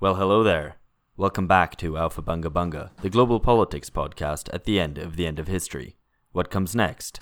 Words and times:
Well, 0.00 0.14
hello 0.14 0.44
there. 0.44 0.76
Welcome 1.16 1.48
back 1.48 1.74
to 1.78 1.94
Aufhebunga 1.94 2.50
Bunga, 2.52 2.90
the 3.02 3.10
global 3.10 3.40
politics 3.40 3.90
podcast 3.90 4.48
at 4.52 4.62
the 4.62 4.78
end 4.78 4.96
of 4.96 5.16
the 5.16 5.26
end 5.26 5.40
of 5.40 5.48
history. 5.48 5.96
What 6.30 6.50
comes 6.52 6.76
next? 6.76 7.18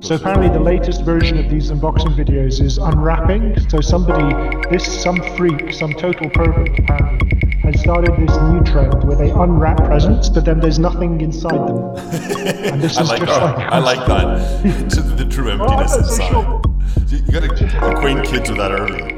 So 0.00 0.14
apparently 0.14 0.50
the 0.50 0.60
latest 0.62 1.02
version 1.02 1.38
of 1.38 1.50
these 1.50 1.72
unboxing 1.72 2.14
videos 2.14 2.60
is 2.60 2.78
unwrapping. 2.78 3.58
So 3.68 3.80
somebody, 3.80 4.32
this, 4.70 5.02
some 5.02 5.20
freak, 5.36 5.72
some 5.72 5.92
total 5.94 6.30
pervert 6.30 6.78
apparently, 6.78 7.50
has 7.64 7.80
started 7.80 8.12
this 8.12 8.36
new 8.36 8.62
trend 8.62 9.02
where 9.02 9.16
they 9.16 9.30
unwrap 9.30 9.78
presents, 9.78 10.28
but 10.28 10.44
then 10.44 10.60
there's 10.60 10.78
nothing 10.78 11.20
inside 11.20 11.50
them. 11.66 11.96
And 12.74 12.80
this 12.80 12.96
I 12.96 13.02
is 13.02 13.08
like 13.08 13.24
just 13.26 13.40
that. 13.40 13.56
like, 13.56 13.72
I 13.72 13.78
like 13.80 14.06
that. 14.06 15.16
The 15.16 15.24
true 15.28 15.50
oh, 15.50 15.54
emptiness 15.54 15.94
Oh, 15.94 15.96
that's 15.96 16.16
so 16.16 16.62
inside. 16.94 17.10
You, 17.10 17.18
you 17.26 17.32
gotta 17.32 17.90
acquaint 17.92 18.24
kids 18.24 18.48
with 18.48 18.58
that 18.58 18.70
early. 18.70 19.13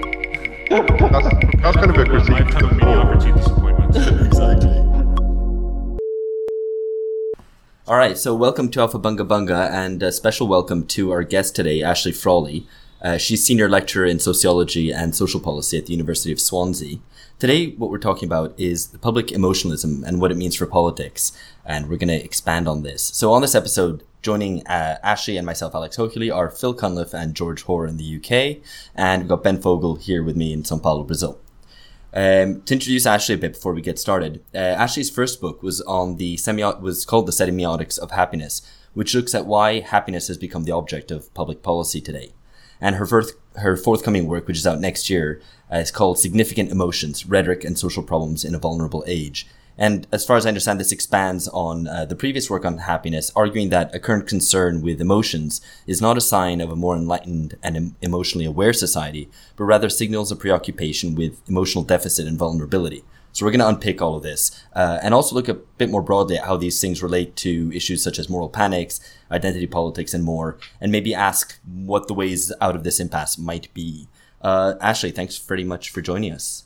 That's, 0.69 1.29
that's 1.63 1.77
kind 1.77 1.91
of 1.91 1.97
a 1.97 2.05
critique. 2.05 2.29
lifetime 2.31 2.65
of 2.65 2.77
mediocrity 2.77 3.29
and 3.29 3.37
disappointment. 3.37 3.97
exactly. 4.27 4.77
All 7.87 7.97
right, 7.97 8.19
so 8.19 8.35
welcome 8.35 8.69
to 8.71 8.81
Aufhebunga 8.81 9.29
Bunga, 9.29 9.71
and 9.71 10.03
a 10.03 10.11
special 10.11 10.49
welcome 10.49 10.85
to 10.89 11.13
our 11.13 11.23
guest 11.23 11.55
today, 11.55 11.85
Ashley 11.85 12.11
Frawley. 12.11 12.67
Uh, 13.01 13.17
she's 13.17 13.45
senior 13.45 13.69
lecturer 13.69 14.07
in 14.07 14.19
sociology 14.19 14.91
and 14.91 15.15
social 15.15 15.39
policy 15.39 15.79
at 15.79 15.87
the 15.87 15.93
University 15.93 16.33
of 16.33 16.41
Swansea. 16.41 16.99
Today, 17.39 17.71
what 17.73 17.91
we're 17.91 17.99
talking 17.99 18.27
about 18.27 18.53
is 18.59 18.89
the 18.89 18.99
public 18.99 19.31
emotionalism 19.31 20.03
and 20.05 20.21
what 20.21 20.33
it 20.33 20.37
means 20.37 20.57
for 20.57 20.67
politics, 20.67 21.31
and 21.65 21.89
we're 21.89 21.97
going 21.97 22.09
to 22.09 22.25
expand 22.25 22.67
on 22.67 22.83
this. 22.83 23.05
So, 23.05 23.33
on 23.33 23.43
this 23.43 23.55
episode, 23.55 24.03
joining 24.27 24.67
uh, 24.67 24.99
Ashley 25.05 25.37
and 25.37 25.47
myself, 25.47 25.73
Alex 25.73 25.97
Hochuli, 25.97 26.35
are 26.35 26.51
Phil 26.51 26.75
Cunliffe 26.75 27.15
and 27.15 27.33
George 27.33 27.63
Hoare 27.63 27.87
in 27.87 27.97
the 27.97 28.17
UK, 28.17 28.61
and 28.93 29.23
we've 29.23 29.29
got 29.29 29.45
Ben 29.45 29.63
Fogel 29.63 29.95
here 29.95 30.21
with 30.21 30.35
me 30.35 30.53
in 30.53 30.65
Sao 30.65 30.79
Paulo, 30.79 31.05
Brazil. 31.05 31.39
Um, 32.13 32.63
to 32.63 32.75
introduce 32.75 33.07
Ashley 33.07 33.37
a 33.37 33.39
bit 33.39 33.53
before 33.53 33.73
we 33.73 33.83
get 33.83 34.01
started, 34.01 34.43
uh, 34.53 34.59
Ashley's 34.59 35.11
first 35.11 35.41
book 35.41 35.63
was 35.63 35.81
on 35.83 36.17
the 36.17 36.35
semio- 36.39 36.81
was 36.81 37.05
called 37.05 37.27
the 37.27 37.33
semiotics 37.33 38.01
of 38.01 38.11
happiness, 38.11 38.63
which 38.95 39.15
looks 39.15 39.33
at 39.33 39.47
why 39.47 39.79
happiness 39.79 40.27
has 40.27 40.39
become 40.39 40.65
the 40.65 40.73
object 40.73 41.13
of 41.13 41.33
public 41.33 41.63
policy 41.63 42.01
today. 42.01 42.33
And 42.81 42.97
her 42.97 43.07
first, 43.07 43.35
her 43.59 43.77
forthcoming 43.77 44.27
work, 44.27 44.49
which 44.49 44.59
is 44.59 44.67
out 44.67 44.81
next 44.81 45.09
year, 45.09 45.41
uh, 45.73 45.77
is 45.77 45.93
called 45.93 46.19
Significant 46.19 46.73
Emotions: 46.73 47.27
Rhetoric 47.27 47.63
and 47.63 47.79
Social 47.79 48.03
Problems 48.03 48.45
in 48.45 48.57
a 48.57 48.59
Vulnerable 48.59 49.05
Age. 49.07 49.47
And 49.79 50.07
as 50.11 50.25
far 50.25 50.37
as 50.37 50.47
I 50.47 50.49
understand, 50.49 50.81
this 50.81 50.93
expands 50.93 51.49
on 51.49 51.87
uh, 51.87 52.07
the 52.07 52.17
previous 52.17 52.49
work 52.49 52.65
on 52.65 52.79
happiness, 52.79 53.31
arguing 53.37 53.69
that 53.71 53.95
a 53.95 54.01
current 54.01 54.27
concern 54.27 54.81
with 54.81 55.01
emotions 55.01 55.61
is 55.87 56.01
not 56.01 56.17
a 56.17 56.23
sign 56.23 56.61
of 56.61 56.71
a 56.71 56.77
more 56.77 56.97
enlightened 56.97 57.59
and 57.63 57.77
em- 57.77 57.97
emotionally 58.01 58.47
aware 58.47 58.73
society, 58.73 59.29
but 59.57 59.65
rather 59.65 59.91
signals 59.91 60.33
a 60.33 60.37
preoccupation 60.37 61.15
with 61.15 61.47
emotional 61.49 61.85
deficit 61.85 62.27
and 62.27 62.39
vulnerability. 62.39 63.05
So 63.33 63.45
we're 63.45 63.53
going 63.53 63.61
to 63.61 63.69
unpick 63.69 64.01
all 64.01 64.17
of 64.17 64.23
this 64.23 64.65
uh, 64.75 64.99
and 65.03 65.13
also 65.13 65.35
look 65.35 65.49
a 65.49 65.53
bit 65.55 65.91
more 65.91 66.01
broadly 66.01 66.39
at 66.39 66.47
how 66.47 66.57
these 66.57 66.81
things 66.81 67.03
relate 67.03 67.37
to 67.37 67.71
issues 67.75 68.03
such 68.03 68.19
as 68.19 68.31
moral 68.31 68.49
panics, 68.49 68.99
identity 69.31 69.67
politics, 69.67 70.15
and 70.15 70.25
more, 70.25 70.57
and 70.81 70.91
maybe 70.91 71.15
ask 71.15 71.59
what 71.67 72.09
the 72.09 72.15
ways 72.15 72.51
out 72.63 72.75
of 72.75 72.83
this 72.83 72.99
impasse 72.99 73.37
might 73.37 73.73
be. 73.75 74.09
Uh, 74.41 74.77
Ashley, 74.81 75.11
thanks 75.11 75.37
very 75.37 75.65
much 75.65 75.91
for 75.91 76.01
joining 76.01 76.33
us. 76.33 76.65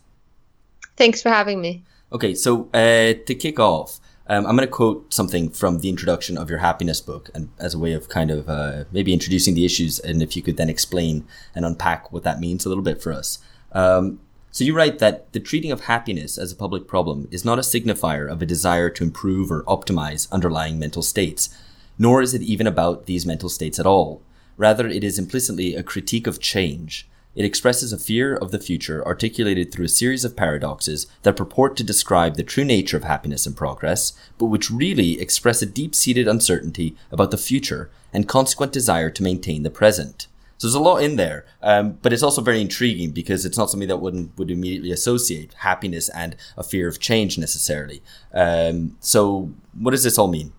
Thanks 0.96 1.20
for 1.20 1.30
having 1.30 1.60
me. 1.60 1.82
Okay, 2.12 2.34
so 2.34 2.68
uh, 2.74 3.14
to 3.24 3.34
kick 3.36 3.60
off, 3.60 4.00
um, 4.26 4.44
I'm 4.44 4.56
going 4.56 4.66
to 4.66 4.72
quote 4.72 5.14
something 5.14 5.48
from 5.48 5.78
the 5.78 5.88
introduction 5.88 6.36
of 6.36 6.50
your 6.50 6.58
happiness 6.58 7.00
book, 7.00 7.30
and 7.34 7.50
as 7.58 7.72
a 7.72 7.78
way 7.78 7.92
of 7.92 8.08
kind 8.08 8.32
of 8.32 8.48
uh, 8.48 8.84
maybe 8.90 9.12
introducing 9.12 9.54
the 9.54 9.64
issues, 9.64 10.00
and 10.00 10.20
if 10.20 10.36
you 10.36 10.42
could 10.42 10.56
then 10.56 10.68
explain 10.68 11.24
and 11.54 11.64
unpack 11.64 12.12
what 12.12 12.24
that 12.24 12.40
means 12.40 12.66
a 12.66 12.68
little 12.68 12.82
bit 12.82 13.00
for 13.00 13.12
us. 13.12 13.38
Um, 13.70 14.18
so 14.50 14.64
you 14.64 14.74
write 14.74 14.98
that 14.98 15.32
the 15.32 15.38
treating 15.38 15.70
of 15.70 15.82
happiness 15.82 16.36
as 16.36 16.50
a 16.50 16.56
public 16.56 16.88
problem 16.88 17.28
is 17.30 17.44
not 17.44 17.60
a 17.60 17.62
signifier 17.62 18.28
of 18.28 18.42
a 18.42 18.46
desire 18.46 18.90
to 18.90 19.04
improve 19.04 19.52
or 19.52 19.62
optimize 19.64 20.30
underlying 20.32 20.80
mental 20.80 21.02
states, 21.02 21.56
nor 21.96 22.20
is 22.20 22.34
it 22.34 22.42
even 22.42 22.66
about 22.66 23.06
these 23.06 23.24
mental 23.24 23.48
states 23.48 23.78
at 23.78 23.86
all. 23.86 24.20
Rather, 24.56 24.88
it 24.88 25.04
is 25.04 25.18
implicitly 25.18 25.76
a 25.76 25.84
critique 25.84 26.26
of 26.26 26.40
change. 26.40 27.08
It 27.36 27.44
expresses 27.44 27.92
a 27.92 27.98
fear 27.98 28.34
of 28.34 28.50
the 28.50 28.58
future 28.58 29.06
articulated 29.06 29.70
through 29.70 29.84
a 29.84 29.88
series 29.88 30.24
of 30.24 30.36
paradoxes 30.36 31.06
that 31.22 31.36
purport 31.36 31.76
to 31.76 31.84
describe 31.84 32.34
the 32.34 32.42
true 32.42 32.64
nature 32.64 32.96
of 32.96 33.04
happiness 33.04 33.46
and 33.46 33.56
progress, 33.56 34.12
but 34.36 34.46
which 34.46 34.70
really 34.70 35.20
express 35.20 35.62
a 35.62 35.66
deep 35.66 35.94
seated 35.94 36.26
uncertainty 36.26 36.96
about 37.12 37.30
the 37.30 37.38
future 37.38 37.88
and 38.12 38.28
consequent 38.28 38.72
desire 38.72 39.10
to 39.10 39.22
maintain 39.22 39.62
the 39.62 39.70
present. 39.70 40.26
So 40.58 40.66
there's 40.66 40.74
a 40.74 40.80
lot 40.80 41.02
in 41.02 41.16
there, 41.16 41.46
um, 41.62 41.98
but 42.02 42.12
it's 42.12 42.22
also 42.22 42.42
very 42.42 42.60
intriguing 42.60 43.12
because 43.12 43.46
it's 43.46 43.56
not 43.56 43.70
something 43.70 43.88
that 43.88 43.96
wouldn't 43.96 44.36
would 44.36 44.50
immediately 44.50 44.90
associate 44.90 45.54
happiness 45.54 46.10
and 46.10 46.36
a 46.56 46.62
fear 46.62 46.86
of 46.86 47.00
change 47.00 47.38
necessarily. 47.38 48.02
Um, 48.34 48.98
so 49.00 49.52
what 49.72 49.92
does 49.92 50.02
this 50.02 50.18
all 50.18 50.28
mean? 50.28 50.52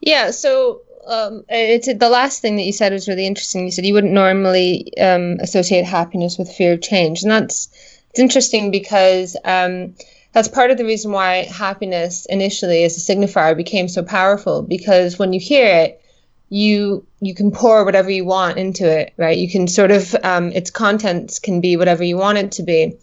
Yeah, 0.00 0.30
so 0.30 0.80
um, 1.06 1.44
it's 1.48 1.86
the 1.86 2.08
last 2.08 2.40
thing 2.40 2.56
that 2.56 2.62
you 2.62 2.72
said 2.72 2.92
was 2.92 3.08
really 3.08 3.26
interesting. 3.26 3.64
You 3.64 3.70
said 3.70 3.86
you 3.86 3.94
wouldn't 3.94 4.12
normally 4.12 4.96
um, 4.98 5.38
associate 5.40 5.84
happiness 5.84 6.38
with 6.38 6.52
fear 6.52 6.72
of 6.72 6.82
change, 6.82 7.22
and 7.22 7.30
that's 7.30 7.68
it's 8.10 8.20
interesting 8.20 8.70
because 8.70 9.36
um, 9.44 9.94
that's 10.32 10.48
part 10.48 10.70
of 10.70 10.78
the 10.78 10.84
reason 10.84 11.12
why 11.12 11.44
happiness 11.44 12.26
initially 12.26 12.84
as 12.84 12.96
a 12.96 13.00
signifier 13.00 13.56
became 13.56 13.88
so 13.88 14.02
powerful. 14.02 14.62
Because 14.62 15.18
when 15.18 15.32
you 15.32 15.40
hear 15.40 15.66
it, 15.66 16.00
you 16.48 17.04
you 17.20 17.34
can 17.34 17.50
pour 17.50 17.84
whatever 17.84 18.10
you 18.10 18.24
want 18.24 18.58
into 18.58 18.88
it, 18.88 19.12
right? 19.16 19.36
You 19.36 19.50
can 19.50 19.66
sort 19.66 19.90
of 19.90 20.14
um, 20.22 20.52
its 20.52 20.70
contents 20.70 21.38
can 21.38 21.60
be 21.60 21.76
whatever 21.76 22.04
you 22.04 22.16
want 22.16 22.38
it 22.38 22.52
to 22.52 22.62
be. 22.62 22.96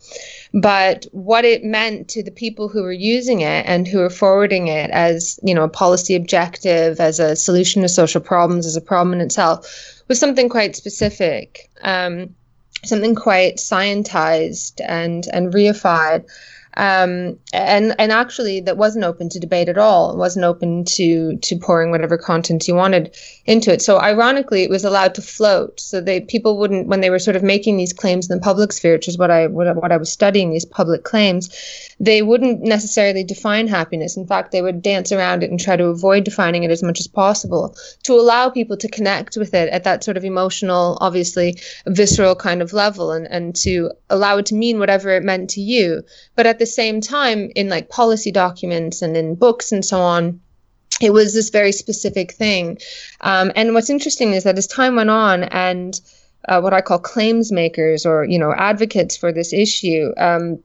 But 0.54 1.06
what 1.12 1.46
it 1.46 1.64
meant 1.64 2.10
to 2.10 2.24
the 2.24 2.32
people 2.32 2.68
who 2.68 2.84
were 2.84 2.92
using 2.92 3.40
it 3.42 3.66
and 3.66 3.88
who 3.88 4.00
were 4.00 4.10
forwarding 4.10 4.68
it 4.68 4.90
as, 4.92 5.40
you 5.44 5.56
know, 5.56 5.64
a 5.64 5.70
policy 5.70 6.14
objective, 6.14 7.00
as 7.00 7.20
a 7.20 7.36
solution 7.38 7.82
to 7.84 7.90
social 7.90 8.20
problems, 8.20 8.66
as 8.66 8.76
a 8.76 8.82
problem 8.82 9.14
in 9.14 9.22
itself, 9.22 10.04
was 10.10 10.20
something 10.20 10.50
quite 10.50 10.76
specific, 10.76 11.70
um, 11.84 12.36
something 12.84 13.16
quite 13.16 13.58
scientized 13.58 14.82
and 14.86 15.28
and 15.32 15.54
reified. 15.54 16.26
Um, 16.82 17.38
and 17.54 17.94
and 18.00 18.12
actually 18.12 18.60
that 18.62 18.76
wasn't 18.76 19.06
open 19.06 19.30
to 19.30 19.40
debate 19.40 19.70
at 19.70 19.78
all. 19.78 20.14
It 20.14 20.18
wasn't 20.18 20.46
open 20.46 20.84
to 20.86 21.38
to 21.38 21.56
pouring 21.60 21.92
whatever 21.92 22.18
content 22.18 22.68
you 22.68 22.74
wanted 22.74 23.16
into 23.46 23.72
it. 23.72 23.84
So 23.84 24.00
ironically, 24.00 24.64
it 24.64 24.72
was 24.72 24.84
allowed 24.84 25.14
to 25.16 25.22
float. 25.22 25.80
So 25.80 26.02
they 26.02 26.22
people 26.22 26.58
wouldn't 26.58 26.88
when 26.88 27.02
they 27.02 27.12
were 27.12 27.20
sort 27.20 27.36
of 27.36 27.44
making 27.44 27.78
these 27.78 27.94
claims 27.94 28.28
in 28.28 28.36
the 28.36 28.42
public 28.42 28.74
sphere, 28.74 28.94
which 28.94 29.08
is 29.08 29.20
what 29.20 29.30
I 29.30 29.46
what, 29.46 29.76
what 29.76 29.92
I 29.92 29.98
was 29.98 30.12
studying 30.12 30.50
these 30.50 30.66
public 30.66 31.04
claims. 31.04 31.52
They 32.00 32.24
wouldn't 32.24 32.64
necessarily 32.64 33.24
define 33.24 33.68
happiness. 33.68 34.18
In 34.18 34.26
fact, 34.26 34.52
they 34.52 34.64
would 34.64 34.82
dance 34.82 35.12
around 35.12 35.44
it 35.44 35.52
and 35.52 35.60
try 35.60 35.76
to 35.76 35.86
avoid 35.86 36.24
defining 36.24 36.64
it 36.64 36.72
as 36.72 36.82
much 36.82 37.00
as 37.00 37.08
possible 37.08 37.76
to 38.06 38.14
allow 38.14 38.50
people 38.50 38.76
to 38.78 38.90
connect 38.90 39.38
with 39.38 39.54
it 39.54 39.70
at 39.70 39.84
that 39.84 40.04
sort 40.04 40.18
of 40.18 40.26
emotional, 40.26 40.98
obviously 41.00 41.60
visceral 41.86 42.34
kind 42.34 42.64
of 42.64 42.74
level, 42.74 43.12
and 43.12 43.28
and 43.28 43.56
to 43.58 43.92
allow 44.10 44.40
it 44.40 44.48
to 44.48 44.56
mean 44.56 44.80
whatever 44.80 45.12
it 45.12 45.22
meant 45.22 45.52
to 45.52 45.62
you. 45.62 46.02
But 46.36 46.48
at 46.48 46.58
the 46.58 46.71
same 46.72 47.02
time, 47.02 47.52
in 47.56 47.70
like 47.70 47.90
policy 47.90 48.32
documents 48.32 49.02
and 49.02 49.16
in 49.16 49.36
books 49.36 49.72
and 49.72 49.84
so 49.84 50.00
on, 50.00 50.40
it 51.00 51.14
was 51.14 51.34
this 51.34 51.50
very 51.50 51.72
specific 51.72 52.32
thing. 52.32 52.78
Um, 53.22 53.52
and 53.56 53.74
what's 53.74 53.90
interesting 53.90 54.34
is 54.34 54.44
that 54.44 54.58
as 54.58 54.68
time 54.68 54.96
went 54.96 55.10
on 55.10 55.44
and 55.44 56.00
uh, 56.48 56.60
what 56.62 56.74
I 56.74 56.82
call 56.82 57.00
claims 57.00 57.52
makers 57.52 58.06
or, 58.06 58.26
you 58.26 58.40
know, 58.40 58.54
advocates 58.54 59.18
for 59.18 59.32
this 59.32 59.54
issue 59.54 60.14
um, 60.18 60.60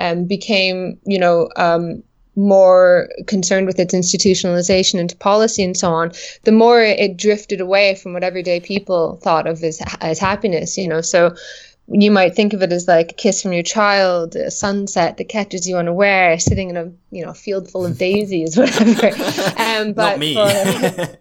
um, 0.00 0.24
became, 0.24 0.98
you 1.04 1.18
know, 1.18 1.48
um, 1.56 2.02
more 2.36 3.08
concerned 3.26 3.66
with 3.66 3.80
its 3.80 3.94
institutionalization 3.94 5.00
into 5.00 5.16
policy 5.16 5.64
and 5.64 5.76
so 5.76 5.90
on, 5.90 6.12
the 6.44 6.52
more 6.52 6.80
it 6.80 7.16
drifted 7.16 7.60
away 7.60 7.96
from 7.96 8.12
what 8.12 8.22
everyday 8.22 8.60
people 8.60 9.16
thought 9.22 9.48
of 9.48 9.62
as, 9.64 9.82
as 10.00 10.20
happiness, 10.20 10.78
you 10.78 10.86
know. 10.86 11.00
So 11.00 11.34
you 11.90 12.10
might 12.10 12.34
think 12.34 12.52
of 12.52 12.62
it 12.62 12.72
as 12.72 12.86
like 12.86 13.12
a 13.12 13.14
kiss 13.14 13.42
from 13.42 13.52
your 13.52 13.62
child, 13.62 14.36
a 14.36 14.50
sunset 14.50 15.16
that 15.16 15.28
catches 15.28 15.66
you 15.68 15.76
unaware, 15.76 16.38
sitting 16.38 16.70
in 16.70 16.76
a 16.76 16.92
you 17.10 17.24
know 17.24 17.32
field 17.32 17.70
full 17.70 17.86
of 17.86 17.96
daisies, 17.98 18.56
whatever. 18.58 19.08
Um, 19.58 19.92
but 19.94 20.10
Not 20.10 20.18
me. 20.18 20.34
for- 20.34 21.16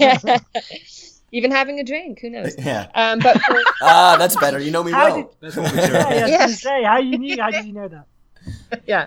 Yeah. 0.00 0.38
even 1.32 1.50
having 1.50 1.78
a 1.80 1.84
drink, 1.84 2.20
who 2.20 2.30
knows? 2.30 2.54
yeah. 2.58 2.88
Um, 2.94 3.18
but 3.20 3.40
for, 3.42 3.62
Ah, 3.82 4.16
that's 4.18 4.36
better. 4.36 4.58
You 4.58 4.70
know 4.70 4.82
me 4.82 4.92
How 4.92 5.14
well. 5.14 5.34
That's 5.40 5.56
what 5.56 5.72
we 5.72 5.78
Yeah, 5.78 5.86
share. 5.86 6.06
I 6.06 6.20
was 6.22 6.30
Yeah. 6.30 6.46
say, 6.48 6.84
how 6.84 6.98
you 6.98 7.18
knew? 7.18 7.40
How 7.40 7.50
did 7.50 7.64
you 7.66 7.72
know 7.72 7.88
that? 7.88 8.82
yeah. 8.86 9.06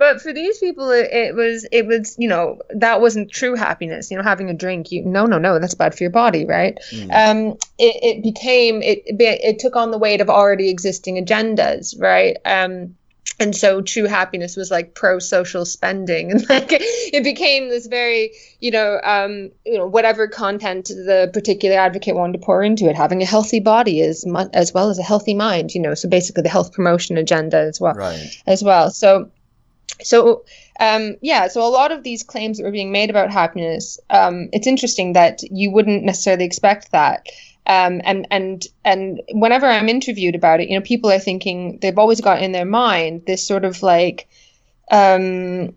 But 0.00 0.22
for 0.22 0.32
these 0.32 0.56
people, 0.56 0.90
it, 0.90 1.10
it 1.12 1.34
was 1.34 1.68
it 1.70 1.86
was 1.86 2.16
you 2.18 2.26
know 2.26 2.58
that 2.70 3.02
wasn't 3.02 3.30
true 3.30 3.54
happiness. 3.54 4.10
You 4.10 4.16
know, 4.16 4.22
having 4.22 4.48
a 4.48 4.54
drink, 4.54 4.90
you 4.90 5.04
no 5.04 5.26
no 5.26 5.36
no, 5.36 5.58
that's 5.58 5.74
bad 5.74 5.94
for 5.94 6.02
your 6.02 6.10
body, 6.10 6.46
right? 6.46 6.78
Mm. 6.90 7.10
um, 7.12 7.58
it, 7.78 7.96
it 8.02 8.22
became 8.22 8.80
it, 8.80 9.02
it 9.06 9.58
took 9.58 9.76
on 9.76 9.90
the 9.90 9.98
weight 9.98 10.22
of 10.22 10.30
already 10.30 10.70
existing 10.70 11.22
agendas, 11.22 11.94
right? 12.00 12.38
Um, 12.46 12.96
and 13.38 13.54
so 13.54 13.82
true 13.82 14.06
happiness 14.06 14.56
was 14.56 14.70
like 14.70 14.94
pro-social 14.94 15.66
spending 15.66 16.30
and 16.30 16.48
like 16.48 16.68
it 16.70 17.22
became 17.22 17.68
this 17.68 17.86
very 17.86 18.32
you 18.60 18.70
know 18.70 19.00
um 19.04 19.50
you 19.66 19.76
know 19.76 19.86
whatever 19.86 20.26
content 20.26 20.86
the 20.88 21.30
particular 21.32 21.76
advocate 21.78 22.14
wanted 22.14 22.38
to 22.38 22.44
pour 22.44 22.62
into 22.62 22.88
it 22.88 22.96
having 22.96 23.22
a 23.22 23.26
healthy 23.26 23.60
body 23.60 24.00
as 24.00 24.24
as 24.52 24.72
well 24.72 24.90
as 24.90 24.98
a 24.98 25.02
healthy 25.02 25.34
mind 25.34 25.74
you 25.74 25.80
know 25.80 25.94
so 25.94 26.08
basically 26.08 26.42
the 26.42 26.48
health 26.48 26.72
promotion 26.72 27.16
agenda 27.16 27.58
as 27.58 27.80
well 27.80 27.94
Right. 27.94 28.42
as 28.46 28.62
well 28.64 28.90
so 28.90 29.30
so 30.02 30.44
um, 30.78 31.16
yeah 31.20 31.48
so 31.48 31.62
a 31.66 31.68
lot 31.68 31.92
of 31.92 32.02
these 32.02 32.22
claims 32.22 32.58
that 32.58 32.64
were 32.64 32.70
being 32.70 32.92
made 32.92 33.10
about 33.10 33.30
happiness 33.30 33.98
um, 34.10 34.48
it's 34.52 34.66
interesting 34.66 35.12
that 35.14 35.40
you 35.50 35.70
wouldn't 35.70 36.04
necessarily 36.04 36.44
expect 36.44 36.92
that. 36.92 37.26
Um, 37.66 38.00
and 38.04 38.26
and 38.30 38.66
and 38.84 39.20
whenever 39.32 39.66
i'm 39.66 39.88
interviewed 39.88 40.34
about 40.34 40.60
it 40.60 40.68
you 40.68 40.78
know 40.78 40.84
people 40.84 41.10
are 41.10 41.20
thinking 41.20 41.78
they've 41.80 41.98
always 41.98 42.20
got 42.20 42.42
in 42.42 42.52
their 42.52 42.64
mind 42.64 43.26
this 43.26 43.46
sort 43.46 43.64
of 43.64 43.82
like 43.82 44.26
um, 44.90 45.74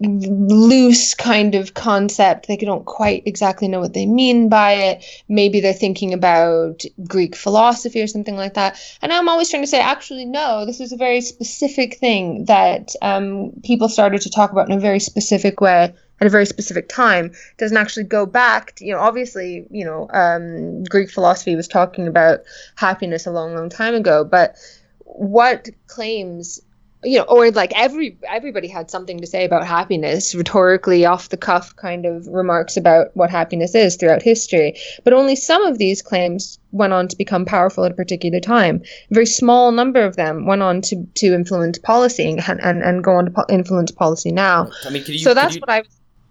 loose 0.00 1.14
kind 1.14 1.54
of 1.54 1.74
concept. 1.74 2.48
They 2.48 2.56
don't 2.56 2.86
quite 2.86 3.22
exactly 3.26 3.68
know 3.68 3.80
what 3.80 3.92
they 3.92 4.06
mean 4.06 4.48
by 4.48 4.72
it. 4.72 5.04
Maybe 5.28 5.60
they're 5.60 5.72
thinking 5.72 6.14
about 6.14 6.84
greek 7.06 7.36
philosophy 7.36 8.00
or 8.00 8.06
something 8.06 8.36
like 8.36 8.54
that. 8.54 8.80
And 9.02 9.12
i'm 9.12 9.28
always 9.28 9.50
trying 9.50 9.62
to 9.62 9.66
say 9.66 9.80
actually 9.80 10.24
no 10.24 10.64
this 10.64 10.80
is 10.80 10.92
a 10.92 10.96
very 10.96 11.20
specific 11.20 11.96
thing 11.98 12.44
that 12.46 12.94
um, 13.02 13.52
people 13.62 13.88
started 13.88 14.22
to 14.22 14.30
talk 14.30 14.52
about 14.52 14.70
in 14.70 14.76
a 14.76 14.80
very 14.80 15.00
specific 15.00 15.60
way 15.60 15.94
at 16.20 16.26
a 16.26 16.30
very 16.30 16.46
specific 16.46 16.88
time. 16.88 17.26
It 17.26 17.58
doesn't 17.58 17.76
actually 17.76 18.04
go 18.04 18.26
back 18.26 18.76
to, 18.76 18.84
you 18.84 18.94
know 18.94 19.00
obviously 19.00 19.66
you 19.70 19.84
know 19.84 20.08
um, 20.12 20.84
greek 20.84 21.10
philosophy 21.10 21.56
was 21.56 21.68
talking 21.68 22.06
about 22.06 22.40
happiness 22.76 23.26
a 23.26 23.30
long 23.30 23.54
long 23.54 23.68
time 23.68 23.94
ago. 23.94 24.24
But 24.24 24.56
what 25.04 25.68
claims 25.86 26.60
you 27.02 27.18
know 27.18 27.24
or 27.24 27.50
like 27.50 27.72
every 27.76 28.16
everybody 28.28 28.68
had 28.68 28.90
something 28.90 29.18
to 29.20 29.26
say 29.26 29.44
about 29.44 29.66
happiness 29.66 30.34
rhetorically 30.34 31.06
off 31.06 31.28
the 31.30 31.36
cuff 31.36 31.74
kind 31.76 32.04
of 32.04 32.26
remarks 32.26 32.76
about 32.76 33.08
what 33.16 33.30
happiness 33.30 33.74
is 33.74 33.96
throughout 33.96 34.22
history 34.22 34.76
but 35.04 35.12
only 35.12 35.34
some 35.34 35.64
of 35.64 35.78
these 35.78 36.02
claims 36.02 36.58
went 36.72 36.92
on 36.92 37.08
to 37.08 37.16
become 37.16 37.44
powerful 37.46 37.84
at 37.84 37.92
a 37.92 37.94
particular 37.94 38.38
time 38.40 38.82
a 39.10 39.14
very 39.14 39.26
small 39.26 39.72
number 39.72 40.02
of 40.04 40.16
them 40.16 40.44
went 40.46 40.62
on 40.62 40.80
to 40.82 41.02
to 41.14 41.32
influence 41.34 41.78
policy 41.78 42.28
and 42.30 42.60
and, 42.62 42.82
and 42.82 43.02
go 43.02 43.12
on 43.12 43.24
to 43.24 43.30
po- 43.30 43.46
influence 43.48 43.90
policy 43.90 44.30
now 44.30 44.70
I 44.84 44.90
mean, 44.90 45.02
could 45.02 45.14
you? 45.14 45.20
so 45.20 45.30
could 45.30 45.36
that's 45.38 45.54
you- 45.54 45.60
what 45.60 45.70
i 45.70 45.82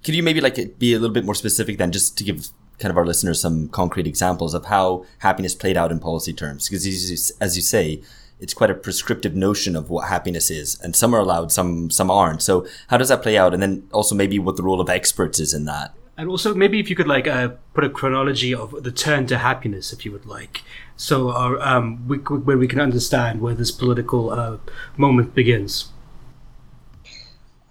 Could 0.04 0.16
you 0.16 0.24
maybe 0.24 0.40
like 0.40 0.56
be 0.80 0.94
a 0.94 1.00
little 1.00 1.14
bit 1.14 1.26
more 1.26 1.36
specific 1.36 1.78
then, 1.78 1.92
just 1.92 2.18
to 2.20 2.24
give 2.24 2.48
kind 2.80 2.90
of 2.92 2.98
our 2.98 3.06
listeners 3.06 3.42
some 3.42 3.68
concrete 3.68 4.08
examples 4.08 4.54
of 4.54 4.64
how 4.66 5.04
happiness 5.18 5.54
played 5.54 5.76
out 5.76 5.92
in 5.92 6.00
policy 6.00 6.32
terms? 6.32 6.70
Because 6.70 6.86
as 7.42 7.56
you 7.58 7.62
say, 7.62 8.02
it's 8.40 8.54
quite 8.54 8.72
a 8.72 8.76
prescriptive 8.76 9.36
notion 9.36 9.76
of 9.76 9.90
what 9.90 10.10
happiness 10.10 10.50
is, 10.50 10.80
and 10.82 10.96
some 10.96 11.14
are 11.14 11.20
allowed, 11.20 11.52
some 11.52 11.90
some 11.90 12.10
aren't. 12.10 12.42
So 12.42 12.68
how 12.88 12.98
does 12.98 13.10
that 13.10 13.22
play 13.22 13.38
out? 13.38 13.54
And 13.54 13.62
then 13.62 13.88
also 13.92 14.16
maybe 14.16 14.40
what 14.40 14.56
the 14.56 14.64
role 14.64 14.82
of 14.82 14.90
experts 14.90 15.40
is 15.40 15.54
in 15.54 15.66
that. 15.66 15.94
And 16.18 16.28
also, 16.28 16.54
maybe 16.54 16.82
if 16.82 16.90
you 16.90 16.98
could 16.98 17.08
like 17.08 17.28
uh, 17.28 17.52
put 17.74 17.86
a 17.86 17.90
chronology 17.90 18.54
of 18.54 18.84
the 18.84 18.92
turn 18.92 19.26
to 19.28 19.38
happiness, 19.38 19.94
if 19.94 20.04
you 20.04 20.12
would 20.12 20.26
like, 20.26 20.64
so 20.98 21.32
our, 21.32 21.58
um, 21.62 22.06
we, 22.10 22.18
where 22.18 22.58
we 22.58 22.68
can 22.68 22.82
understand 22.82 23.40
where 23.40 23.56
this 23.56 23.72
political 23.72 24.30
uh, 24.30 24.58
moment 24.98 25.34
begins. 25.34 25.94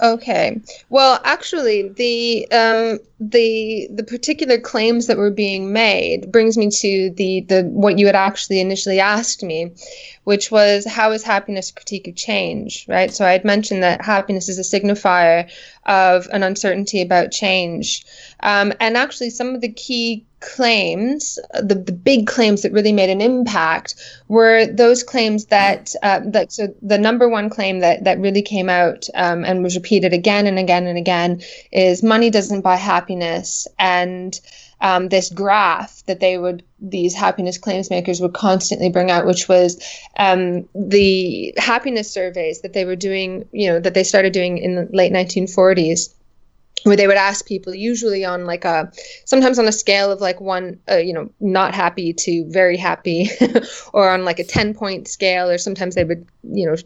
Okay. 0.00 0.60
Well, 0.90 1.20
actually, 1.24 1.88
the 1.88 2.46
um, 2.52 3.00
the 3.18 3.88
the 3.92 4.04
particular 4.04 4.58
claims 4.58 5.08
that 5.08 5.16
were 5.16 5.32
being 5.32 5.72
made 5.72 6.30
brings 6.30 6.56
me 6.56 6.70
to 6.70 7.10
the 7.16 7.40
the 7.48 7.62
what 7.64 7.98
you 7.98 8.06
had 8.06 8.14
actually 8.14 8.60
initially 8.60 9.00
asked 9.00 9.42
me, 9.42 9.72
which 10.22 10.52
was 10.52 10.86
how 10.86 11.10
is 11.10 11.24
happiness 11.24 11.70
a 11.70 11.74
critique 11.74 12.06
of 12.06 12.14
change, 12.14 12.86
right? 12.88 13.12
So 13.12 13.24
I 13.26 13.32
had 13.32 13.44
mentioned 13.44 13.82
that 13.82 14.04
happiness 14.04 14.48
is 14.48 14.60
a 14.60 14.62
signifier 14.80 15.50
of 15.84 16.28
an 16.32 16.44
uncertainty 16.44 17.02
about 17.02 17.32
change, 17.32 18.06
um, 18.38 18.72
and 18.78 18.96
actually 18.96 19.30
some 19.30 19.52
of 19.56 19.60
the 19.60 19.72
key 19.72 20.27
claims, 20.40 21.38
the 21.54 21.74
the 21.74 21.92
big 21.92 22.26
claims 22.26 22.62
that 22.62 22.72
really 22.72 22.92
made 22.92 23.10
an 23.10 23.20
impact, 23.20 23.94
were 24.28 24.66
those 24.66 25.02
claims 25.02 25.46
that 25.46 25.94
uh, 26.02 26.20
that 26.26 26.52
so 26.52 26.74
the 26.82 26.98
number 26.98 27.28
one 27.28 27.50
claim 27.50 27.80
that 27.80 28.04
that 28.04 28.18
really 28.20 28.42
came 28.42 28.68
out 28.68 29.06
um, 29.14 29.44
and 29.44 29.62
was 29.62 29.76
repeated 29.76 30.12
again 30.12 30.46
and 30.46 30.58
again 30.58 30.86
and 30.86 30.98
again 30.98 31.42
is 31.72 32.02
money 32.02 32.30
doesn't 32.30 32.62
buy 32.62 32.76
happiness. 32.76 33.66
And 33.78 34.38
um, 34.80 35.08
this 35.08 35.30
graph 35.30 36.04
that 36.06 36.20
they 36.20 36.38
would 36.38 36.62
these 36.78 37.14
happiness 37.14 37.58
claims 37.58 37.90
makers 37.90 38.20
would 38.20 38.34
constantly 38.34 38.88
bring 38.88 39.10
out 39.10 39.26
which 39.26 39.48
was 39.48 39.82
um, 40.18 40.68
the 40.74 41.52
happiness 41.56 42.10
surveys 42.10 42.60
that 42.60 42.72
they 42.72 42.84
were 42.84 42.96
doing 42.96 43.48
you 43.52 43.68
know 43.68 43.80
that 43.80 43.94
they 43.94 44.04
started 44.04 44.32
doing 44.32 44.58
in 44.58 44.76
the 44.76 44.88
late 44.92 45.12
1940s 45.12 46.14
where 46.84 46.96
they 46.96 47.06
would 47.06 47.16
ask 47.16 47.46
people 47.46 47.74
usually 47.74 48.24
on 48.24 48.44
like 48.46 48.64
a 48.64 48.90
sometimes 49.24 49.58
on 49.58 49.66
a 49.66 49.72
scale 49.72 50.10
of 50.10 50.20
like 50.20 50.40
one 50.40 50.78
uh, 50.90 50.96
you 50.96 51.12
know 51.12 51.30
not 51.40 51.74
happy 51.74 52.12
to 52.12 52.44
very 52.48 52.76
happy 52.76 53.30
or 53.92 54.10
on 54.10 54.24
like 54.24 54.38
a 54.38 54.44
10 54.44 54.74
point 54.74 55.08
scale 55.08 55.48
or 55.48 55.58
sometimes 55.58 55.94
they 55.94 56.04
would 56.04 56.26
you 56.42 56.66
know 56.66 56.76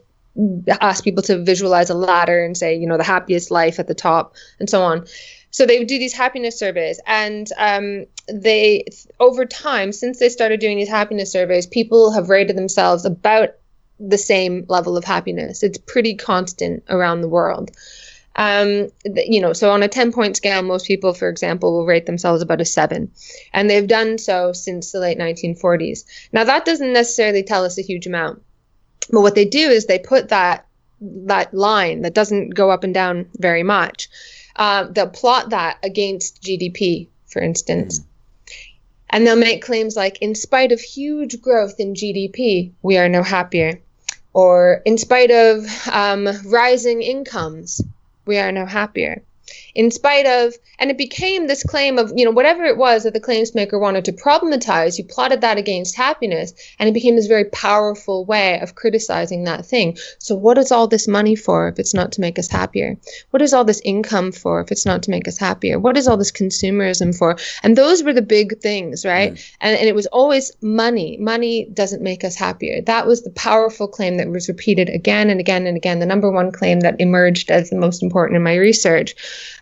ask 0.81 1.05
people 1.05 1.23
to 1.23 1.43
visualize 1.43 1.91
a 1.91 1.95
ladder 1.95 2.45
and 2.45 2.57
say 2.57 2.75
you 2.75 2.87
know 2.87 2.97
the 2.97 3.05
happiest 3.05 3.51
life 3.51 3.79
at 3.79 3.89
the 3.89 3.95
top 3.95 4.35
and 4.59 4.69
so 4.69 4.83
on. 4.83 5.07
So 5.51 5.67
they 5.67 5.79
would 5.79 5.89
do 5.89 5.99
these 5.99 6.15
happiness 6.15 6.59
surveys 6.59 6.99
and 7.07 7.47
um, 7.59 8.07
they 8.33 8.87
over 9.21 9.45
time 9.45 9.93
since 9.93 10.19
they 10.19 10.31
started 10.31 10.61
doing 10.61 10.79
these 10.79 10.89
happiness 10.89 11.31
surveys 11.31 11.67
people 11.67 12.11
have 12.13 12.31
rated 12.31 12.57
themselves 12.57 13.05
about 13.05 13.51
the 14.01 14.19
same 14.19 14.65
level 14.69 14.97
of 14.97 15.05
happiness. 15.05 15.63
It's 15.63 15.79
pretty 15.79 16.15
constant 16.15 16.83
around 16.89 17.21
the 17.21 17.29
world 17.29 17.71
um, 18.37 18.89
you 19.05 19.41
know, 19.41 19.53
so 19.53 19.71
on 19.71 19.83
a 19.83 19.89
10 19.89 20.13
point 20.13 20.37
scale, 20.37 20.63
most 20.63 20.87
people, 20.87 21.13
for 21.13 21.29
example, 21.29 21.73
will 21.73 21.87
rate 21.87 22.07
themselves 22.07 22.43
about 22.43 22.61
a 22.61 22.65
seven. 22.65 23.11
And 23.53 23.69
they've 23.69 23.87
done 23.87 24.19
so 24.19 24.53
since 24.53 24.93
the 24.93 25.01
late 25.01 25.19
1940s. 25.19 26.05
Now, 26.33 26.45
that 26.45 26.65
doesn't 26.65 26.93
necessarily 26.93 27.43
tell 27.43 27.65
us 27.65 27.79
a 27.79 27.83
huge 27.83 28.07
amount. 28.07 28.43
But 29.11 29.21
what 29.21 29.35
they 29.35 29.45
do 29.45 29.69
is 29.69 29.87
they 29.87 29.99
put 29.99 30.29
that 30.31 30.67
that 31.01 31.53
line 31.53 32.03
that 32.03 32.15
doesn't 32.15 32.51
go 32.51 32.71
up 32.71 32.85
and 32.85 32.95
down 32.95 33.29
very 33.37 33.65
much. 33.65 34.09
Uh, 34.55 34.85
they'll 34.85 35.09
plot 35.09 35.51
that 35.51 35.79
against 35.83 36.41
GDP, 36.43 37.09
for 37.27 37.43
instance. 37.43 38.01
And 39.11 39.27
they'll 39.27 39.37
make 39.37 39.63
claims 39.63 39.97
like, 39.97 40.19
in 40.23 40.35
spite 40.35 40.73
of 40.73 40.81
huge 40.81 41.41
growth 41.43 41.81
in 41.81 41.95
GDP, 41.95 42.73
we 42.83 42.97
are 42.99 43.09
no 43.09 43.23
happier. 43.23 43.81
Or 44.33 44.81
in 44.87 44.97
spite 44.97 45.31
of 45.31 45.67
um, 45.93 46.29
rising 46.47 47.03
incomes, 47.03 47.83
we 48.27 48.39
are 48.39 48.53
no 48.53 48.67
happier. 48.67 49.23
In 49.75 49.91
spite 49.91 50.27
of, 50.27 50.55
and 50.79 50.91
it 50.91 50.99
became 50.99 51.47
this 51.47 51.63
claim 51.63 51.99
of, 51.99 52.13
you 52.15 52.25
know, 52.25 52.31
whatever 52.31 52.65
it 52.65 52.77
was 52.77 53.05
that 53.05 53.15
the 53.15 53.21
claims 53.21 53.55
maker 53.55 53.79
wanted 53.79 54.05
to 54.05 54.13
problematize, 54.13 54.99
you 54.99 55.05
plotted 55.05 55.41
that 55.41 55.59
against 55.59 55.95
happiness, 55.95 56.53
and 56.79 56.89
it 56.89 56.93
became 56.93 57.17
this 57.17 57.27
very 57.27 57.45
powerful 57.47 58.25
way 58.25 58.61
of 58.61 58.75
criticizing 58.75 59.45
that 59.45 59.65
thing. 59.65 59.97
So, 60.19 60.35
what 60.35 60.59
is 60.59 60.73
all 60.73 60.89
this 60.89 61.09
money 61.09 61.37
for 61.37 61.69
if 61.69 61.79
it's 61.79 61.95
not 61.95 62.13
to 62.13 62.21
make 62.21 62.39
us 62.39 62.49
happier? 62.49 62.99
What 63.31 63.43
is 63.43 63.55
all 63.55 63.65
this 63.65 63.81
income 63.85 64.33
for 64.33 64.61
if 64.61 64.71
it's 64.71 64.85
not 64.85 65.03
to 65.05 65.11
make 65.11 65.27
us 65.27 65.39
happier? 65.39 65.79
What 65.79 65.97
is 65.97 66.07
all 66.07 66.17
this 66.17 66.33
consumerism 66.33 67.17
for? 67.17 67.39
And 67.63 67.77
those 67.77 68.03
were 68.03 68.13
the 68.13 68.23
big 68.23 68.61
things, 68.61 69.05
right? 69.05 69.33
Mm. 69.33 69.51
And, 69.61 69.79
and 69.79 69.89
it 69.89 69.95
was 69.95 70.07
always 70.07 70.53
money. 70.61 71.17
Money 71.19 71.69
doesn't 71.73 72.03
make 72.03 72.25
us 72.25 72.35
happier. 72.35 72.83
That 72.83 73.07
was 73.07 73.23
the 73.23 73.31
powerful 73.31 73.89
claim 73.89 74.17
that 74.19 74.29
was 74.29 74.49
repeated 74.49 74.89
again 74.89 75.31
and 75.31 75.41
again 75.41 75.67
and 75.67 75.77
again. 75.77 75.99
The 75.99 76.07
number 76.07 76.31
one 76.31 76.53
claim 76.53 76.81
that 76.81 77.01
emerged 77.01 77.51
as 77.51 77.71
the 77.71 77.77
most 77.77 78.03
important 78.03 78.37
in 78.37 78.43
my 78.43 78.57
research. 78.57 79.15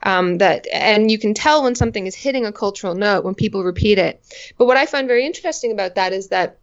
Um, 0.02 0.38
that 0.38 0.66
and 0.72 1.10
you 1.10 1.18
can 1.18 1.34
tell 1.34 1.62
when 1.62 1.74
something 1.74 2.06
is 2.06 2.14
hitting 2.14 2.46
a 2.46 2.52
cultural 2.52 2.94
note 2.94 3.24
when 3.24 3.34
people 3.34 3.64
repeat 3.64 3.98
it. 3.98 4.22
But 4.58 4.66
what 4.66 4.76
I 4.76 4.86
find 4.86 5.08
very 5.08 5.26
interesting 5.26 5.72
about 5.72 5.94
that 5.94 6.12
is 6.12 6.28
that 6.28 6.58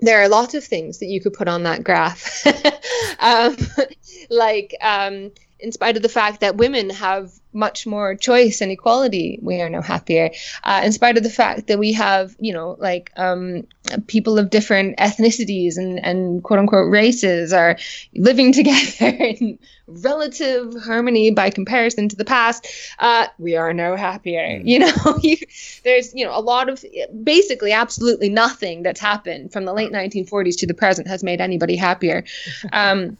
there 0.00 0.22
are 0.22 0.28
lots 0.28 0.54
of 0.54 0.64
things 0.64 0.98
that 0.98 1.06
you 1.06 1.20
could 1.20 1.32
put 1.32 1.48
on 1.48 1.64
that 1.64 1.82
graph, 1.82 2.46
um, 3.18 3.56
like 4.30 4.76
um, 4.80 5.32
in 5.58 5.72
spite 5.72 5.96
of 5.96 6.02
the 6.02 6.08
fact 6.08 6.40
that 6.40 6.56
women 6.56 6.90
have 6.90 7.32
much 7.52 7.86
more 7.86 8.14
choice 8.14 8.60
and 8.60 8.70
equality, 8.72 9.38
we 9.42 9.60
are 9.60 9.70
no 9.70 9.80
happier. 9.80 10.30
Uh, 10.64 10.82
in 10.84 10.92
spite 10.92 11.16
of 11.16 11.22
the 11.22 11.30
fact 11.30 11.66
that 11.66 11.78
we 11.78 11.92
have, 11.92 12.34
you 12.38 12.52
know, 12.52 12.76
like 12.78 13.10
um, 13.16 13.66
people 14.06 14.38
of 14.38 14.50
different 14.50 14.96
ethnicities 14.98 15.76
and, 15.76 16.04
and 16.04 16.42
quote 16.42 16.58
unquote 16.58 16.90
races 16.90 17.52
are 17.52 17.76
living 18.14 18.52
together 18.60 19.16
in 19.16 19.58
relative 19.86 20.74
harmony 20.82 21.30
by 21.30 21.50
comparison 21.50 22.08
to 22.08 22.16
the 22.16 22.24
past, 22.24 22.66
uh, 22.98 23.26
we 23.38 23.56
are 23.56 23.72
no 23.72 23.96
happier. 23.96 24.60
You 24.62 24.80
know, 24.80 24.94
you, 25.22 25.36
there's, 25.84 26.14
you 26.14 26.24
know, 26.24 26.36
a 26.36 26.40
lot 26.40 26.68
of 26.68 26.84
basically 27.22 27.72
absolutely 27.72 28.28
nothing 28.28 28.82
that's 28.82 29.00
happened 29.00 29.52
from 29.52 29.64
the 29.64 29.72
late 29.72 29.92
1940s 29.92 30.58
to 30.58 30.66
the 30.66 30.74
present 30.74 31.08
has 31.08 31.22
made 31.22 31.40
anybody 31.40 31.76
happier. 31.76 32.24
Um, 32.72 33.18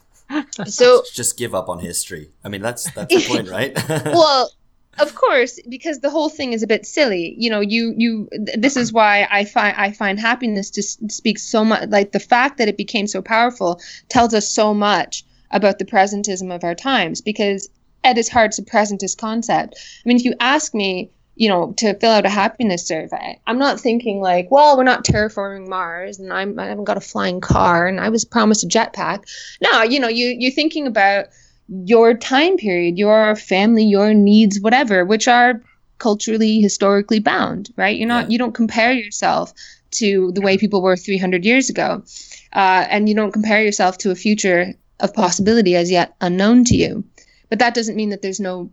so 0.66 1.02
Just 1.12 1.36
give 1.36 1.54
up 1.54 1.68
on 1.68 1.78
history. 1.78 2.30
I 2.44 2.48
mean, 2.48 2.62
that's 2.62 2.90
that's 2.92 3.14
the 3.14 3.28
point, 3.28 3.48
right? 3.58 3.76
well 4.06 4.50
of 4.98 5.14
course 5.14 5.58
because 5.70 6.00
the 6.00 6.10
whole 6.10 6.28
thing 6.28 6.52
is 6.52 6.62
a 6.62 6.66
bit 6.66 6.84
silly 6.84 7.34
you 7.38 7.48
know 7.48 7.60
you 7.60 7.94
you 7.96 8.28
th- 8.30 8.58
this 8.58 8.76
is 8.76 8.92
why 8.92 9.26
i 9.30 9.42
find 9.42 9.74
i 9.78 9.90
find 9.90 10.20
happiness 10.20 10.68
to 10.68 10.82
speak 10.82 11.38
so 11.38 11.64
much 11.64 11.88
like 11.88 12.12
the 12.12 12.20
fact 12.20 12.58
that 12.58 12.68
it 12.68 12.76
became 12.76 13.06
so 13.06 13.22
powerful 13.22 13.80
tells 14.10 14.34
us 14.34 14.46
so 14.46 14.74
much 14.74 15.24
about 15.50 15.78
the 15.78 15.86
presentism 15.86 16.54
of 16.54 16.62
our 16.62 16.74
times 16.74 17.22
because 17.22 17.70
at 18.04 18.18
its 18.18 18.28
heart, 18.28 18.50
it's 18.50 18.58
a 18.58 18.62
presentist 18.62 19.18
concept. 19.18 19.76
I 20.04 20.08
mean, 20.08 20.16
if 20.16 20.24
you 20.24 20.34
ask 20.40 20.74
me, 20.74 21.10
you 21.42 21.48
know, 21.48 21.72
to 21.76 21.92
fill 21.98 22.12
out 22.12 22.24
a 22.24 22.28
happiness 22.28 22.86
survey, 22.86 23.36
I'm 23.48 23.58
not 23.58 23.80
thinking 23.80 24.20
like, 24.20 24.48
well, 24.52 24.76
we're 24.76 24.84
not 24.84 25.04
terraforming 25.04 25.66
Mars, 25.66 26.20
and 26.20 26.32
I'm, 26.32 26.56
I 26.56 26.66
haven't 26.66 26.84
got 26.84 26.96
a 26.96 27.00
flying 27.12 27.40
car, 27.40 27.88
and 27.88 27.98
I 27.98 28.10
was 28.10 28.24
promised 28.24 28.62
a 28.62 28.68
jetpack. 28.68 29.24
No, 29.60 29.82
you 29.82 29.98
know, 29.98 30.06
you 30.06 30.36
you're 30.38 30.52
thinking 30.52 30.86
about 30.86 31.24
your 31.68 32.14
time 32.14 32.56
period, 32.58 32.96
your 32.96 33.34
family, 33.34 33.82
your 33.84 34.14
needs, 34.14 34.60
whatever, 34.60 35.04
which 35.04 35.26
are 35.26 35.60
culturally, 35.98 36.60
historically 36.60 37.18
bound, 37.18 37.70
right? 37.76 37.96
You're 37.98 38.06
not, 38.06 38.26
Yeah. 38.26 38.30
you 38.32 38.38
don't 38.38 38.54
compare 38.54 38.92
yourself 38.92 39.52
to 39.92 40.30
the 40.36 40.42
way 40.42 40.56
people 40.56 40.80
were 40.80 40.96
300 40.96 41.44
years 41.44 41.68
ago, 41.68 42.04
uh, 42.52 42.86
and 42.88 43.08
you 43.08 43.16
don't 43.16 43.32
compare 43.32 43.64
yourself 43.64 43.98
to 43.98 44.12
a 44.12 44.14
future 44.14 44.74
of 45.00 45.12
possibility 45.12 45.74
as 45.74 45.90
yet 45.90 46.14
unknown 46.20 46.64
to 46.66 46.76
you. 46.76 47.02
But 47.50 47.58
that 47.58 47.74
doesn't 47.74 47.96
mean 47.96 48.10
that 48.10 48.22
there's 48.22 48.38
no 48.38 48.70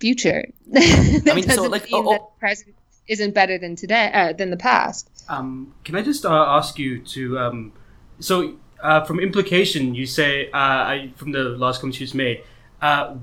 future. 0.00 0.48
that 0.66 1.32
mean, 1.34 1.46
doesn't 1.46 1.70
like, 1.70 1.84
mean 1.84 2.06
oh, 2.06 2.08
oh. 2.08 2.12
the 2.12 2.40
present 2.40 2.74
isn't 3.06 3.34
better 3.34 3.58
than 3.58 3.76
today 3.76 4.10
uh, 4.12 4.32
than 4.32 4.50
the 4.50 4.56
past. 4.56 5.10
Um, 5.28 5.74
can 5.84 5.96
I 5.96 6.02
just 6.02 6.24
uh, 6.24 6.44
ask 6.48 6.78
you 6.78 7.00
to? 7.00 7.38
Um, 7.38 7.72
so, 8.18 8.56
uh, 8.82 9.04
from 9.04 9.20
implication, 9.20 9.94
you 9.94 10.06
say 10.06 10.50
uh, 10.50 10.56
I, 10.56 11.12
from 11.16 11.32
the 11.32 11.44
last 11.44 11.80
comment 11.80 11.98
you 12.00 12.06
just 12.06 12.14
made. 12.14 12.42
Uh, 12.80 13.16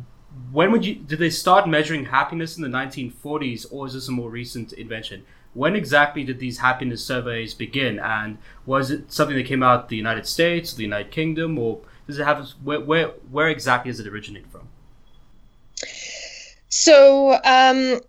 when 0.52 0.72
would 0.72 0.86
you? 0.86 0.96
Did 0.96 1.20
they 1.20 1.30
start 1.30 1.68
measuring 1.68 2.06
happiness 2.06 2.58
in 2.58 2.64
the 2.64 2.70
1940s, 2.70 3.66
or 3.72 3.88
is 3.88 3.94
this 3.94 4.08
a 4.08 4.12
more 4.12 4.30
recent 4.30 4.74
invention? 4.74 5.26
When 5.54 5.76
exactly 5.76 6.24
did 6.24 6.40
these 6.40 6.60
happiness 6.60 7.04
surveys 7.04 7.56
begin, 7.56 7.98
and 8.00 8.38
was 8.66 8.92
it 8.92 9.12
something 9.12 9.36
that 9.36 9.48
came 9.48 9.64
out 9.64 9.90
the 9.90 9.96
United 9.96 10.28
States, 10.28 10.74
the 10.74 10.84
United 10.84 11.12
Kingdom, 11.12 11.58
or 11.58 11.80
does 12.06 12.20
it 12.20 12.26
have 12.26 12.48
where 12.64 12.80
where, 12.80 13.08
where 13.32 13.50
exactly 13.50 13.92
does 13.92 14.00
it 14.00 14.08
originate 14.08 14.52
from? 14.52 14.70
So, 16.70 17.40
um, 17.44 18.00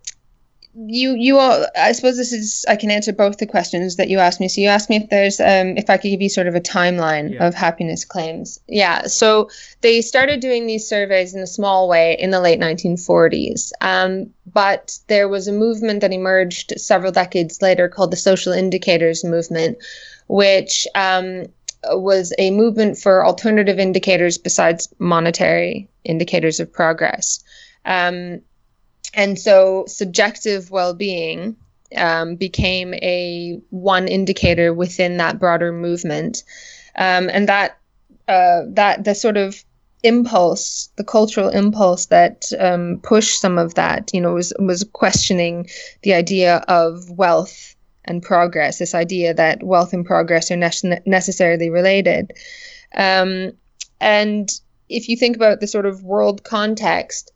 you 0.75 1.15
you 1.15 1.37
all, 1.39 1.65
I 1.75 1.91
suppose 1.93 2.15
this 2.17 2.31
is 2.31 2.63
I 2.69 2.75
can 2.75 2.91
answer 2.91 3.11
both 3.11 3.37
the 3.37 3.47
questions 3.47 3.95
that 3.95 4.07
you 4.09 4.19
asked 4.19 4.39
me. 4.39 4.47
So 4.47 4.61
you 4.61 4.67
asked 4.67 4.89
me 4.89 4.97
if 4.97 5.09
there's 5.09 5.39
um, 5.39 5.77
if 5.77 5.89
I 5.89 5.97
could 5.97 6.09
give 6.09 6.21
you 6.21 6.29
sort 6.29 6.47
of 6.47 6.55
a 6.55 6.61
timeline 6.61 7.33
Yeah. 7.33 7.47
of 7.47 7.55
happiness 7.55 8.05
claims. 8.05 8.59
Yeah. 8.67 9.07
So 9.07 9.49
they 9.81 10.01
started 10.01 10.39
doing 10.39 10.67
these 10.67 10.87
surveys 10.87 11.33
in 11.33 11.41
a 11.41 11.47
small 11.47 11.89
way 11.89 12.15
in 12.19 12.29
the 12.29 12.39
late 12.39 12.59
1940s. 12.59 13.71
Um, 13.81 14.29
but 14.53 14.97
there 15.07 15.27
was 15.27 15.47
a 15.47 15.51
movement 15.53 16.01
that 16.01 16.13
emerged 16.13 16.73
several 16.77 17.11
decades 17.11 17.61
later 17.61 17.89
called 17.89 18.11
the 18.11 18.17
social 18.17 18.53
indicators 18.53 19.23
movement, 19.23 19.79
which 20.27 20.87
um, 20.95 21.47
was 21.85 22.31
a 22.37 22.51
movement 22.51 22.97
for 22.97 23.25
alternative 23.25 23.79
indicators 23.79 24.37
besides 24.37 24.87
monetary 24.99 25.89
indicators 26.03 26.59
of 26.59 26.71
progress. 26.71 27.43
Um, 27.85 28.41
and 29.13 29.39
so 29.39 29.85
subjective 29.87 30.71
well-being 30.71 31.55
um, 31.95 32.35
became 32.35 32.93
a 32.95 33.59
one 33.69 34.07
indicator 34.07 34.73
within 34.73 35.17
that 35.17 35.39
broader 35.39 35.71
movement, 35.71 36.43
um, 36.95 37.29
and 37.29 37.47
that 37.49 37.77
uh, 38.27 38.61
that 38.67 39.03
the 39.03 39.15
sort 39.15 39.37
of 39.37 39.63
impulse, 40.03 40.89
the 40.95 41.03
cultural 41.03 41.49
impulse 41.49 42.05
that 42.07 42.51
um, 42.59 42.99
pushed 43.03 43.41
some 43.41 43.57
of 43.57 43.73
that, 43.75 44.11
you 44.13 44.21
know, 44.21 44.33
was 44.33 44.53
was 44.59 44.83
questioning 44.93 45.67
the 46.03 46.13
idea 46.13 46.57
of 46.67 47.09
wealth 47.09 47.75
and 48.05 48.21
progress. 48.21 48.77
This 48.77 48.95
idea 48.95 49.33
that 49.33 49.63
wealth 49.63 49.93
and 49.93 50.05
progress 50.05 50.51
are 50.51 50.55
nece- 50.55 51.05
necessarily 51.05 51.69
related, 51.69 52.33
um, 52.95 53.53
and 53.99 54.49
if 54.89 55.09
you 55.09 55.17
think 55.17 55.35
about 55.35 55.59
the 55.59 55.67
sort 55.67 55.85
of 55.85 56.03
world 56.03 56.43
context, 56.43 57.31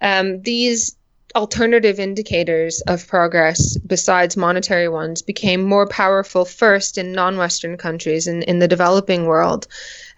um, 0.00 0.42
these 0.42 0.96
alternative 1.34 1.98
indicators 1.98 2.80
of 2.82 3.06
progress 3.08 3.76
besides 3.78 4.36
monetary 4.36 4.88
ones 4.88 5.22
became 5.22 5.62
more 5.62 5.86
powerful 5.86 6.44
first 6.44 6.96
in 6.96 7.12
non-western 7.12 7.76
countries 7.76 8.26
and 8.26 8.42
in 8.44 8.60
the 8.60 8.68
developing 8.68 9.26
world 9.26 9.66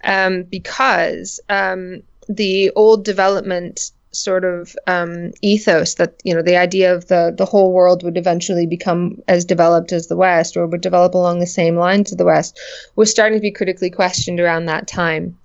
um, 0.05 0.43
because 0.43 1.41
um, 1.49 2.03
the 2.29 2.71
old 2.77 3.05
development 3.05 3.93
sort 4.17 4.45
of 4.45 4.77
um, 4.87 5.33
ethos 5.43 5.95
that 5.95 6.15
you 6.25 6.35
know 6.35 6.43
the 6.43 6.57
idea 6.57 6.95
of 6.95 7.09
the 7.09 7.35
the 7.37 7.45
whole 7.45 7.73
world 7.73 8.03
would 8.03 8.17
eventually 8.17 8.67
become 8.67 9.23
as 9.29 9.45
developed 9.45 9.93
as 9.93 10.09
the 10.09 10.17
west 10.17 10.57
or 10.57 10.67
would 10.67 10.81
develop 10.81 11.15
along 11.15 11.41
the 11.41 11.47
same 11.47 11.77
lines 11.77 12.13
as 12.13 12.17
the 12.17 12.25
west 12.25 12.59
was 12.97 13.11
starting 13.11 13.39
to 13.39 13.43
be 13.43 13.51
critically 13.51 13.91
questioned 13.91 14.41
around 14.41 14.67
that 14.67 14.87
time 14.87 15.37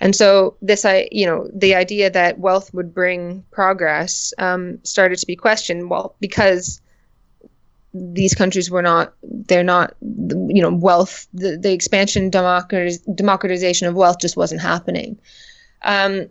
and 0.00 0.14
so 0.14 0.56
this, 0.62 0.84
I, 0.84 1.08
you 1.10 1.26
know, 1.26 1.48
the 1.54 1.74
idea 1.74 2.10
that 2.10 2.38
wealth 2.38 2.72
would 2.74 2.94
bring 2.94 3.44
progress 3.50 4.32
um, 4.38 4.78
started 4.84 5.18
to 5.18 5.26
be 5.26 5.36
questioned. 5.36 5.90
Well, 5.90 6.14
because 6.20 6.80
these 7.94 8.34
countries 8.34 8.70
were 8.70 8.82
not, 8.82 9.14
they're 9.22 9.64
not, 9.64 9.94
you 10.00 10.62
know, 10.62 10.72
wealth, 10.72 11.26
the, 11.32 11.56
the 11.56 11.72
expansion, 11.72 12.30
democratiz- 12.30 13.14
democratization 13.14 13.88
of 13.88 13.94
wealth 13.94 14.20
just 14.20 14.36
wasn't 14.36 14.60
happening. 14.60 15.18
Um, 15.82 16.28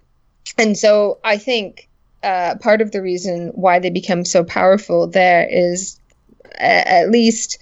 and 0.58 0.78
so 0.78 1.20
I 1.24 1.38
think 1.38 1.88
uh, 2.24 2.56
part 2.60 2.82
of 2.82 2.92
the 2.92 3.02
reason 3.02 3.50
why 3.50 3.80
they 3.80 3.90
become 3.90 4.26
so 4.26 4.44
powerful 4.44 5.08
there 5.08 5.48
is 5.50 6.00
a- 6.56 6.88
at 6.92 7.12
least 7.12 7.60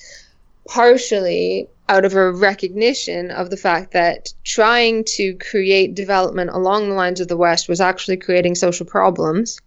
partially 0.67 1.67
out 1.87 2.05
of 2.05 2.15
a 2.15 2.31
recognition 2.31 3.29
of 3.31 3.49
the 3.49 3.57
fact 3.57 3.91
that 3.91 4.33
trying 4.43 5.03
to 5.03 5.35
create 5.35 5.93
development 5.93 6.49
along 6.51 6.89
the 6.89 6.95
lines 6.95 7.19
of 7.19 7.27
the 7.27 7.37
West 7.37 7.69
was 7.69 7.79
actually 7.79 8.17
creating 8.17 8.55
social 8.55 8.85
problems, 8.85 9.59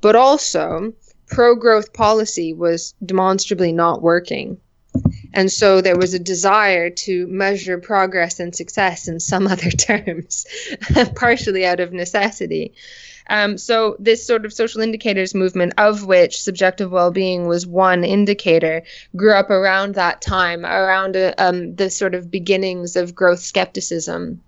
but 0.00 0.14
also 0.14 0.92
pro 1.26 1.56
growth 1.56 1.92
policy 1.92 2.52
was 2.54 2.94
demonstrably 3.04 3.72
not 3.72 4.00
working. 4.00 4.58
And 5.34 5.50
so 5.50 5.80
there 5.80 5.96
was 5.96 6.14
a 6.14 6.18
desire 6.18 6.90
to 6.90 7.26
measure 7.26 7.78
progress 7.78 8.40
and 8.40 8.54
success 8.54 9.08
in 9.08 9.20
some 9.20 9.46
other 9.54 9.70
terms, 9.70 10.46
partially 11.14 11.66
out 11.66 11.80
of 11.80 11.92
necessity. 11.92 12.74
Um, 13.28 13.58
so 13.58 13.96
this 13.98 14.24
sort 14.24 14.44
of 14.44 14.52
social 14.52 14.80
indicators 14.80 15.34
movement, 15.34 15.74
of 15.78 16.06
which 16.06 16.40
subjective 16.40 16.92
well-being 16.92 17.48
was 17.48 17.66
one 17.66 18.04
indicator, 18.04 18.82
grew 19.16 19.32
up 19.32 19.50
around 19.50 19.94
that 19.96 20.20
time, 20.20 20.64
around 20.64 21.16
uh, 21.16 21.34
um, 21.38 21.74
the 21.74 21.90
sort 21.90 22.14
of 22.14 22.30
beginnings 22.30 22.94
of 22.94 23.14
growth 23.14 23.40
skepticism. 23.40 24.40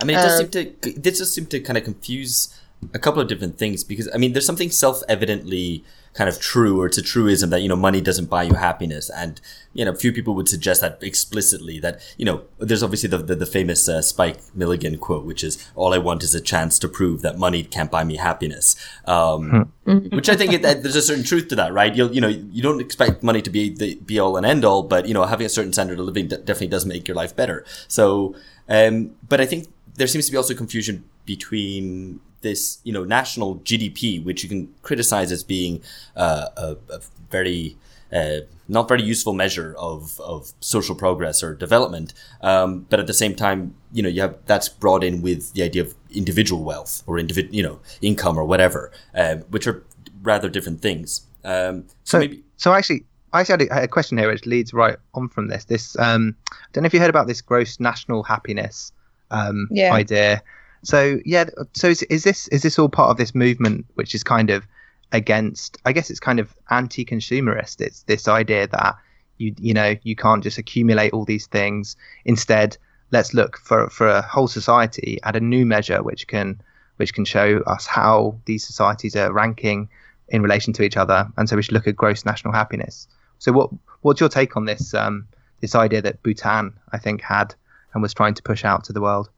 I 0.00 0.04
mean, 0.04 0.16
it 0.16 0.22
does 0.22 0.40
Um, 0.40 0.52
seem 0.52 0.72
to 0.82 0.92
this 1.00 1.18
does 1.18 1.32
seem 1.32 1.46
to 1.46 1.60
kind 1.60 1.76
of 1.76 1.84
confuse 1.84 2.48
a 2.94 2.98
couple 2.98 3.20
of 3.20 3.28
different 3.28 3.58
things 3.58 3.84
because 3.84 4.08
I 4.14 4.18
mean, 4.18 4.32
there's 4.32 4.46
something 4.46 4.70
self-evidently 4.70 5.84
kind 6.14 6.28
of 6.28 6.40
true, 6.40 6.80
or 6.80 6.86
it's 6.86 6.98
a 6.98 7.02
truism 7.02 7.50
that 7.50 7.60
you 7.60 7.68
know 7.68 7.76
money 7.76 8.00
doesn't 8.00 8.26
buy 8.26 8.42
you 8.42 8.54
happiness, 8.54 9.10
and 9.10 9.40
you 9.72 9.84
know, 9.84 9.94
few 9.94 10.12
people 10.12 10.34
would 10.34 10.48
suggest 10.48 10.80
that 10.80 10.98
explicitly. 11.02 11.78
That 11.78 12.00
you 12.16 12.24
know, 12.24 12.42
there's 12.58 12.82
obviously 12.82 13.08
the 13.08 13.18
the, 13.18 13.34
the 13.34 13.46
famous 13.46 13.88
uh, 13.88 14.02
Spike 14.02 14.38
Milligan 14.54 14.98
quote, 14.98 15.24
which 15.24 15.44
is 15.44 15.70
"All 15.74 15.94
I 15.94 15.98
want 15.98 16.22
is 16.22 16.34
a 16.34 16.40
chance 16.40 16.78
to 16.80 16.88
prove 16.88 17.22
that 17.22 17.38
money 17.38 17.62
can't 17.62 17.90
buy 17.90 18.04
me 18.04 18.16
happiness," 18.16 18.74
um, 19.06 19.72
which 19.84 20.28
I 20.28 20.36
think 20.36 20.52
it, 20.52 20.62
that 20.62 20.82
there's 20.82 20.96
a 20.96 21.02
certain 21.02 21.24
truth 21.24 21.48
to 21.48 21.56
that, 21.56 21.72
right? 21.72 21.94
You'll 21.94 22.12
you 22.12 22.20
know, 22.20 22.28
you 22.28 22.62
don't 22.62 22.80
expect 22.80 23.22
money 23.22 23.42
to 23.42 23.50
be 23.50 23.70
the 23.70 23.94
be 23.96 24.18
all 24.18 24.36
and 24.36 24.46
end 24.46 24.64
all, 24.64 24.82
but 24.82 25.06
you 25.06 25.14
know, 25.14 25.24
having 25.24 25.46
a 25.46 25.50
certain 25.50 25.72
standard 25.72 25.98
of 26.00 26.06
living 26.06 26.28
de- 26.28 26.38
definitely 26.38 26.68
does 26.68 26.86
make 26.86 27.06
your 27.06 27.16
life 27.16 27.36
better. 27.36 27.64
So, 27.86 28.34
um, 28.68 29.14
but 29.28 29.40
I 29.40 29.46
think 29.46 29.68
there 29.94 30.06
seems 30.06 30.26
to 30.26 30.32
be 30.32 30.36
also 30.36 30.54
confusion 30.54 31.04
between 31.26 32.20
this, 32.40 32.78
you 32.84 32.92
know, 32.92 33.04
national 33.04 33.56
GDP, 33.56 34.22
which 34.24 34.42
you 34.42 34.48
can 34.48 34.72
criticize 34.82 35.32
as 35.32 35.42
being 35.42 35.82
uh, 36.16 36.46
a, 36.56 36.76
a 36.90 37.00
very 37.30 37.76
uh, 38.12 38.40
not 38.68 38.88
very 38.88 39.02
useful 39.02 39.32
measure 39.32 39.74
of, 39.78 40.18
of 40.20 40.52
social 40.60 40.94
progress 40.94 41.42
or 41.42 41.54
development. 41.54 42.14
Um, 42.42 42.86
but 42.90 43.00
at 43.00 43.06
the 43.06 43.14
same 43.14 43.34
time, 43.34 43.74
you 43.92 44.02
know, 44.02 44.08
you 44.08 44.22
have 44.22 44.36
that's 44.46 44.68
brought 44.68 45.04
in 45.04 45.22
with 45.22 45.52
the 45.54 45.62
idea 45.62 45.82
of 45.82 45.94
individual 46.10 46.62
wealth 46.64 47.02
or 47.06 47.18
individual, 47.18 47.54
you 47.54 47.62
know, 47.62 47.80
income 48.00 48.38
or 48.38 48.44
whatever, 48.44 48.90
um, 49.14 49.40
which 49.50 49.66
are 49.66 49.84
rather 50.22 50.48
different 50.48 50.80
things. 50.80 51.22
Um, 51.44 51.84
so, 52.04 52.16
So, 52.16 52.18
maybe 52.20 52.42
so 52.56 52.72
actually, 52.74 53.04
I 53.32 53.40
actually 53.40 53.68
had 53.68 53.80
a, 53.80 53.84
a 53.84 53.88
question 53.88 54.18
here 54.18 54.30
which 54.30 54.46
leads 54.46 54.72
right 54.72 54.96
on 55.14 55.28
from 55.28 55.48
this. 55.48 55.64
This 55.64 55.98
um, 55.98 56.34
I 56.50 56.54
don't 56.72 56.82
know 56.82 56.86
if 56.86 56.94
you 56.94 57.00
heard 57.00 57.10
about 57.10 57.26
this 57.26 57.40
gross 57.40 57.78
national 57.80 58.22
happiness 58.22 58.92
um, 59.30 59.68
Yeah. 59.70 59.92
idea. 59.92 60.42
So 60.82 61.18
yeah, 61.24 61.44
so 61.72 61.88
is, 61.88 62.02
is 62.04 62.24
this 62.24 62.48
is 62.48 62.62
this 62.62 62.78
all 62.78 62.88
part 62.88 63.10
of 63.10 63.16
this 63.16 63.34
movement 63.34 63.86
which 63.94 64.14
is 64.14 64.22
kind 64.22 64.50
of 64.50 64.66
against? 65.12 65.78
I 65.84 65.92
guess 65.92 66.10
it's 66.10 66.20
kind 66.20 66.40
of 66.40 66.54
anti-consumerist. 66.70 67.80
It's 67.80 68.02
this 68.04 68.28
idea 68.28 68.68
that 68.68 68.96
you 69.38 69.54
you 69.58 69.74
know 69.74 69.96
you 70.02 70.16
can't 70.16 70.42
just 70.42 70.58
accumulate 70.58 71.12
all 71.12 71.24
these 71.24 71.46
things. 71.46 71.96
Instead, 72.24 72.76
let's 73.10 73.34
look 73.34 73.58
for 73.58 73.88
for 73.90 74.08
a 74.08 74.22
whole 74.22 74.48
society 74.48 75.18
at 75.22 75.36
a 75.36 75.40
new 75.40 75.66
measure 75.66 76.02
which 76.02 76.26
can 76.26 76.60
which 76.96 77.14
can 77.14 77.24
show 77.24 77.58
us 77.66 77.86
how 77.86 78.36
these 78.44 78.66
societies 78.66 79.16
are 79.16 79.32
ranking 79.32 79.88
in 80.28 80.42
relation 80.42 80.72
to 80.74 80.82
each 80.82 80.96
other, 80.96 81.28
and 81.36 81.48
so 81.48 81.56
we 81.56 81.62
should 81.62 81.72
look 81.72 81.86
at 81.86 81.96
gross 81.96 82.24
national 82.24 82.52
happiness. 82.52 83.08
So, 83.38 83.52
what 83.52 83.70
what's 84.02 84.20
your 84.20 84.28
take 84.28 84.56
on 84.56 84.66
this 84.66 84.94
um, 84.94 85.26
this 85.60 85.74
idea 85.74 86.02
that 86.02 86.22
Bhutan, 86.22 86.74
I 86.92 86.98
think, 86.98 87.22
had 87.22 87.54
and 87.94 88.02
was 88.02 88.14
trying 88.14 88.34
to 88.34 88.42
push 88.42 88.64
out 88.64 88.84
to 88.84 88.92
the 88.92 89.00
world? 89.00 89.30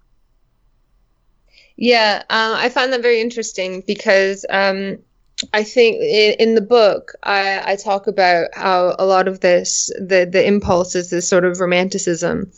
Yeah, 1.81 2.23
um, 2.29 2.57
I 2.57 2.69
find 2.69 2.93
that 2.93 3.01
very 3.01 3.23
interesting 3.23 3.83
because 3.87 4.45
um, 4.51 4.99
I 5.55 5.65
think 5.65 5.97
in, 6.03 6.35
in 6.39 6.55
the 6.55 6.61
book 6.61 7.13
I, 7.23 7.73
I, 7.73 7.77
talk 7.77 8.07
about 8.07 8.49
how 8.53 8.95
a 8.99 9.07
lot 9.07 9.29
of 9.29 9.41
this 9.41 9.91
the 9.99 10.29
the 10.31 10.47
impulse 10.47 10.95
is 10.95 11.09
this 11.09 11.27
sort 11.27 11.47
of 11.47 11.59
romanticism, 11.59 12.53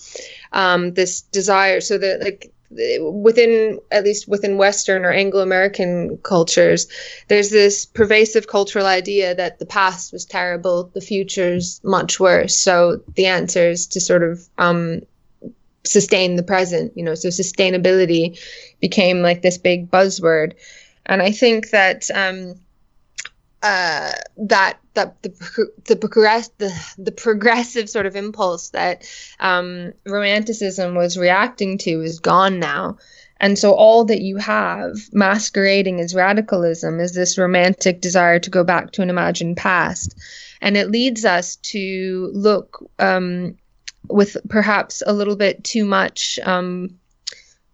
um, 0.51 0.95
this 0.95 1.23
desire. 1.23 1.81
So 1.81 1.99
that 1.99 2.21
like 2.21 2.53
within 3.01 3.79
at 3.93 4.03
least 4.03 4.27
within 4.27 4.57
Western 4.57 5.05
or 5.05 5.13
Anglo 5.13 5.41
American 5.41 6.19
cultures, 6.25 6.89
there's 7.29 7.51
this 7.51 7.87
pervasive 7.87 8.49
cultural 8.49 8.87
idea 8.87 9.37
that 9.37 9.61
the 9.61 9.67
past 9.67 10.13
was 10.13 10.25
terrible, 10.25 10.91
the 10.95 11.01
future's 11.01 11.81
much 11.85 12.19
worse. 12.19 12.57
So 12.57 13.01
the 13.15 13.27
answer 13.27 13.71
is 13.71 13.87
to 13.87 14.01
sort 14.01 14.25
of 14.25 14.49
um, 14.59 15.03
sustain 15.85 16.37
the 16.37 16.43
present. 16.43 16.93
You 16.97 17.05
know, 17.05 17.15
so 17.15 17.29
sustainability 17.29 18.39
became 18.81 19.23
like 19.23 19.43
this 19.43 19.59
big 19.59 19.91
buzzword, 19.91 20.55
and 21.07 21.23
I 21.23 21.33
think 21.33 21.71
that. 21.71 22.11
Um, 22.15 22.57
uh, 23.63 24.11
that 24.37 24.79
that 24.95 25.23
the 25.23 25.71
the 25.87 25.97
progress 25.97 26.49
the 26.59 26.95
the 26.99 27.13
progressive 27.13 27.89
sort 27.89 28.07
of 28.07 28.17
impulse 28.17 28.71
that 28.71 29.09
um, 29.41 29.93
romanticism 30.05 30.95
was 30.95 31.17
reacting 31.17 31.79
to 31.79 32.03
is 32.03 32.19
gone 32.19 32.59
now, 32.59 32.99
and 33.39 33.59
so 33.59 33.73
all 33.73 34.05
that 34.05 34.21
you 34.21 34.37
have 34.37 34.97
masquerading 35.13 36.01
as 36.01 36.15
radicalism 36.15 36.99
is 36.99 37.15
this 37.15 37.39
romantic 37.39 38.01
desire 38.01 38.39
to 38.41 38.51
go 38.51 38.65
back 38.65 38.91
to 38.91 39.03
an 39.03 39.11
imagined 39.11 39.57
past, 39.57 40.19
and 40.61 40.77
it 40.77 40.91
leads 40.91 41.25
us 41.25 41.57
to 41.57 42.31
look 42.35 42.85
um, 42.99 43.57
with 44.09 44.37
perhaps 44.49 45.03
a 45.07 45.13
little 45.13 45.37
bit 45.37 45.65
too 45.65 45.85
much. 45.85 46.39
Um, 46.45 46.99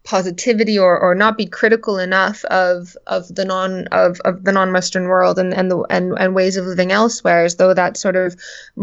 positivity 0.09 0.79
or, 0.79 0.99
or 0.99 1.15
not 1.15 1.37
be 1.37 1.45
critical 1.45 1.99
enough 1.99 2.43
of 2.47 2.97
of 3.09 3.29
the 3.35 3.45
non 3.45 3.87
of, 3.89 4.19
of 4.25 4.43
the 4.43 4.53
non-western 4.53 5.05
world 5.05 5.39
and 5.39 5.53
and 5.53 5.71
the 5.71 5.79
and, 5.91 6.15
and 6.19 6.35
ways 6.35 6.57
of 6.57 6.65
living 6.65 6.91
elsewhere 6.91 7.45
as 7.45 7.57
though 7.57 7.75
that's 7.75 8.01
sort 8.01 8.17
of 8.17 8.35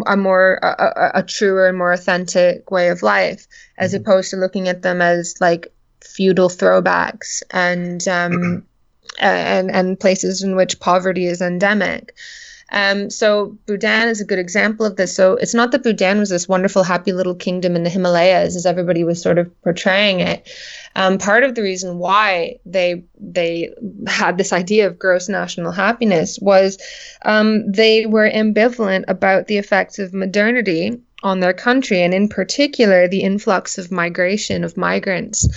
a 0.05 0.15
more 0.15 0.59
a, 0.61 1.11
a 1.15 1.23
truer 1.23 1.67
and 1.67 1.79
more 1.79 1.91
authentic 1.91 2.69
way 2.69 2.89
of 2.89 3.01
life 3.01 3.47
as 3.79 3.93
mm-hmm. 3.93 4.01
opposed 4.01 4.29
to 4.29 4.35
looking 4.35 4.67
at 4.67 4.83
them 4.83 5.01
as 5.01 5.33
like 5.41 5.73
feudal 5.99 6.47
throwbacks 6.47 7.41
and 7.49 8.07
um 8.07 8.63
and 9.19 9.71
and 9.71 9.99
places 9.99 10.43
in 10.43 10.55
which 10.55 10.79
poverty 10.79 11.25
is 11.25 11.41
endemic 11.41 12.13
um, 12.71 13.09
so 13.09 13.57
Bhutan 13.67 14.09
is 14.09 14.21
a 14.21 14.25
good 14.25 14.39
example 14.39 14.85
of 14.85 14.95
this. 14.95 15.15
So 15.15 15.33
it's 15.33 15.53
not 15.53 15.71
that 15.71 15.83
Bhutan 15.83 16.19
was 16.19 16.29
this 16.29 16.47
wonderful, 16.47 16.83
happy 16.83 17.11
little 17.11 17.35
kingdom 17.35 17.75
in 17.75 17.83
the 17.83 17.89
Himalayas, 17.89 18.55
as 18.55 18.65
everybody 18.65 19.03
was 19.03 19.21
sort 19.21 19.37
of 19.37 19.61
portraying 19.61 20.19
it. 20.19 20.49
Um, 20.95 21.17
part 21.17 21.43
of 21.43 21.55
the 21.55 21.61
reason 21.61 21.99
why 21.99 22.59
they 22.65 23.03
they 23.19 23.73
had 24.07 24.37
this 24.37 24.51
idea 24.53 24.87
of 24.87 24.97
gross 24.97 25.29
national 25.29 25.71
happiness 25.71 26.39
was 26.41 26.79
um, 27.23 27.71
they 27.71 28.05
were 28.05 28.29
ambivalent 28.29 29.05
about 29.07 29.47
the 29.47 29.57
effects 29.57 29.99
of 29.99 30.13
modernity 30.13 31.01
on 31.21 31.39
their 31.39 31.53
country, 31.53 32.01
and 32.01 32.13
in 32.13 32.29
particular 32.29 33.07
the 33.07 33.21
influx 33.21 33.77
of 33.77 33.91
migration 33.91 34.63
of 34.63 34.77
migrants. 34.77 35.47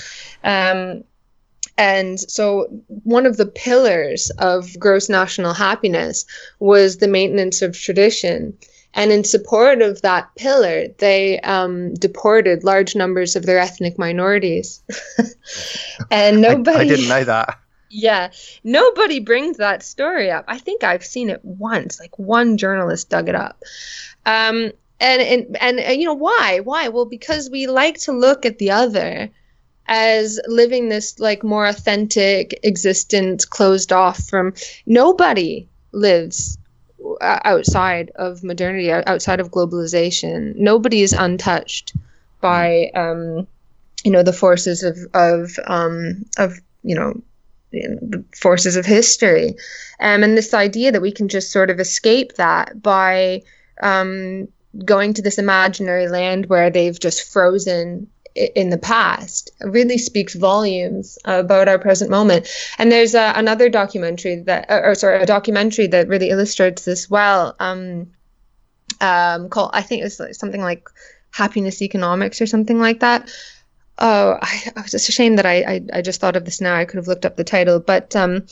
Um, 0.45 1.05
and 1.79 2.19
so, 2.19 2.67
one 3.05 3.25
of 3.25 3.37
the 3.37 3.47
pillars 3.47 4.31
of 4.39 4.77
gross 4.81 5.09
national 5.09 5.55
happiness 5.55 6.27
was 6.59 6.99
the 6.99 7.07
maintenance 7.07 7.63
of 7.63 7.79
tradition. 7.79 8.59
And 8.95 9.13
in 9.13 9.23
support 9.23 9.81
of 9.81 10.03
that 10.03 10.35
pillar, 10.35 10.89
they 10.99 11.39
um, 11.41 11.95
deported 11.95 12.65
large 12.65 12.97
numbers 12.97 13.37
of 13.37 13.47
their 13.47 13.61
ethnic 13.61 13.97
minorities. 13.97 14.83
and 16.11 16.41
nobody. 16.41 16.79
I, 16.79 16.81
I 16.81 16.89
didn't 16.89 17.09
know 17.09 17.25
that. 17.25 17.61
Yeah, 17.91 18.33
nobody 18.65 19.21
brings 19.21 19.59
that 19.59 19.85
story 19.85 20.33
up. 20.33 20.47
I 20.49 20.59
think 20.59 20.83
I've 20.83 21.05
seen 21.05 21.31
it 21.31 21.45
once. 21.45 22.01
Like 22.01 22.19
one 22.19 22.57
journalist 22.57 23.09
dug 23.09 23.29
it 23.29 23.37
up. 23.37 23.63
Um, 24.27 24.73
and, 25.01 25.23
and 25.23 25.57
and 25.61 25.79
and 25.79 26.01
you 26.01 26.07
know 26.07 26.15
why? 26.15 26.59
Why? 26.65 26.89
Well, 26.89 27.05
because 27.05 27.49
we 27.51 27.69
like 27.69 27.99
to 28.01 28.13
look 28.13 28.45
at 28.45 28.59
the 28.59 28.73
other 28.73 29.31
as 29.89 30.39
living 30.47 30.89
this 30.89 31.19
like 31.19 31.43
more 31.43 31.67
authentic 31.67 32.61
existence 32.63 33.45
closed 33.45 33.93
off 33.93 34.29
from 34.29 34.53
nobody 34.87 35.67
lives 35.93 36.59
outside 37.21 38.11
of 38.17 38.45
modernity 38.45 38.91
outside 38.93 39.41
of 39.41 39.51
globalization. 39.51 40.55
Nobody 40.57 41.03
is 41.03 41.13
untouched 41.13 41.95
by 42.41 42.91
um, 42.95 43.47
you 44.05 44.11
know 44.11 44.23
the 44.23 44.33
forces 44.33 44.83
of 44.83 44.99
of 45.15 45.59
um, 45.67 46.25
of 46.37 46.59
you 46.83 46.95
know 46.95 47.21
the 47.71 48.25
forces 48.35 48.77
of 48.77 48.87
history. 48.87 49.55
Um, 50.01 50.23
and 50.23 50.37
this 50.37 50.55
idea 50.55 50.93
that 50.93 51.03
we 51.03 51.13
can 51.13 51.29
just 51.29 51.53
sort 51.53 51.71
of 51.71 51.81
escape 51.81 52.35
that 52.35 52.83
by 52.83 53.43
um, 53.83 54.49
going 54.85 55.15
to 55.15 55.23
this 55.23 55.39
imaginary 55.39 56.09
land 56.09 56.47
where 56.47 56.71
they've 56.71 56.99
just 56.99 57.31
frozen 57.31 58.09
in 58.55 58.71
the 58.71 58.79
past 58.79 59.51
really 59.61 59.99
speaks 59.99 60.35
volumes 60.35 61.19
about 61.25 61.69
our 61.69 61.79
present 61.79 62.11
moment. 62.11 62.49
And 62.79 62.93
there's 62.93 63.15
uh, 63.15 63.33
another 63.37 63.69
documentary 63.69 64.37
that, 64.43 64.67
or 64.69 64.95
sorry, 64.95 65.23
a 65.23 65.27
documentary 65.27 65.87
that 65.89 66.09
really 66.09 66.31
illustrates 66.31 66.85
this 66.85 67.11
well. 67.11 67.57
Um, 67.59 68.13
um, 69.01 69.49
called 69.49 69.71
I 69.75 69.83
think 69.83 70.05
it's 70.05 70.21
something 70.39 70.61
like 70.61 70.89
Happiness 71.31 71.83
Economics 71.83 72.41
or 72.41 72.47
something 72.47 72.81
like 72.81 73.01
that. 73.01 73.31
Oh, 74.01 74.39
I, 74.41 74.63
it's 74.77 74.93
just 74.93 75.09
a 75.09 75.13
shame 75.13 75.37
that 75.37 75.47
I, 75.47 75.63
I, 75.63 75.81
I 75.95 76.03
just 76.03 76.21
thought 76.21 76.37
of 76.37 76.45
this 76.45 76.61
now. 76.61 76.77
I 76.77 76.85
could 76.85 76.99
have 76.99 77.09
looked 77.09 77.27
up 77.27 77.37
the 77.37 77.45
title, 77.45 77.81
but 77.81 78.15
um, 78.15 78.47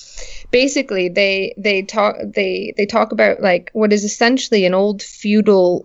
basically 0.51 1.09
they 1.09 1.55
they 1.57 1.83
talk 1.83 2.17
they 2.25 2.75
they 2.77 2.87
talk 2.87 3.13
about 3.13 3.41
like 3.41 3.71
what 3.73 3.93
is 3.93 4.03
essentially 4.03 4.65
an 4.65 4.75
old 4.75 5.03
feudal 5.03 5.83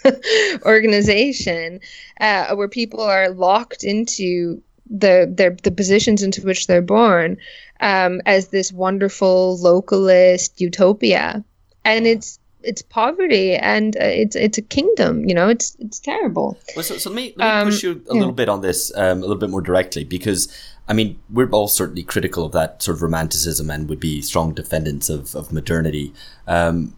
organization 0.64 1.80
uh, 2.20 2.54
where 2.54 2.68
people 2.68 3.00
are 3.00 3.30
locked 3.30 3.82
into 3.82 4.62
the 4.88 5.28
their 5.28 5.56
the 5.62 5.72
positions 5.72 6.22
into 6.22 6.42
which 6.42 6.68
they're 6.68 6.82
born 6.82 7.38
um, 7.80 8.20
as 8.24 8.48
this 8.48 8.72
wonderful 8.72 9.58
localist 9.58 10.60
utopia, 10.60 11.44
and 11.84 12.06
it's 12.06 12.38
it's 12.64 12.82
poverty 12.82 13.54
and 13.56 13.96
uh, 13.96 14.04
it's 14.04 14.36
it's 14.36 14.58
a 14.58 14.62
kingdom. 14.62 15.28
You 15.28 15.34
know, 15.34 15.48
it's 15.48 15.76
it's 15.78 15.98
terrible. 15.98 16.58
Well, 16.76 16.82
so, 16.82 16.98
so 16.98 17.10
let 17.10 17.16
me, 17.16 17.34
let 17.36 17.44
me 17.44 17.60
um, 17.60 17.68
push 17.68 17.82
you 17.82 17.92
a 17.92 18.14
yeah. 18.14 18.20
little 18.20 18.32
bit 18.32 18.48
on 18.48 18.60
this 18.60 18.94
um, 18.96 19.18
a 19.18 19.20
little 19.22 19.36
bit 19.36 19.50
more 19.50 19.60
directly 19.60 20.04
because 20.04 20.52
I 20.88 20.92
mean 20.92 21.18
we're 21.30 21.50
all 21.50 21.68
certainly 21.68 22.02
critical 22.02 22.44
of 22.44 22.52
that 22.52 22.82
sort 22.82 22.96
of 22.96 23.02
romanticism 23.02 23.70
and 23.70 23.88
would 23.88 24.00
be 24.00 24.22
strong 24.22 24.54
defendants 24.54 25.08
of 25.08 25.34
of 25.34 25.52
modernity. 25.52 26.12
Um, 26.46 26.96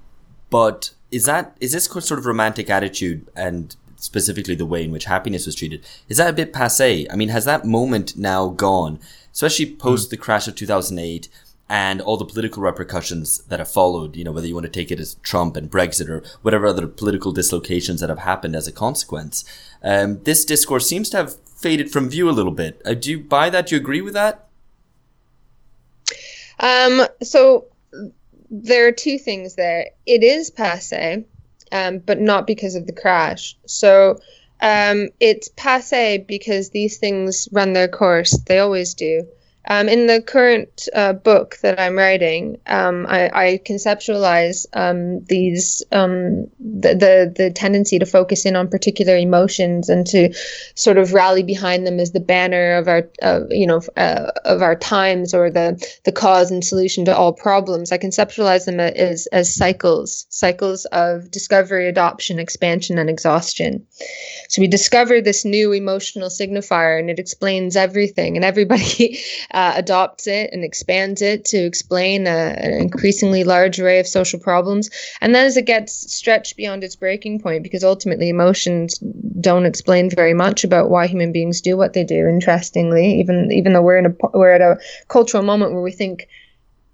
but 0.50 0.92
is 1.10 1.24
that 1.24 1.56
is 1.60 1.72
this 1.72 1.84
sort 1.84 2.18
of 2.18 2.26
romantic 2.26 2.70
attitude 2.70 3.28
and 3.34 3.76
specifically 3.96 4.54
the 4.54 4.66
way 4.66 4.84
in 4.84 4.90
which 4.90 5.06
happiness 5.06 5.46
was 5.46 5.54
treated 5.54 5.84
is 6.08 6.18
that 6.18 6.30
a 6.30 6.32
bit 6.32 6.52
passe? 6.52 7.06
I 7.10 7.16
mean, 7.16 7.30
has 7.30 7.44
that 7.46 7.64
moment 7.64 8.16
now 8.16 8.48
gone, 8.48 8.98
especially 9.32 9.74
post 9.74 10.08
mm. 10.08 10.10
the 10.10 10.16
crash 10.16 10.46
of 10.46 10.54
two 10.54 10.66
thousand 10.66 10.98
eight? 10.98 11.28
And 11.68 12.00
all 12.00 12.16
the 12.16 12.24
political 12.24 12.62
repercussions 12.62 13.38
that 13.48 13.58
have 13.58 13.70
followed, 13.70 14.16
you 14.16 14.24
know, 14.24 14.32
whether 14.32 14.46
you 14.46 14.54
want 14.54 14.66
to 14.66 14.70
take 14.70 14.90
it 14.90 15.00
as 15.00 15.14
Trump 15.22 15.56
and 15.56 15.70
Brexit 15.70 16.08
or 16.08 16.22
whatever 16.42 16.66
other 16.66 16.86
political 16.86 17.32
dislocations 17.32 18.00
that 18.00 18.10
have 18.10 18.18
happened 18.20 18.54
as 18.54 18.68
a 18.68 18.72
consequence. 18.72 19.44
Um, 19.82 20.22
this 20.24 20.44
discourse 20.44 20.86
seems 20.86 21.08
to 21.10 21.16
have 21.16 21.36
faded 21.36 21.90
from 21.90 22.10
view 22.10 22.28
a 22.28 22.32
little 22.32 22.52
bit. 22.52 22.82
Uh, 22.84 22.94
do 22.94 23.10
you 23.10 23.20
buy 23.20 23.48
that? 23.48 23.68
Do 23.68 23.74
you 23.74 23.80
agree 23.80 24.02
with 24.02 24.14
that? 24.14 24.48
Um, 26.60 27.06
so 27.22 27.66
there 28.50 28.86
are 28.86 28.92
two 28.92 29.18
things 29.18 29.54
there. 29.54 29.86
It 30.04 30.22
is 30.22 30.50
passe, 30.50 31.24
um, 31.72 31.98
but 31.98 32.20
not 32.20 32.46
because 32.46 32.74
of 32.74 32.86
the 32.86 32.92
crash. 32.92 33.56
So 33.66 34.20
um, 34.60 35.08
it's 35.18 35.48
passe 35.48 36.18
because 36.18 36.70
these 36.70 36.98
things 36.98 37.48
run 37.52 37.72
their 37.72 37.88
course. 37.88 38.38
They 38.46 38.58
always 38.58 38.94
do. 38.94 39.26
Um, 39.66 39.88
in 39.88 40.06
the 40.06 40.20
current 40.20 40.88
uh, 40.94 41.14
book 41.14 41.58
that 41.62 41.80
I'm 41.80 41.96
writing, 41.96 42.58
um, 42.66 43.06
I, 43.08 43.30
I, 43.32 43.60
conceptualize 43.64 44.66
um, 44.74 45.24
these 45.24 45.82
um, 45.90 46.48
the, 46.60 46.94
the, 46.94 47.32
the 47.34 47.50
tendency 47.50 47.98
to 47.98 48.04
focus 48.04 48.44
in 48.44 48.56
on 48.56 48.68
particular 48.68 49.16
emotions 49.16 49.88
and 49.88 50.06
to 50.08 50.34
sort 50.74 50.98
of 50.98 51.14
rally 51.14 51.42
behind 51.42 51.86
them 51.86 51.98
as 51.98 52.12
the 52.12 52.20
banner 52.20 52.76
of 52.76 52.88
our 52.88 53.08
uh, 53.22 53.40
you 53.48 53.66
know 53.66 53.80
uh, 53.96 54.32
of 54.44 54.60
our 54.60 54.76
times 54.76 55.32
or 55.32 55.50
the 55.50 55.82
the 56.04 56.12
cause 56.12 56.50
and 56.50 56.62
solution 56.62 57.06
to 57.06 57.16
all 57.16 57.32
problems. 57.32 57.90
I 57.90 57.96
conceptualize 57.96 58.66
them 58.66 58.80
as 58.80 59.26
as 59.28 59.54
cycles 59.54 60.26
cycles 60.28 60.84
of 60.86 61.30
discovery, 61.30 61.88
adoption, 61.88 62.38
expansion, 62.38 62.98
and 62.98 63.08
exhaustion. 63.08 63.86
So 64.50 64.60
we 64.60 64.68
discover 64.68 65.22
this 65.22 65.46
new 65.46 65.72
emotional 65.72 66.28
signifier, 66.28 66.98
and 66.98 67.08
it 67.08 67.18
explains 67.18 67.76
everything, 67.76 68.36
and 68.36 68.44
everybody. 68.44 69.20
uh, 69.54 69.72
adopts 69.76 70.26
it 70.26 70.50
and 70.52 70.64
expands 70.64 71.22
it 71.22 71.44
to 71.44 71.56
explain 71.56 72.26
a, 72.26 72.30
an 72.30 72.72
increasingly 72.72 73.44
large 73.44 73.78
array 73.78 74.00
of 74.00 74.06
social 74.06 74.40
problems. 74.40 74.90
And 75.20 75.32
then 75.32 75.46
as 75.46 75.56
it 75.56 75.64
gets 75.64 76.12
stretched 76.12 76.56
beyond 76.56 76.82
its 76.82 76.96
breaking 76.96 77.40
point, 77.40 77.62
because 77.62 77.84
ultimately 77.84 78.28
emotions 78.28 78.98
don't 78.98 79.64
explain 79.64 80.10
very 80.10 80.34
much 80.34 80.64
about 80.64 80.90
why 80.90 81.06
human 81.06 81.30
beings 81.30 81.60
do 81.60 81.76
what 81.76 81.92
they 81.92 82.02
do. 82.02 82.26
Interestingly, 82.28 83.20
even 83.20 83.52
even 83.52 83.72
though 83.72 83.82
we're 83.82 83.98
in 83.98 84.06
a 84.06 84.14
we're 84.34 84.50
at 84.52 84.60
a 84.60 84.80
cultural 85.06 85.44
moment 85.44 85.72
where 85.72 85.82
we 85.82 85.92
think 85.92 86.28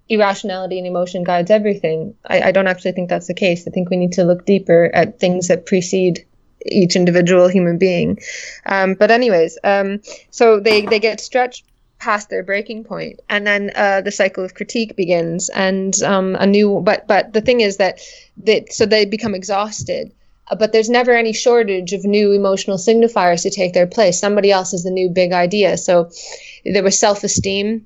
irrationality 0.07 0.77
and 0.77 0.85
emotion 0.85 1.23
guides 1.23 1.49
everything. 1.49 2.13
I, 2.29 2.41
I 2.41 2.51
don't 2.51 2.67
actually 2.67 2.91
think 2.91 3.09
that's 3.09 3.27
the 3.27 3.33
case. 3.33 3.67
I 3.67 3.71
think 3.71 3.89
we 3.89 3.97
need 3.97 4.11
to 4.13 4.23
look 4.23 4.45
deeper 4.45 4.91
at 4.93 5.19
things 5.19 5.47
that 5.47 5.65
precede 5.65 6.27
each 6.65 6.95
individual 6.95 7.47
human 7.47 7.79
being. 7.79 8.19
Um, 8.67 8.93
but 8.93 9.09
anyways, 9.09 9.57
um, 9.63 10.01
so 10.29 10.59
they 10.59 10.85
they 10.85 10.99
get 10.99 11.19
stretched 11.19 11.65
past 12.01 12.29
their 12.29 12.43
breaking 12.43 12.83
point, 12.83 13.19
and 13.29 13.45
then 13.45 13.71
uh, 13.75 14.01
the 14.01 14.11
cycle 14.11 14.43
of 14.43 14.55
critique 14.55 14.95
begins, 14.95 15.49
and 15.49 16.01
um, 16.03 16.35
a 16.35 16.47
new. 16.47 16.81
But 16.83 17.07
but 17.07 17.31
the 17.33 17.41
thing 17.41 17.61
is 17.61 17.77
that 17.77 17.99
that 18.43 18.73
so 18.73 18.85
they 18.85 19.05
become 19.05 19.35
exhausted. 19.35 20.11
uh, 20.49 20.55
But 20.55 20.73
there's 20.73 20.89
never 20.89 21.15
any 21.15 21.31
shortage 21.31 21.93
of 21.93 22.03
new 22.03 22.31
emotional 22.33 22.77
signifiers 22.77 23.43
to 23.43 23.51
take 23.51 23.73
their 23.73 23.87
place. 23.87 24.19
Somebody 24.19 24.51
else 24.51 24.73
is 24.73 24.83
the 24.83 24.91
new 24.91 25.09
big 25.09 25.31
idea. 25.31 25.77
So 25.77 26.09
there 26.65 26.83
was 26.83 26.99
self-esteem. 26.99 27.85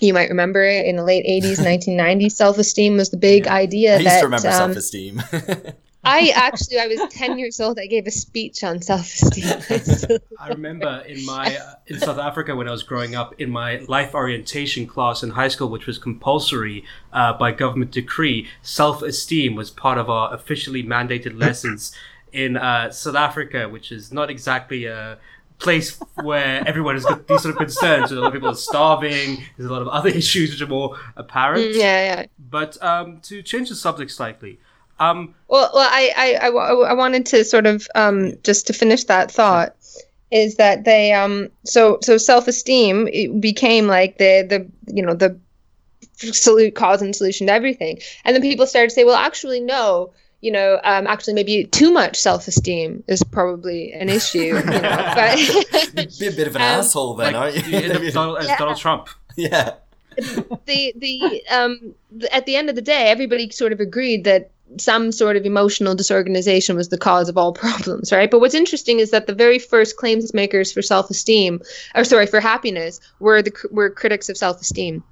You 0.00 0.12
might 0.12 0.28
remember 0.28 0.62
it 0.62 0.86
in 0.86 0.96
the 0.96 1.02
late 1.02 1.26
80s, 1.26 1.58
1990s. 1.58 2.32
Self-esteem 2.42 2.96
was 2.96 3.10
the 3.10 3.16
big 3.16 3.48
idea 3.48 3.94
I 3.94 3.98
used 3.98 4.06
that 4.06 4.20
to 4.20 4.26
remember 4.26 4.48
um, 4.48 4.54
self-esteem. 4.54 5.22
I 6.08 6.32
actually, 6.34 6.78
I 6.78 6.86
was 6.86 7.00
10 7.10 7.38
years 7.38 7.60
old. 7.60 7.78
I 7.78 7.86
gave 7.86 8.06
a 8.06 8.10
speech 8.10 8.64
on 8.64 8.80
self-esteem. 8.80 10.18
I 10.38 10.48
remember 10.48 11.02
in 11.06 11.24
my 11.26 11.56
uh, 11.56 11.74
in 11.86 12.00
South 12.00 12.18
Africa 12.18 12.56
when 12.56 12.66
I 12.66 12.70
was 12.70 12.82
growing 12.82 13.14
up 13.14 13.34
in 13.38 13.50
my 13.50 13.78
life 13.88 14.14
orientation 14.14 14.86
class 14.86 15.22
in 15.22 15.30
high 15.30 15.48
school, 15.48 15.68
which 15.68 15.86
was 15.86 15.98
compulsory 15.98 16.84
uh, 17.12 17.34
by 17.34 17.52
government 17.52 17.90
decree. 17.90 18.48
Self 18.62 19.02
esteem 19.02 19.54
was 19.54 19.70
part 19.70 19.98
of 19.98 20.08
our 20.08 20.32
officially 20.32 20.82
mandated 20.82 21.38
lessons 21.38 21.94
in 22.32 22.56
uh, 22.56 22.90
South 22.90 23.16
Africa, 23.16 23.68
which 23.68 23.92
is 23.92 24.10
not 24.12 24.30
exactly 24.30 24.86
a 24.86 25.18
place 25.58 26.00
where 26.22 26.66
everyone 26.66 26.94
has 26.94 27.04
got 27.04 27.26
these 27.26 27.42
sort 27.42 27.52
of 27.52 27.58
concerns. 27.58 28.12
A 28.12 28.14
lot 28.14 28.28
of 28.28 28.32
people 28.32 28.48
are 28.48 28.54
starving. 28.54 29.42
There's 29.56 29.68
a 29.68 29.72
lot 29.72 29.82
of 29.82 29.88
other 29.88 30.08
issues 30.22 30.50
which 30.50 30.62
are 30.62 30.66
more 30.66 30.96
apparent. 31.16 31.74
yeah, 31.74 32.14
yeah. 32.14 32.26
But 32.38 32.82
um, 32.82 33.20
to 33.22 33.42
change 33.42 33.68
the 33.68 33.76
subject 33.76 34.10
slightly, 34.10 34.58
um, 35.00 35.34
Well, 35.48 35.70
well, 35.74 35.88
I, 35.90 36.12
I, 36.42 36.48
I, 36.48 36.90
I 36.90 36.92
wanted 36.94 37.26
to 37.26 37.44
sort 37.44 37.66
of 37.66 37.86
um, 37.94 38.34
just 38.42 38.66
to 38.68 38.72
finish 38.72 39.04
that 39.04 39.30
thought 39.30 39.74
is 40.30 40.56
that 40.56 40.84
they 40.84 41.10
um 41.14 41.48
so 41.64 41.98
so 42.02 42.18
self-esteem 42.18 43.40
became 43.40 43.86
like 43.86 44.18
the 44.18 44.42
the 44.46 44.92
you 44.94 45.02
know 45.02 45.14
the 45.14 45.34
absolute 46.26 46.74
cause 46.74 47.00
and 47.00 47.16
solution 47.16 47.46
to 47.46 47.52
everything 47.52 47.98
and 48.24 48.34
then 48.36 48.42
people 48.42 48.66
started 48.66 48.88
to 48.90 48.94
say 48.94 49.04
well 49.04 49.14
actually 49.14 49.58
no 49.60 50.12
you 50.42 50.52
know 50.52 50.78
um 50.84 51.06
actually 51.06 51.32
maybe 51.32 51.64
too 51.64 51.90
much 51.90 52.14
self-esteem 52.16 53.02
is 53.06 53.22
probably 53.24 53.90
an 53.92 54.10
issue 54.10 54.38
you 54.38 54.52
know 54.62 55.12
but 55.14 55.36
Be 56.18 56.26
a 56.26 56.32
bit 56.32 56.46
of 56.46 56.56
an 56.56 56.60
Um, 56.62 56.80
asshole 56.80 57.14
then, 57.14 57.32
like 57.32 57.54
aren't 57.54 57.66
you 57.66 57.78
end 57.78 57.92
up 57.92 58.02
you? 58.02 58.10
Donald, 58.10 58.38
as 58.38 58.48
Yeah. 58.48 58.58
Donald 58.58 58.76
Trump. 58.84 59.08
yeah. 59.36 59.74
the 60.16 60.92
the 60.96 61.42
um 61.50 61.94
the, 62.10 62.34
at 62.34 62.44
the 62.44 62.56
end 62.56 62.68
of 62.68 62.74
the 62.74 62.82
day 62.82 63.08
everybody 63.08 63.48
sort 63.50 63.72
of 63.72 63.80
agreed 63.80 64.24
that 64.24 64.50
some 64.78 65.12
sort 65.12 65.36
of 65.36 65.46
emotional 65.46 65.94
disorganization 65.94 66.76
was 66.76 66.88
the 66.88 66.98
cause 66.98 67.28
of 67.28 67.36
all 67.36 67.52
problems 67.64 68.12
right? 68.12 68.30
But 68.30 68.40
what's 68.40 68.54
interesting 68.54 69.00
is 69.00 69.10
that 69.10 69.26
the 69.26 69.34
very 69.34 69.58
first 69.58 69.96
claims 69.96 70.34
makers 70.34 70.72
for 70.72 70.82
self-esteem 70.82 71.60
or 71.94 72.04
sorry 72.04 72.26
for 72.26 72.40
happiness 72.40 73.00
were 73.20 73.42
the 73.42 73.52
were 73.70 73.90
critics 73.90 74.28
of 74.28 74.36
self-esteem. 74.36 75.02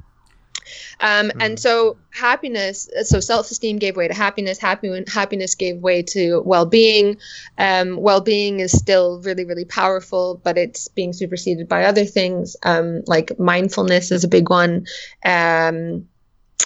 Um, 0.99 1.31
and 1.39 1.61
so 1.61 1.97
happiness 2.11 2.89
so 3.05 3.21
self-esteem 3.21 3.79
gave 3.79 3.97
way 3.97 4.09
to 4.09 4.15
happiness 4.15 4.59
happy 4.59 5.05
happiness 5.07 5.55
gave 5.55 5.77
way 5.77 6.03
to 6.03 6.41
well-being. 6.45 7.19
Um, 7.57 7.97
well-being 7.99 8.61
is 8.61 8.73
still 8.73 9.21
really 9.21 9.45
really 9.45 9.65
powerful 9.65 10.41
but 10.43 10.59
it's 10.59 10.89
being 10.89 11.13
superseded 11.13 11.69
by 11.69 11.85
other 11.85 12.05
things. 12.05 12.57
Um, 12.65 13.03
like 13.07 13.39
mindfulness 13.39 14.11
is 14.11 14.25
a 14.25 14.29
big 14.29 14.51
one. 14.51 14.87
Um, 15.25 16.09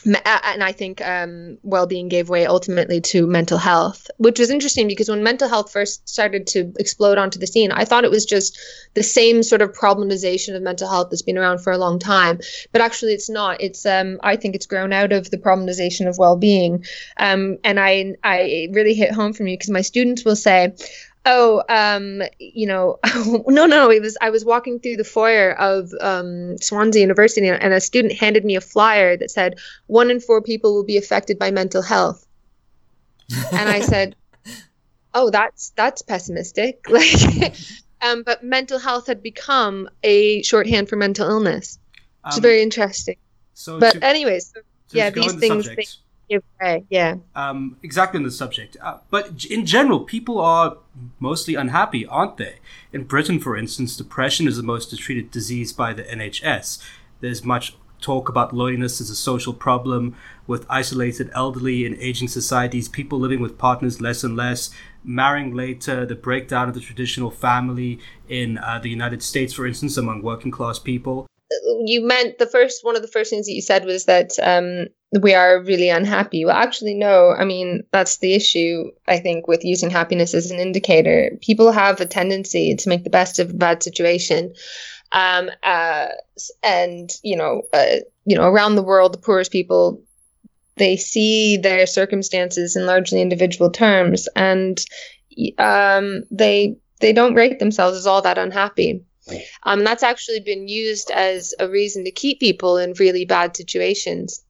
and 0.04 0.62
I 0.62 0.72
think 0.72 1.06
um, 1.06 1.58
well-being 1.62 2.08
gave 2.08 2.28
way 2.28 2.46
ultimately 2.46 3.00
to 3.02 3.26
mental 3.26 3.58
health, 3.58 4.10
which 4.16 4.38
was 4.38 4.50
interesting 4.50 4.88
because 4.88 5.08
when 5.08 5.22
mental 5.22 5.48
health 5.48 5.72
first 5.72 6.08
started 6.08 6.46
to 6.48 6.72
explode 6.78 7.18
onto 7.18 7.38
the 7.38 7.46
scene, 7.46 7.70
I 7.70 7.84
thought 7.84 8.04
it 8.04 8.10
was 8.10 8.24
just 8.24 8.58
the 8.94 9.02
same 9.02 9.42
sort 9.42 9.62
of 9.62 9.72
problematization 9.72 10.56
of 10.56 10.62
mental 10.62 10.88
health 10.88 11.08
that's 11.10 11.22
been 11.22 11.38
around 11.38 11.58
for 11.58 11.72
a 11.72 11.78
long 11.78 11.98
time, 11.98 12.40
but 12.72 12.80
actually 12.80 13.12
it's 13.12 13.28
not. 13.28 13.60
It's 13.60 13.84
um, 13.84 14.18
I 14.22 14.36
think 14.36 14.54
it's 14.54 14.66
grown 14.66 14.92
out 14.92 15.12
of 15.12 15.30
the 15.30 15.38
problematization 15.38 16.08
of 16.08 16.18
well-being, 16.18 16.84
um, 17.18 17.58
and 17.64 17.78
I 17.78 18.14
I 18.24 18.68
really 18.72 18.94
hit 18.94 19.12
home 19.12 19.32
for 19.32 19.42
me 19.42 19.54
because 19.54 19.70
my 19.70 19.82
students 19.82 20.24
will 20.24 20.36
say. 20.36 20.74
Oh, 21.26 21.62
um, 21.68 22.22
you 22.38 22.66
know, 22.66 22.98
no, 23.46 23.66
no, 23.66 23.90
it 23.90 24.00
was 24.00 24.16
I 24.20 24.30
was 24.30 24.44
walking 24.44 24.80
through 24.80 24.96
the 24.96 25.04
foyer 25.04 25.52
of 25.52 25.90
um, 26.00 26.56
Swansea 26.58 27.02
University, 27.02 27.46
and 27.48 27.74
a 27.74 27.80
student 27.80 28.14
handed 28.14 28.44
me 28.44 28.56
a 28.56 28.60
flyer 28.60 29.16
that 29.16 29.30
said 29.30 29.58
one 29.86 30.10
in 30.10 30.20
four 30.20 30.40
people 30.40 30.74
will 30.74 30.84
be 30.84 30.96
affected 30.96 31.38
by 31.38 31.50
mental 31.50 31.82
health, 31.82 32.26
and 33.28 33.68
I 33.68 33.80
said, 33.80 34.16
"Oh, 35.14 35.30
that's 35.30 35.70
that's 35.76 36.02
pessimistic." 36.02 36.80
Like, 36.88 37.54
um, 38.02 38.22
but 38.22 38.42
mental 38.42 38.78
health 38.78 39.06
had 39.06 39.22
become 39.22 39.90
a 40.02 40.42
shorthand 40.42 40.88
for 40.88 40.96
mental 40.96 41.28
illness. 41.28 41.78
It's 42.26 42.36
Um, 42.36 42.42
very 42.42 42.62
interesting. 42.62 43.16
so 43.52 43.78
But 43.78 43.92
to, 43.92 44.04
anyways, 44.04 44.52
to 44.52 44.62
yeah, 44.92 45.10
these 45.10 45.34
things 45.34 45.68
give 46.30 46.42
way. 46.60 46.84
Yeah. 46.88 47.16
um, 47.34 47.76
exactly 47.82 48.18
on 48.18 48.24
the 48.24 48.30
subject. 48.30 48.76
Uh, 48.80 48.98
but 49.10 49.44
in 49.44 49.66
general, 49.66 50.00
people 50.00 50.40
are 50.40 50.78
mostly 51.18 51.54
unhappy, 51.54 52.06
aren't 52.06 52.36
they? 52.36 52.56
In 52.92 53.04
Britain, 53.04 53.40
for 53.40 53.56
instance, 53.56 53.96
depression 53.96 54.46
is 54.46 54.56
the 54.56 54.62
most 54.62 54.96
treated 54.98 55.30
disease 55.30 55.72
by 55.72 55.92
the 55.92 56.04
NHS. 56.04 56.82
There's 57.20 57.44
much 57.44 57.74
talk 58.00 58.28
about 58.28 58.54
loneliness 58.54 59.00
as 59.00 59.10
a 59.10 59.14
social 59.14 59.52
problem 59.52 60.16
with 60.46 60.66
isolated 60.70 61.30
elderly 61.34 61.84
in 61.84 61.94
aging 62.00 62.28
societies, 62.28 62.88
people 62.88 63.18
living 63.18 63.40
with 63.40 63.58
partners 63.58 64.00
less 64.00 64.24
and 64.24 64.36
less, 64.36 64.70
marrying 65.04 65.54
later, 65.54 66.06
the 66.06 66.14
breakdown 66.14 66.68
of 66.68 66.74
the 66.74 66.80
traditional 66.80 67.30
family 67.30 67.98
in 68.28 68.58
uh, 68.58 68.78
the 68.78 68.88
United 68.88 69.22
States, 69.22 69.52
for 69.52 69.66
instance, 69.66 69.96
among 69.96 70.22
working 70.22 70.50
class 70.50 70.78
people. 70.78 71.26
You 71.84 72.06
meant 72.06 72.38
the 72.38 72.46
first 72.46 72.84
one 72.84 72.96
of 72.96 73.02
the 73.02 73.08
first 73.08 73.30
things 73.30 73.46
that 73.46 73.52
you 73.52 73.62
said 73.62 73.84
was 73.84 74.04
that 74.04 74.38
um, 74.40 74.86
we 75.20 75.34
are 75.34 75.62
really 75.62 75.88
unhappy. 75.88 76.44
Well, 76.44 76.56
actually, 76.56 76.94
no. 76.94 77.34
I 77.36 77.44
mean, 77.44 77.82
that's 77.92 78.18
the 78.18 78.34
issue. 78.34 78.90
I 79.08 79.18
think 79.18 79.48
with 79.48 79.64
using 79.64 79.90
happiness 79.90 80.34
as 80.34 80.50
an 80.50 80.60
indicator, 80.60 81.32
people 81.40 81.72
have 81.72 82.00
a 82.00 82.06
tendency 82.06 82.74
to 82.76 82.88
make 82.88 83.04
the 83.04 83.10
best 83.10 83.38
of 83.38 83.50
a 83.50 83.54
bad 83.54 83.82
situation, 83.82 84.54
um, 85.12 85.50
uh, 85.62 86.08
and 86.62 87.10
you 87.22 87.36
know, 87.36 87.62
uh, 87.72 87.96
you 88.24 88.36
know, 88.36 88.44
around 88.44 88.76
the 88.76 88.82
world, 88.82 89.12
the 89.12 89.18
poorest 89.18 89.50
people 89.50 90.02
they 90.76 90.96
see 90.96 91.56
their 91.58 91.86
circumstances 91.86 92.74
in 92.74 92.86
largely 92.86 93.20
individual 93.20 93.70
terms, 93.70 94.28
and 94.36 94.84
um, 95.58 96.22
they 96.30 96.76
they 97.00 97.12
don't 97.12 97.34
rate 97.34 97.58
themselves 97.58 97.96
as 97.96 98.06
all 98.06 98.22
that 98.22 98.38
unhappy. 98.38 99.04
Um, 99.64 99.84
that's 99.84 100.02
actually 100.02 100.40
been 100.40 100.68
used 100.68 101.10
as 101.10 101.54
a 101.58 101.68
reason 101.68 102.04
to 102.04 102.10
keep 102.10 102.40
people 102.40 102.76
in 102.78 102.94
really 102.98 103.24
bad 103.24 103.56
situations. 103.56 104.42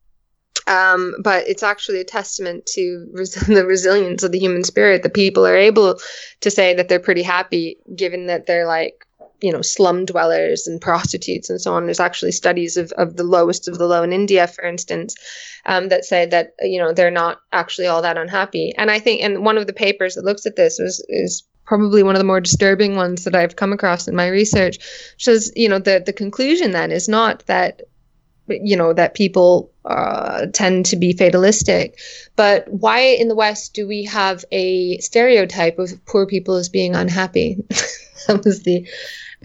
Um, 0.67 1.17
but 1.23 1.49
it's 1.49 1.63
actually 1.63 2.01
a 2.01 2.05
testament 2.05 2.67
to 2.67 3.07
res- 3.13 3.35
the 3.47 3.67
resilience 3.67 4.23
of 4.23 4.33
the 4.33 4.39
human 4.39 4.65
spirit 4.65 5.03
that 5.03 5.15
people 5.15 5.47
are 5.47 5.57
able 5.57 5.99
to 6.41 6.51
say 6.51 6.75
that 6.75 6.89
they're 6.89 7.01
pretty 7.01 7.23
happy, 7.23 7.79
given 7.95 8.27
that 8.27 8.47
they're 8.47 8.67
like, 8.67 9.07
you 9.41 9.53
know, 9.53 9.63
slum 9.63 10.05
dwellers 10.05 10.67
and 10.67 10.81
prostitutes 10.81 11.49
and 11.49 11.61
so 11.61 11.73
on. 11.73 11.87
There's 11.87 12.01
actually 12.01 12.33
studies 12.33 12.77
of, 12.77 12.93
of 12.93 13.17
the 13.17 13.25
lowest 13.25 13.69
of 13.69 13.79
the 13.79 13.87
low 13.87 14.03
in 14.03 14.13
India, 14.13 14.47
for 14.47 14.65
instance, 14.65 15.15
um, 15.67 15.89
that 15.89 16.05
say 16.05 16.27
that, 16.27 16.55
you 16.61 16.79
know, 16.79 16.93
they're 16.93 17.11
not 17.11 17.41
actually 17.53 17.87
all 17.87 18.03
that 18.03 18.19
unhappy. 18.19 18.75
And 18.77 18.91
I 18.91 18.99
think, 18.99 19.23
and 19.23 19.45
one 19.45 19.57
of 19.57 19.67
the 19.67 19.73
papers 19.73 20.15
that 20.15 20.25
looks 20.25 20.45
at 20.45 20.57
this 20.57 20.79
was, 20.79 21.05
is 21.09 21.43
probably 21.71 22.03
one 22.03 22.17
of 22.17 22.19
the 22.19 22.25
more 22.25 22.41
disturbing 22.41 22.97
ones 22.97 23.23
that 23.23 23.37
I've 23.37 23.55
come 23.55 23.73
across 23.73 24.09
in 24.09 24.17
my 24.17 24.27
research 24.27 24.81
shows 25.19 25.53
you 25.55 25.69
know 25.69 25.79
the 25.79 26.03
the 26.05 26.13
conclusion 26.13 26.73
then 26.73 26.91
is 26.91 27.09
not 27.09 27.47
that 27.47 27.83
you 28.49 28.77
know 28.77 28.93
that 28.93 29.15
people 29.15 29.71
uh, 29.85 30.47
tend 30.53 30.87
to 30.87 30.97
be 30.97 31.13
fatalistic 31.13 31.97
but 32.35 32.67
why 32.67 32.99
in 32.99 33.29
the 33.29 33.37
west 33.37 33.73
do 33.73 33.87
we 33.87 34.03
have 34.03 34.45
a 34.51 34.99
stereotype 34.99 35.79
of 35.79 36.05
poor 36.07 36.27
people 36.27 36.57
as 36.57 36.69
being 36.69 36.97
unhappy? 36.97 37.63
That 38.27 38.45
was 38.45 38.63
the 38.65 38.87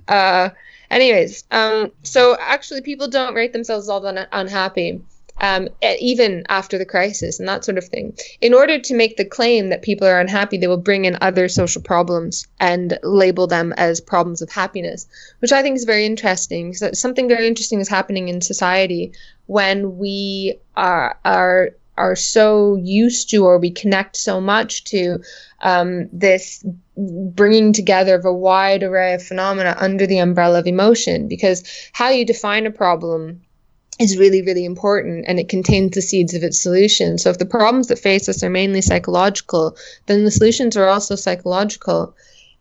uh 0.08 0.50
anyways 0.92 1.46
um 1.52 1.92
so 2.04 2.36
actually 2.40 2.82
people 2.82 3.08
don't 3.08 3.36
rate 3.36 3.54
themselves 3.54 3.88
all 3.88 4.02
that 4.02 4.18
un- 4.18 4.28
unhappy 4.32 5.02
um, 5.42 5.68
even 5.82 6.46
after 6.50 6.78
the 6.78 6.86
crisis 6.86 7.40
and 7.40 7.48
that 7.48 7.66
sort 7.66 7.78
of 7.78 7.86
thing. 7.86 8.18
In 8.42 8.54
order 8.54 8.80
to 8.80 8.94
make 8.94 9.18
the 9.18 9.26
claim 9.26 9.70
that 9.70 9.82
people 9.82 10.08
are 10.08 10.20
unhappy, 10.20 10.58
they 10.58 10.68
will 10.68 10.78
bring 10.78 11.06
in 11.06 11.18
other 11.22 11.48
social 11.50 11.82
problems 11.82 12.48
and 12.60 12.98
label 13.04 13.48
them 13.48 13.74
as 13.78 14.00
problems 14.00 14.42
of 14.42 14.50
happiness, 14.50 15.08
which 15.40 15.52
I 15.52 15.62
think 15.62 15.76
is 15.76 15.84
very 15.84 16.06
interesting. 16.06 16.74
So 16.74 16.92
something 16.94 17.28
very 17.28 17.48
interesting 17.48 17.82
is 17.82 17.90
happening 17.90 18.30
in 18.30 18.42
society 18.42 19.14
when 19.48 19.98
we 19.98 20.60
are 20.76 21.18
are 21.26 21.72
are 21.98 22.16
so 22.16 22.76
used 22.76 23.30
to 23.30 23.46
or 23.46 23.58
we 23.58 23.72
connect 23.72 24.18
so 24.18 24.42
much 24.42 24.84
to 24.84 25.18
um, 25.62 26.10
this 26.12 26.66
bringing 26.98 27.72
together 27.72 28.16
of 28.16 28.26
a 28.26 28.34
wide 28.34 28.84
array 28.84 29.14
of 29.14 29.24
phenomena 29.24 29.76
under 29.80 30.06
the 30.06 30.18
umbrella 30.18 30.60
of 30.60 30.68
emotion 30.68 31.28
because 31.28 31.64
how 31.94 32.10
you 32.10 32.26
define 32.26 32.66
a 32.66 32.72
problem 32.72 33.42
is 34.00 34.18
really 34.18 34.42
really 34.42 34.66
important 34.66 35.26
and 35.28 35.40
it 35.40 35.50
contains 35.50 35.92
the 35.92 36.02
seeds 36.02 36.34
of 36.34 36.44
its 36.44 36.62
solution. 36.62 37.18
So 37.18 37.30
if 37.30 37.38
the 37.38 37.46
problems 37.46 37.88
that 37.88 38.00
face 38.00 38.28
us 38.28 38.44
are 38.44 38.50
mainly 38.50 38.82
psychological 38.82 39.78
then 40.06 40.26
the 40.26 40.32
solutions 40.32 40.76
are 40.78 40.88
also 40.88 41.16
psychological. 41.16 42.16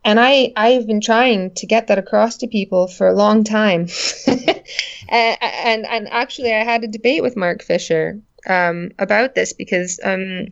And 0.04 0.20
I 0.20 0.52
I've 0.56 0.86
been 0.86 1.00
trying 1.00 1.52
to 1.54 1.66
get 1.66 1.86
that 1.86 1.98
across 1.98 2.36
to 2.38 2.46
people 2.46 2.88
for 2.88 3.08
a 3.08 3.14
long 3.14 3.42
time, 3.42 3.88
and, 4.26 5.38
and 5.40 5.86
and 5.86 6.08
actually 6.10 6.52
I 6.52 6.62
had 6.62 6.84
a 6.84 6.88
debate 6.88 7.22
with 7.22 7.36
Mark 7.36 7.62
Fisher 7.62 8.20
um, 8.46 8.90
about 8.98 9.34
this 9.34 9.54
because 9.54 9.98
um, 10.04 10.48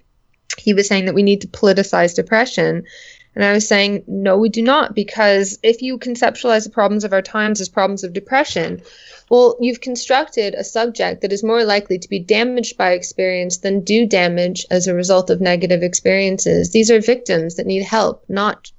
he 0.59 0.75
was 0.75 0.89
saying 0.89 1.07
that 1.07 1.15
we 1.15 1.23
need 1.23 1.41
to 1.43 1.49
politicize 1.49 2.15
depression, 2.15 2.85
and 3.35 3.45
I 3.45 3.53
was 3.53 3.67
saying 3.67 4.05
no, 4.07 4.37
we 4.37 4.49
do 4.49 4.63
not 4.63 4.95
because 4.95 5.59
if 5.63 5.83
you 5.83 5.99
conceptualize 5.99 6.65
the 6.65 6.71
problems 6.71 7.05
of 7.05 7.13
our 7.13 7.23
times 7.23 7.61
as 7.61 7.69
problems 7.69 8.05
of 8.05 8.13
depression, 8.13 8.83
well, 9.31 9.57
you've 9.61 9.81
constructed 9.81 10.55
a 10.55 10.65
subject 10.65 11.23
that 11.23 11.33
is 11.33 11.43
more 11.43 11.65
likely 11.65 11.99
to 11.99 12.09
be 12.09 12.19
damaged 12.19 12.77
by 12.77 12.93
experience 12.93 13.59
than 13.59 13.81
do 13.81 14.07
damage 14.07 14.67
as 14.71 14.87
a 14.87 14.95
result 14.95 15.31
of 15.31 15.41
negative 15.41 15.83
experiences. 15.83 16.71
These 16.71 16.91
are 16.91 17.01
victims 17.01 17.57
that 17.57 17.67
need 17.67 17.83
help, 17.83 18.25
not 18.29 18.71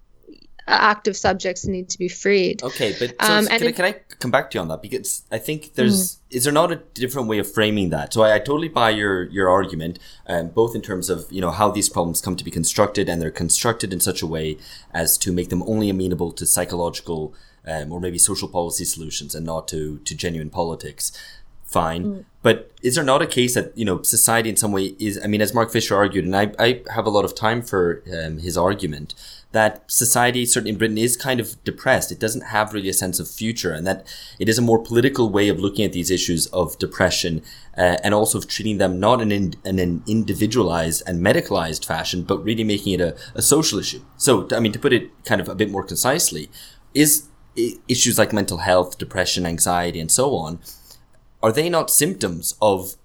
active 0.67 1.17
subjects 1.17 1.65
need 1.65 1.89
to 1.89 1.97
be 1.97 2.07
freed. 2.07 2.63
Okay, 2.63 2.95
but 2.99 3.09
so 3.09 3.33
Um, 3.33 3.47
can, 3.47 3.55
and 3.55 3.67
I, 3.67 3.71
can 3.71 3.85
I 3.85 3.95
come 4.23 4.31
back 4.31 4.49
to 4.49 4.57
you 4.57 4.61
on 4.61 4.69
that 4.69 4.81
because 4.81 5.23
I 5.31 5.37
think 5.37 5.73
there's 5.75 6.19
is 6.29 6.45
there 6.45 6.53
not 6.53 6.71
a 6.71 6.77
different 7.01 7.27
way 7.27 7.39
of 7.39 7.51
framing 7.51 7.89
that? 7.89 8.13
So 8.13 8.23
I, 8.23 8.35
I 8.35 8.39
totally 8.39 8.69
buy 8.69 8.89
your 8.89 9.23
your 9.25 9.49
argument, 9.49 9.99
um, 10.25 10.47
both 10.47 10.73
in 10.73 10.81
terms 10.81 11.09
of 11.09 11.25
you 11.29 11.41
know 11.41 11.51
how 11.51 11.69
these 11.69 11.89
problems 11.89 12.21
come 12.21 12.35
to 12.37 12.43
be 12.43 12.49
constructed 12.49 13.09
and 13.09 13.21
they're 13.21 13.37
constructed 13.45 13.91
in 13.93 13.99
such 13.99 14.21
a 14.21 14.27
way 14.27 14.57
as 14.93 15.17
to 15.19 15.31
make 15.31 15.49
them 15.49 15.61
only 15.63 15.89
amenable 15.89 16.31
to 16.31 16.45
psychological 16.45 17.35
um, 17.67 17.91
or 17.91 17.99
maybe 17.99 18.17
social 18.17 18.47
policy 18.47 18.85
solutions 18.85 19.35
and 19.35 19.45
not 19.45 19.67
to 19.67 19.99
to 19.99 20.15
genuine 20.15 20.49
politics. 20.49 21.11
Fine, 21.65 22.25
but 22.43 22.71
is 22.83 22.93
there 22.95 23.03
not 23.03 23.23
a 23.23 23.27
case 23.27 23.55
that 23.55 23.75
you 23.75 23.83
know 23.83 24.03
society 24.03 24.49
in 24.49 24.55
some 24.55 24.71
way 24.71 24.95
is? 24.99 25.19
I 25.23 25.27
mean, 25.27 25.41
as 25.41 25.53
Mark 25.53 25.71
Fisher 25.71 25.95
argued, 25.95 26.23
and 26.23 26.35
I 26.35 26.45
I 26.59 26.81
have 26.95 27.05
a 27.07 27.09
lot 27.09 27.25
of 27.25 27.33
time 27.35 27.61
for 27.61 28.03
um, 28.17 28.37
his 28.37 28.55
argument 28.57 29.15
that 29.53 29.89
society, 29.89 30.45
certainly 30.45 30.71
in 30.71 30.77
Britain, 30.77 30.97
is 30.97 31.15
kind 31.15 31.39
of 31.39 31.63
depressed. 31.63 32.11
It 32.11 32.19
doesn't 32.19 32.47
have 32.47 32.73
really 32.73 32.89
a 32.89 32.93
sense 32.93 33.19
of 33.19 33.29
future, 33.29 33.71
and 33.71 33.87
that 33.87 34.05
it 34.39 34.49
is 34.49 34.57
a 34.57 34.61
more 34.61 34.79
political 34.79 35.29
way 35.29 35.47
of 35.47 35.59
looking 35.59 35.85
at 35.85 35.93
these 35.93 36.11
issues 36.11 36.47
of 36.47 36.77
depression 36.79 37.41
uh, 37.77 37.97
and 38.03 38.13
also 38.13 38.37
of 38.37 38.47
treating 38.47 38.79
them 38.79 38.99
not 38.99 39.21
in, 39.21 39.31
in, 39.31 39.53
in 39.63 39.79
an 39.79 40.03
individualized 40.07 41.01
and 41.07 41.25
medicalized 41.25 41.85
fashion, 41.85 42.23
but 42.23 42.43
really 42.43 42.63
making 42.63 42.93
it 42.93 43.01
a, 43.01 43.15
a 43.35 43.41
social 43.41 43.79
issue. 43.79 44.01
So, 44.17 44.47
I 44.51 44.59
mean, 44.59 44.73
to 44.73 44.79
put 44.79 44.91
it 44.91 45.09
kind 45.23 45.39
of 45.39 45.47
a 45.47 45.55
bit 45.55 45.71
more 45.71 45.83
concisely, 45.83 46.49
is 46.93 47.27
issues 47.87 48.17
like 48.17 48.33
mental 48.33 48.57
health, 48.57 48.97
depression, 48.97 49.45
anxiety, 49.45 49.99
and 49.99 50.11
so 50.11 50.35
on, 50.35 50.59
are 51.41 51.51
they 51.51 51.69
not 51.69 51.89
symptoms 51.89 52.55
of 52.61 52.95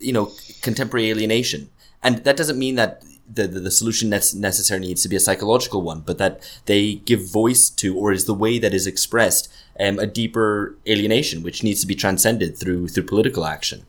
you 0.00 0.12
know 0.12 0.32
contemporary 0.60 1.10
alienation 1.10 1.70
and 2.04 2.18
that 2.24 2.36
doesn't 2.36 2.58
mean 2.58 2.74
that 2.74 3.02
the, 3.32 3.46
the, 3.46 3.60
the 3.60 3.70
solution 3.70 4.10
nec- 4.10 4.34
necessarily 4.34 4.88
needs 4.88 5.02
to 5.02 5.08
be 5.08 5.16
a 5.16 5.20
psychological 5.20 5.82
one 5.82 6.00
but 6.00 6.18
that 6.18 6.40
they 6.66 6.94
give 6.94 7.26
voice 7.30 7.70
to 7.70 7.96
or 7.96 8.12
is 8.12 8.26
the 8.26 8.34
way 8.34 8.58
that 8.58 8.74
is 8.74 8.86
expressed 8.86 9.52
um, 9.80 9.98
a 9.98 10.06
deeper 10.06 10.76
alienation 10.86 11.42
which 11.42 11.62
needs 11.62 11.80
to 11.80 11.86
be 11.86 11.94
transcended 11.94 12.56
through 12.56 12.88
through 12.88 13.04
political 13.04 13.44
action. 13.44 13.84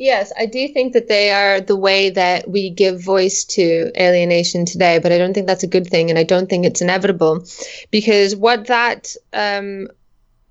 Yes, 0.00 0.32
I 0.38 0.46
do 0.46 0.66
think 0.68 0.94
that 0.94 1.08
they 1.08 1.30
are 1.30 1.60
the 1.60 1.76
way 1.76 2.08
that 2.08 2.48
we 2.48 2.70
give 2.70 3.04
voice 3.04 3.44
to 3.44 3.92
alienation 4.00 4.64
today, 4.64 4.98
but 4.98 5.12
I 5.12 5.18
don't 5.18 5.34
think 5.34 5.46
that's 5.46 5.62
a 5.62 5.66
good 5.66 5.86
thing, 5.86 6.08
and 6.08 6.18
I 6.18 6.22
don't 6.22 6.48
think 6.48 6.64
it's 6.64 6.80
inevitable, 6.80 7.44
because 7.90 8.34
what 8.34 8.68
that 8.68 9.14
um, 9.34 9.88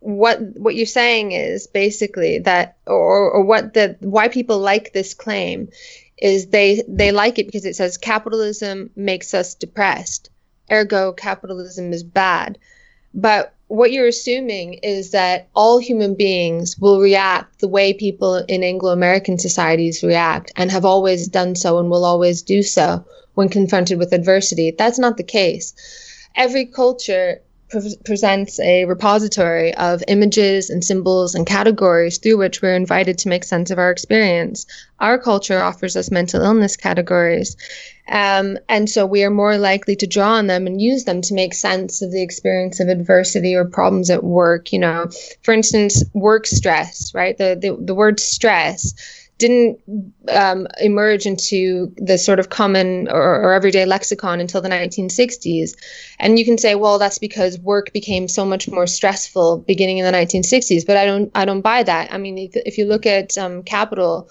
what 0.01 0.39
what 0.55 0.75
you're 0.75 0.85
saying 0.85 1.31
is 1.31 1.65
basically 1.65 2.37
that, 2.39 2.77
or 2.85 3.31
or 3.31 3.41
what 3.43 3.73
the 3.73 3.97
why 4.01 4.27
people 4.27 4.59
like 4.59 4.93
this 4.93 5.15
claim 5.15 5.69
is 6.21 6.47
they 6.47 6.83
they 6.87 7.11
like 7.11 7.39
it 7.39 7.45
because 7.45 7.65
it 7.65 7.75
says 7.75 7.97
capitalism 7.97 8.89
makes 8.95 9.33
us 9.33 9.55
depressed, 9.55 10.29
ergo 10.71 11.13
capitalism 11.13 11.93
is 11.93 12.03
bad. 12.03 12.57
But 13.13 13.53
what 13.67 13.91
you're 13.91 14.07
assuming 14.07 14.75
is 14.75 15.11
that 15.11 15.47
all 15.55 15.77
human 15.77 16.15
beings 16.15 16.77
will 16.79 16.99
react 16.99 17.59
the 17.59 17.67
way 17.67 17.93
people 17.93 18.35
in 18.35 18.63
Anglo 18.63 18.91
American 18.91 19.37
societies 19.37 20.03
react 20.03 20.51
and 20.55 20.71
have 20.71 20.85
always 20.85 21.27
done 21.27 21.55
so 21.55 21.77
and 21.77 21.89
will 21.89 22.05
always 22.05 22.41
do 22.41 22.63
so 22.63 23.05
when 23.35 23.47
confronted 23.49 23.99
with 23.99 24.11
adversity. 24.11 24.71
That's 24.71 24.99
not 24.99 25.17
the 25.17 25.23
case. 25.23 25.73
Every 26.35 26.65
culture 26.65 27.41
pre- 27.69 27.97
presents 28.03 28.59
a 28.59 28.85
repository 28.85 29.73
of 29.75 30.03
images 30.07 30.69
and 30.69 30.83
symbols 30.83 31.35
and 31.35 31.45
categories 31.45 32.17
through 32.17 32.37
which 32.37 32.61
we're 32.61 32.75
invited 32.75 33.17
to 33.19 33.29
make 33.29 33.43
sense 33.43 33.71
of 33.71 33.79
our 33.79 33.91
experience. 33.91 34.65
Our 34.99 35.17
culture 35.17 35.61
offers 35.61 35.95
us 35.95 36.11
mental 36.11 36.41
illness 36.41 36.75
categories. 36.75 37.55
Um, 38.07 38.57
and 38.67 38.89
so 38.89 39.05
we 39.05 39.23
are 39.23 39.29
more 39.29 39.57
likely 39.57 39.95
to 39.97 40.07
draw 40.07 40.33
on 40.33 40.47
them 40.47 40.65
and 40.65 40.81
use 40.81 41.03
them 41.03 41.21
to 41.21 41.33
make 41.33 41.53
sense 41.53 42.01
of 42.01 42.11
the 42.11 42.23
experience 42.23 42.79
of 42.79 42.87
adversity 42.87 43.55
or 43.55 43.65
problems 43.65 44.09
at 44.09 44.23
work. 44.23 44.73
You 44.73 44.79
know, 44.79 45.09
for 45.43 45.53
instance, 45.53 46.03
work 46.13 46.47
stress, 46.47 47.13
right? 47.13 47.37
The, 47.37 47.57
the, 47.59 47.77
the 47.79 47.95
word 47.95 48.19
stress 48.19 48.93
didn't 49.39 49.79
um, 50.29 50.67
emerge 50.79 51.25
into 51.25 51.91
the 51.95 52.17
sort 52.17 52.39
of 52.39 52.49
common 52.49 53.07
or, 53.07 53.41
or 53.41 53.53
everyday 53.53 53.85
lexicon 53.85 54.39
until 54.39 54.61
the 54.61 54.69
1960s. 54.69 55.75
And 56.19 56.37
you 56.37 56.45
can 56.45 56.57
say, 56.57 56.75
well, 56.75 56.99
that's 56.99 57.17
because 57.17 57.57
work 57.59 57.91
became 57.93 58.27
so 58.27 58.45
much 58.45 58.67
more 58.67 58.85
stressful 58.85 59.59
beginning 59.59 59.97
in 59.97 60.05
the 60.05 60.11
1960s. 60.11 60.85
But 60.85 60.97
I 60.97 61.05
don't, 61.05 61.31
I 61.33 61.45
don't 61.45 61.61
buy 61.61 61.83
that. 61.83 62.13
I 62.13 62.17
mean, 62.17 62.37
if, 62.37 62.51
if 62.55 62.77
you 62.77 62.85
look 62.85 63.05
at 63.05 63.37
um, 63.37 63.63
Capital, 63.63 64.29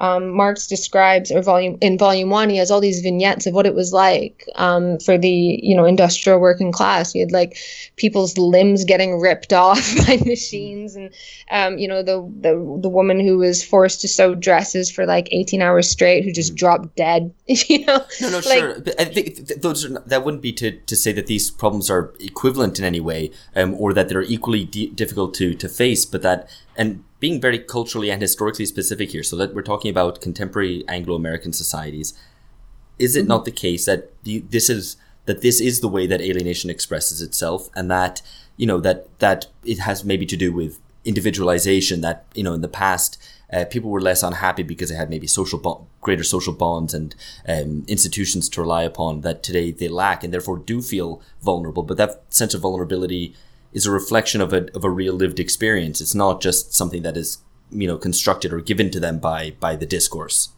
um, 0.00 0.30
Marx 0.30 0.66
describes, 0.66 1.30
or 1.30 1.42
volume 1.42 1.76
in 1.82 1.98
volume 1.98 2.30
one, 2.30 2.48
he 2.48 2.56
has 2.56 2.70
all 2.70 2.80
these 2.80 3.00
vignettes 3.00 3.46
of 3.46 3.52
what 3.52 3.66
it 3.66 3.74
was 3.74 3.92
like 3.92 4.48
um, 4.56 4.98
for 4.98 5.18
the 5.18 5.60
you 5.62 5.76
know 5.76 5.84
industrial 5.84 6.40
working 6.40 6.72
class. 6.72 7.14
You 7.14 7.20
had 7.20 7.32
like 7.32 7.58
people's 7.96 8.38
limbs 8.38 8.84
getting 8.84 9.20
ripped 9.20 9.52
off 9.64 9.94
by 10.06 10.16
machines, 10.24 10.96
and 10.96 11.10
um, 11.50 11.76
you 11.78 11.86
know 11.86 12.02
the, 12.02 12.26
the 12.40 12.78
the 12.80 12.88
woman 12.88 13.20
who 13.20 13.36
was 13.38 13.62
forced 13.62 14.00
to 14.00 14.08
sew 14.08 14.34
dresses 14.34 14.90
for 14.90 15.04
like 15.04 15.28
eighteen 15.32 15.60
hours 15.60 15.88
straight, 15.88 16.24
who 16.24 16.32
just 16.32 16.54
dropped 16.56 16.96
dead. 16.96 17.32
You 17.68 17.84
know, 17.84 18.02
No, 18.22 18.30
no, 18.30 18.36
Like- 18.38 18.58
sure. 18.58 18.80
But 18.80 19.00
I 19.00 19.04
think 19.04 19.46
th- 19.48 19.60
those 19.60 19.84
are 19.84 20.00
that 20.06 20.24
wouldn't 20.24 20.42
be 20.42 20.52
to, 20.54 20.70
to 20.72 20.96
say 20.96 21.12
that 21.12 21.26
these 21.26 21.50
problems 21.50 21.90
are 21.90 22.14
equivalent 22.20 22.78
in 22.78 22.84
any 22.86 23.00
way, 23.00 23.30
um, 23.54 23.74
or 23.74 23.92
that 23.92 24.08
they're 24.08 24.22
equally 24.22 24.64
di- 24.64 24.88
difficult 24.88 25.34
to 25.34 25.54
to 25.54 25.68
face. 25.68 26.06
But 26.06 26.22
that 26.22 26.48
and 26.74 27.04
being 27.20 27.40
very 27.40 27.58
culturally 27.58 28.10
and 28.10 28.20
historically 28.20 28.66
specific 28.66 29.10
here, 29.10 29.22
so 29.22 29.36
that 29.36 29.54
we're 29.54 29.62
talking 29.62 29.90
about 29.90 30.20
contemporary 30.20 30.84
Anglo-American 30.88 31.52
societies. 31.52 32.14
Is 32.98 33.14
it 33.14 33.26
not 33.26 33.44
the 33.44 33.50
case 33.50 33.84
that 33.84 34.10
the, 34.24 34.40
this 34.40 34.68
is 34.68 34.96
that 35.26 35.42
this 35.42 35.60
is 35.60 35.80
the 35.80 35.88
way 35.88 36.06
that 36.06 36.20
alienation 36.20 36.70
expresses 36.70 37.22
itself, 37.22 37.68
and 37.76 37.90
that 37.90 38.22
you 38.56 38.66
know 38.66 38.80
that 38.80 39.18
that 39.20 39.46
it 39.64 39.78
has 39.78 40.04
maybe 40.04 40.26
to 40.26 40.36
do 40.36 40.52
with 40.52 40.80
individualization? 41.04 42.00
That 42.00 42.24
you 42.34 42.42
know 42.42 42.54
in 42.54 42.62
the 42.62 42.68
past 42.68 43.18
uh, 43.52 43.64
people 43.66 43.90
were 43.90 44.00
less 44.00 44.22
unhappy 44.22 44.62
because 44.62 44.88
they 44.90 44.96
had 44.96 45.10
maybe 45.10 45.26
social 45.26 45.58
bo- 45.58 45.86
greater 46.00 46.24
social 46.24 46.52
bonds 46.52 46.94
and 46.94 47.14
um, 47.46 47.84
institutions 47.86 48.48
to 48.48 48.60
rely 48.60 48.82
upon 48.82 49.20
that 49.20 49.42
today 49.42 49.70
they 49.70 49.88
lack 49.88 50.24
and 50.24 50.32
therefore 50.32 50.58
do 50.58 50.80
feel 50.80 51.20
vulnerable. 51.42 51.82
But 51.82 51.96
that 51.98 52.22
sense 52.30 52.54
of 52.54 52.62
vulnerability 52.62 53.34
is 53.72 53.86
a 53.86 53.90
reflection 53.90 54.40
of 54.40 54.52
a 54.52 54.74
of 54.74 54.84
a 54.84 54.90
real 54.90 55.14
lived 55.14 55.40
experience. 55.40 56.00
It's 56.00 56.14
not 56.14 56.40
just 56.40 56.74
something 56.74 57.02
that 57.02 57.16
is 57.16 57.38
you 57.70 57.86
know 57.86 57.98
constructed 57.98 58.52
or 58.52 58.60
given 58.60 58.90
to 58.90 59.00
them 59.00 59.18
by 59.18 59.52
by 59.60 59.76
the 59.76 59.86
discourse. 59.86 60.50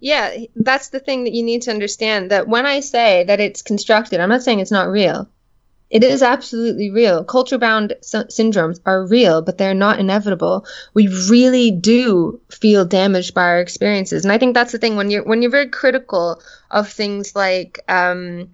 Yeah, 0.00 0.36
that's 0.54 0.90
the 0.90 1.00
thing 1.00 1.24
that 1.24 1.32
you 1.32 1.42
need 1.42 1.62
to 1.62 1.70
understand 1.70 2.30
that 2.30 2.48
when 2.48 2.66
I 2.66 2.80
say 2.80 3.24
that 3.24 3.40
it's 3.40 3.62
constructed, 3.62 4.20
I'm 4.20 4.28
not 4.28 4.42
saying 4.42 4.60
it's 4.60 4.70
not 4.70 4.90
real. 4.90 5.28
It 5.88 6.02
is 6.02 6.22
absolutely 6.22 6.90
real. 6.90 7.22
Culture 7.24 7.58
bound 7.58 7.94
sy- 8.02 8.24
syndromes 8.24 8.80
are 8.84 9.06
real, 9.06 9.40
but 9.40 9.56
they're 9.56 9.72
not 9.72 10.00
inevitable. 10.00 10.66
We 10.94 11.08
really 11.30 11.70
do 11.70 12.40
feel 12.50 12.84
damaged 12.84 13.34
by 13.34 13.44
our 13.44 13.60
experiences. 13.60 14.24
And 14.24 14.32
I 14.32 14.38
think 14.38 14.54
that's 14.54 14.72
the 14.72 14.78
thing 14.78 14.96
when 14.96 15.10
you're 15.10 15.24
when 15.24 15.42
you're 15.42 15.50
very 15.50 15.68
critical 15.68 16.42
of 16.72 16.90
things 16.90 17.36
like 17.36 17.78
um, 17.88 18.50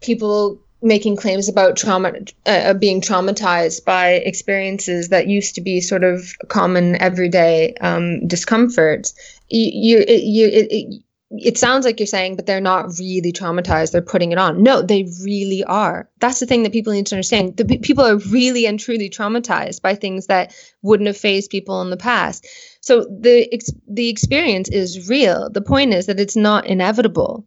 people 0.00 0.60
making 0.82 1.16
claims 1.16 1.48
about 1.48 1.76
trauma, 1.76 2.12
uh, 2.46 2.74
being 2.74 3.00
traumatized 3.00 3.84
by 3.84 4.12
experiences 4.12 5.08
that 5.08 5.26
used 5.26 5.54
to 5.54 5.60
be 5.60 5.80
sort 5.80 6.04
of 6.04 6.36
common 6.48 7.00
everyday 7.02 7.74
um, 7.80 8.26
discomforts. 8.26 9.14
You, 9.48 9.70
you, 9.72 10.04
it, 10.06 10.22
you, 10.22 10.46
it, 10.46 10.68
it, 10.70 11.02
it 11.30 11.58
sounds 11.58 11.84
like 11.84 12.00
you're 12.00 12.06
saying, 12.06 12.36
but 12.36 12.46
they're 12.46 12.60
not 12.60 12.98
really 12.98 13.32
traumatized. 13.32 13.92
They're 13.92 14.00
putting 14.00 14.32
it 14.32 14.38
on. 14.38 14.62
No, 14.62 14.80
they 14.80 15.06
really 15.22 15.62
are. 15.64 16.08
That's 16.20 16.40
the 16.40 16.46
thing 16.46 16.62
that 16.62 16.72
people 16.72 16.92
need 16.92 17.06
to 17.06 17.16
understand. 17.16 17.56
The 17.56 17.78
people 17.78 18.04
are 18.04 18.16
really 18.16 18.66
and 18.66 18.80
truly 18.80 19.10
traumatized 19.10 19.82
by 19.82 19.94
things 19.94 20.26
that 20.28 20.54
wouldn't 20.82 21.08
have 21.08 21.18
phased 21.18 21.50
people 21.50 21.82
in 21.82 21.90
the 21.90 21.96
past. 21.98 22.46
So 22.80 23.04
the 23.04 23.52
ex- 23.52 23.72
the 23.86 24.08
experience 24.08 24.70
is 24.70 25.08
real. 25.08 25.50
The 25.50 25.60
point 25.60 25.92
is 25.92 26.06
that 26.06 26.20
it's 26.20 26.36
not 26.36 26.66
inevitable. 26.66 27.46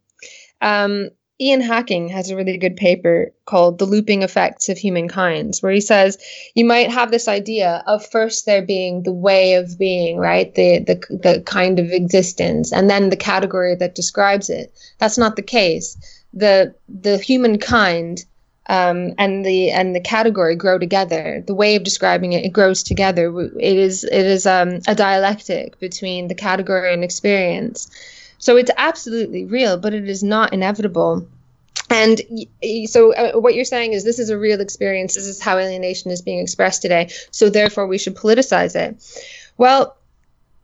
Um, 0.61 1.09
Ian 1.41 1.61
Hacking 1.61 2.09
has 2.09 2.29
a 2.29 2.35
really 2.35 2.57
good 2.57 2.77
paper 2.77 3.31
called 3.45 3.79
The 3.79 3.85
Looping 3.85 4.21
Effects 4.21 4.69
of 4.69 4.77
Humankind, 4.77 5.55
where 5.61 5.71
he 5.71 5.81
says 5.81 6.19
you 6.53 6.65
might 6.65 6.91
have 6.91 7.09
this 7.09 7.27
idea 7.27 7.83
of 7.87 8.05
first 8.05 8.45
there 8.45 8.61
being 8.61 9.01
the 9.01 9.11
way 9.11 9.55
of 9.55 9.79
being, 9.79 10.17
right? 10.17 10.53
The, 10.53 10.79
the, 10.79 11.17
the 11.17 11.41
kind 11.41 11.79
of 11.79 11.91
existence, 11.91 12.71
and 12.71 12.89
then 12.89 13.09
the 13.09 13.17
category 13.17 13.75
that 13.75 13.95
describes 13.95 14.51
it. 14.51 14.71
That's 14.99 15.17
not 15.17 15.35
the 15.35 15.41
case. 15.41 15.97
The, 16.31 16.75
the 16.87 17.17
humankind 17.17 18.23
um, 18.67 19.15
and 19.17 19.43
the 19.43 19.71
and 19.71 19.95
the 19.95 19.99
category 19.99 20.55
grow 20.55 20.77
together. 20.77 21.43
The 21.45 21.55
way 21.55 21.75
of 21.75 21.83
describing 21.83 22.33
it, 22.33 22.45
it 22.45 22.53
grows 22.53 22.83
together. 22.83 23.33
It 23.59 23.77
is 23.77 24.03
it 24.03 24.25
is 24.25 24.45
um, 24.45 24.79
a 24.87 24.95
dialectic 24.95 25.79
between 25.79 26.27
the 26.27 26.35
category 26.35 26.93
and 26.93 27.03
experience. 27.03 27.89
So 28.41 28.57
it's 28.57 28.71
absolutely 28.75 29.45
real, 29.45 29.77
but 29.77 29.93
it 29.93 30.09
is 30.09 30.23
not 30.23 30.51
inevitable. 30.51 31.27
And 31.89 32.21
so, 32.87 33.13
uh, 33.13 33.33
what 33.39 33.53
you're 33.53 33.65
saying 33.65 33.93
is 33.93 34.03
this 34.03 34.19
is 34.19 34.29
a 34.29 34.37
real 34.37 34.61
experience. 34.61 35.13
This 35.13 35.27
is 35.27 35.41
how 35.41 35.57
alienation 35.57 36.09
is 36.09 36.21
being 36.21 36.39
expressed 36.39 36.81
today. 36.81 37.11
So, 37.31 37.49
therefore, 37.49 37.85
we 37.85 37.97
should 37.97 38.15
politicize 38.15 38.75
it. 38.75 38.97
Well, 39.57 39.95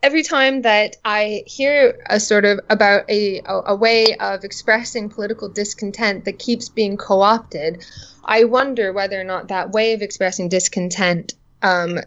every 0.01 0.23
time 0.23 0.63
that 0.63 0.97
I 1.05 1.43
hear 1.45 1.99
a 2.09 2.19
sort 2.19 2.45
of 2.45 2.61
about 2.69 3.09
a, 3.09 3.41
a, 3.45 3.75
way 3.75 4.15
of 4.15 4.43
expressing 4.43 5.09
political 5.09 5.49
discontent 5.49 6.25
that 6.25 6.39
keeps 6.39 6.69
being 6.69 6.97
co 6.97 7.21
opted, 7.21 7.85
I 8.23 8.45
wonder 8.45 8.91
whether 8.91 9.19
or 9.19 9.23
not 9.23 9.49
that 9.49 9.71
way 9.71 9.93
of 9.93 10.01
expressing 10.01 10.49
discontent 10.49 11.35
um, 11.63 12.00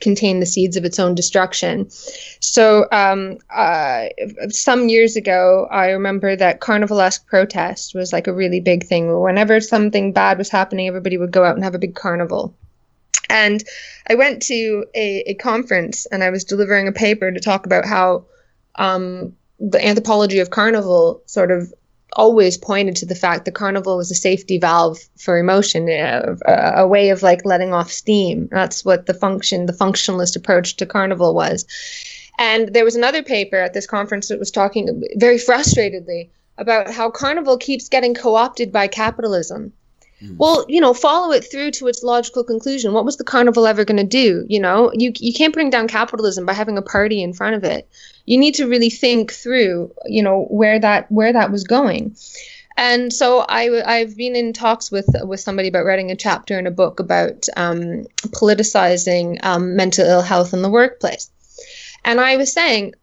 contain 0.00 0.40
the 0.40 0.46
seeds 0.46 0.76
of 0.76 0.84
its 0.84 0.98
own 0.98 1.14
destruction. 1.14 1.88
So, 2.40 2.86
um, 2.92 3.38
uh, 3.50 4.06
some 4.48 4.88
years 4.88 5.16
ago, 5.16 5.66
I 5.70 5.90
remember 5.90 6.36
that 6.36 6.60
carnivalesque 6.60 7.26
protest 7.26 7.94
was 7.94 8.12
like 8.12 8.26
a 8.26 8.32
really 8.32 8.60
big 8.60 8.84
thing. 8.84 9.20
Whenever 9.20 9.60
something 9.60 10.12
bad 10.12 10.38
was 10.38 10.50
happening, 10.50 10.88
everybody 10.88 11.16
would 11.16 11.32
go 11.32 11.44
out 11.44 11.54
and 11.54 11.64
have 11.64 11.74
a 11.74 11.78
big 11.78 11.94
carnival. 11.94 12.54
And 13.28 13.62
I 14.08 14.16
went 14.16 14.42
to 14.42 14.84
a, 14.94 15.30
a 15.30 15.34
conference 15.34 16.06
and 16.06 16.22
I 16.22 16.30
was 16.30 16.44
delivering 16.44 16.88
a 16.88 16.92
paper 16.92 17.30
to 17.30 17.40
talk 17.40 17.64
about 17.64 17.84
how 17.84 18.24
um, 18.74 19.36
the 19.60 19.84
anthropology 19.84 20.40
of 20.40 20.50
carnival 20.50 21.22
sort 21.26 21.50
of 21.50 21.72
always 22.14 22.56
pointed 22.56 22.96
to 22.96 23.06
the 23.06 23.14
fact 23.14 23.44
that 23.44 23.54
carnival 23.54 23.96
was 23.96 24.10
a 24.10 24.14
safety 24.14 24.58
valve 24.58 24.98
for 25.16 25.38
emotion, 25.38 25.88
uh, 25.88 26.36
a, 26.46 26.82
a, 26.82 26.86
way 26.86 27.10
of 27.10 27.22
like 27.22 27.44
letting 27.44 27.72
off 27.72 27.90
steam. 27.90 28.48
That's 28.50 28.84
what 28.84 29.06
the 29.06 29.14
function, 29.14 29.66
the 29.66 29.72
functionalist 29.72 30.36
approach 30.36 30.76
to 30.76 30.86
carnival 30.86 31.34
was. 31.34 31.64
And 32.38 32.72
there 32.72 32.84
was 32.84 32.96
another 32.96 33.22
paper 33.22 33.56
at 33.56 33.74
this 33.74 33.86
conference 33.86 34.28
that 34.28 34.38
was 34.38 34.50
talking 34.50 35.02
very 35.16 35.36
frustratedly 35.36 36.30
about 36.58 36.90
how 36.90 37.10
carnival 37.10 37.56
keeps 37.56 37.88
getting 37.88 38.14
co-opted 38.14 38.72
by 38.72 38.86
capitalism. 38.86 39.72
Mm. 40.22 40.36
Well, 40.36 40.66
you 40.68 40.80
know, 40.80 40.94
follow 40.94 41.32
it 41.32 41.50
through 41.50 41.70
to 41.72 41.88
its 41.88 42.02
logical 42.02 42.44
conclusion. 42.44 42.92
What 42.92 43.04
was 43.04 43.16
the 43.16 43.24
carnival 43.24 43.66
ever 43.66 43.84
going 43.84 43.98
to 43.98 44.04
do? 44.04 44.44
You 44.48 44.60
know, 44.60 44.92
you 44.94 45.12
you 45.16 45.32
can't 45.32 45.54
bring 45.54 45.70
down 45.70 45.88
capitalism 45.88 46.46
by 46.46 46.52
having 46.52 46.78
a 46.78 46.82
party 46.82 47.22
in 47.22 47.32
front 47.32 47.56
of 47.56 47.64
it 47.64 47.88
you 48.30 48.38
need 48.38 48.54
to 48.54 48.68
really 48.68 48.90
think 48.90 49.32
through, 49.32 49.92
you 50.06 50.22
know, 50.22 50.44
where 50.44 50.78
that 50.78 51.10
where 51.10 51.32
that 51.32 51.50
was 51.50 51.64
going. 51.64 52.14
And 52.76 53.12
so 53.12 53.40
I, 53.40 53.82
I've 53.84 54.16
been 54.16 54.36
in 54.36 54.52
talks 54.52 54.88
with 54.88 55.08
with 55.22 55.40
somebody 55.40 55.66
about 55.66 55.84
writing 55.84 56.12
a 56.12 56.16
chapter 56.16 56.56
in 56.56 56.68
a 56.68 56.70
book 56.70 57.00
about 57.00 57.46
um, 57.56 58.06
politicizing 58.28 59.44
um, 59.44 59.74
mental 59.74 60.06
ill 60.06 60.22
health 60.22 60.54
in 60.54 60.62
the 60.62 60.70
workplace. 60.70 61.28
And 62.04 62.20
I 62.20 62.36
was 62.36 62.52
saying, 62.52 62.94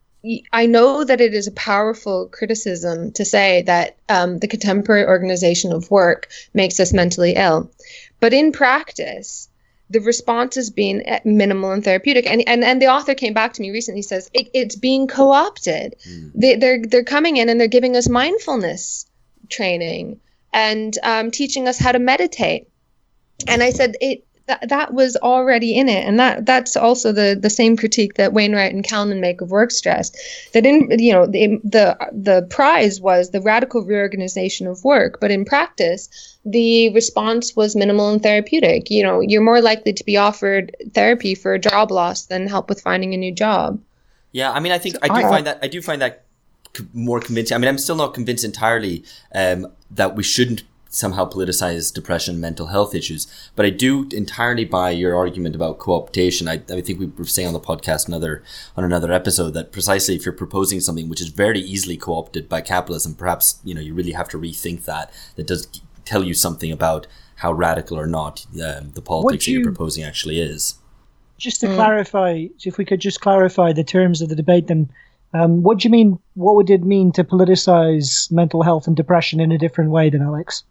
I 0.52 0.66
know 0.66 1.04
that 1.04 1.22
it 1.22 1.34
is 1.34 1.48
a 1.48 1.52
powerful 1.52 2.28
criticism 2.28 3.12
to 3.13 3.26
say 3.26 3.62
that 3.63 3.98
um, 4.10 4.40
the 4.40 4.48
contemporary 4.48 5.06
organization 5.06 5.72
of 5.72 5.90
work 5.92 6.30
makes 6.54 6.80
us 6.80 6.94
mentally 6.94 7.34
ill. 7.36 7.72
But 8.20 8.34
in 8.34 8.52
practice, 8.52 9.50
the 9.90 10.00
response 10.00 10.56
has 10.56 10.70
been 10.70 11.04
minimal 11.24 11.72
and 11.72 11.84
therapeutic. 11.84 12.26
And, 12.30 12.44
and 12.48 12.63
and 12.63 12.82
the 12.82 12.88
author 12.88 13.16
came 13.16 13.34
back 13.34 13.54
to 13.54 13.62
me 13.62 13.72
recently 13.72 14.02
says 14.02 14.30
it, 14.34 14.50
it's 14.54 14.76
being 14.76 15.08
co-opted. 15.08 15.96
Mm. 16.08 16.32
They, 16.36 16.56
they're 16.56 16.82
they're 16.86 17.04
coming 17.04 17.38
in 17.38 17.50
and 17.50 17.60
they're 17.60 17.68
giving 17.68 17.96
us 17.96 18.10
mindfulness 18.10 19.06
training 19.50 20.20
and 20.52 20.98
um, 21.04 21.32
teaching 21.32 21.68
us 21.68 21.78
how 21.80 21.92
to 21.92 22.00
meditate. 22.00 22.68
And 23.48 23.63
I 23.63 23.70
said 23.70 23.96
it 24.02 24.27
that, 24.48 24.70
that 24.70 24.94
was 24.94 25.16
already 25.18 25.76
in 25.76 25.90
it. 25.90 26.06
And 26.06 26.20
that 26.20 26.46
that's 26.46 26.76
also 26.76 27.12
the 27.12 27.38
the 27.40 27.50
same 27.50 27.78
critique 27.78 28.16
that 28.16 28.34
Wainwright 28.34 28.74
and 28.74 28.84
Calnan 28.84 29.20
make 29.20 29.42
of 29.42 29.52
work 29.52 29.72
stress. 29.72 30.12
That 30.54 30.66
in 30.66 30.90
you 30.98 31.14
know 31.14 31.26
the 31.26 31.60
the 31.64 31.98
the 32.12 32.48
prize 32.50 33.00
was 33.00 33.32
the 33.32 33.42
radical 33.42 33.84
reorganization 33.84 34.68
of 34.68 34.84
work. 34.84 35.20
But 35.20 35.32
in 35.32 35.46
practice 35.46 36.10
the 36.46 36.90
response 36.94 37.56
was 37.56 37.76
minimal 37.76 38.10
and 38.10 38.24
therapeutic. 38.24 38.90
You 38.90 39.04
know 39.04 39.20
you're 39.20 39.42
more 39.42 39.62
likely 39.62 39.94
to 39.94 40.04
be 40.04 40.18
offered 40.18 40.76
therapy 40.94 41.36
for 41.36 41.54
a 41.54 41.60
job 41.60 41.92
loss 41.92 42.26
than 42.26 42.48
help 42.48 42.70
with 42.70 42.82
finding 42.82 43.14
a 43.14 43.18
new 43.18 43.34
job. 43.34 43.80
Yeah 44.32 44.52
i 44.52 44.60
mean 44.60 44.72
i 44.72 44.78
think 44.78 44.96
i 45.02 45.08
do 45.08 45.28
find 45.28 45.48
that 45.48 45.60
i 45.62 45.68
do 45.68 45.82
find 45.82 46.02
that 46.02 46.24
more 46.94 47.20
convincing. 47.20 47.56
I 47.56 47.58
mean 47.58 47.70
i'm 47.70 47.78
still 47.78 47.96
not 47.96 48.14
convinced 48.14 48.44
entirely 48.44 49.04
um, 49.34 49.68
that 49.92 50.16
we 50.16 50.24
shouldn't 50.24 50.64
somehow 50.89 51.30
politicize 51.30 51.93
depression, 51.93 52.39
mental 52.39 52.67
health 52.67 52.95
issues. 52.95 53.28
But 53.56 53.65
I 53.65 53.69
do 53.69 54.08
entirely 54.12 54.65
buy 54.65 54.91
your 54.91 55.15
argument 55.15 55.56
about 55.56 55.80
co-optation. 55.80 56.47
I, 56.47 56.62
I 56.73 56.82
think 56.82 57.00
we 57.00 57.08
were 57.08 57.26
saying 57.26 57.47
on 57.47 57.54
the 57.54 57.60
podcast 57.60 58.08
another 58.08 58.43
on 58.76 58.84
another 58.84 59.12
episode 59.12 59.52
that 59.52 59.71
precisely 59.71 60.15
if 60.15 60.26
you're 60.26 60.34
proposing 60.34 60.80
something 60.80 61.10
which 61.10 61.21
is 61.21 61.30
very 61.30 61.60
easily 61.60 61.97
co-opted 61.97 62.47
by 62.50 62.62
capitalism, 62.62 63.15
perhaps 63.15 63.60
you 63.63 63.73
know 63.73 63.82
you 63.82 63.93
really 63.93 64.13
have 64.13 64.30
to 64.30 64.38
rethink 64.38 64.86
that. 64.86 65.12
That 65.36 65.47
does 65.47 65.67
tell 66.06 66.23
you 66.23 66.34
something 66.34 66.71
about 66.71 67.08
how 67.36 67.52
radical 67.52 68.00
or 68.00 68.08
not 68.08 68.45
um, 68.63 68.91
the 68.93 69.02
politics 69.02 69.47
you, 69.47 69.54
that 69.54 69.60
you're 69.60 69.71
proposing 69.71 70.04
actually 70.04 70.39
is. 70.39 70.76
Just 71.38 71.62
to 71.62 71.67
mm. 71.67 71.76
clarify, 71.76 72.47
if 72.65 72.78
we 72.78 72.86
could 72.86 73.00
just 73.00 73.21
clarify 73.21 73.73
the 73.73 73.84
terms 73.84 74.21
of 74.21 74.30
the 74.30 74.36
debate, 74.36 74.67
then 74.67 74.89
um, 75.34 75.62
what 75.62 75.80
do 75.80 75.88
you 75.88 75.91
mean? 75.91 76.19
What 76.34 76.56
would 76.56 76.69
it 76.69 76.84
mean 76.84 77.12
to 77.13 77.23
politicize 77.23 78.32
mental 78.32 78.63
health 78.63 78.88
and 78.88 78.95
depression 78.95 79.39
in 79.39 79.52
a 79.52 79.58
different 79.58 79.91
way 79.91 80.10
than 80.10 80.21
Alex? 80.21 80.63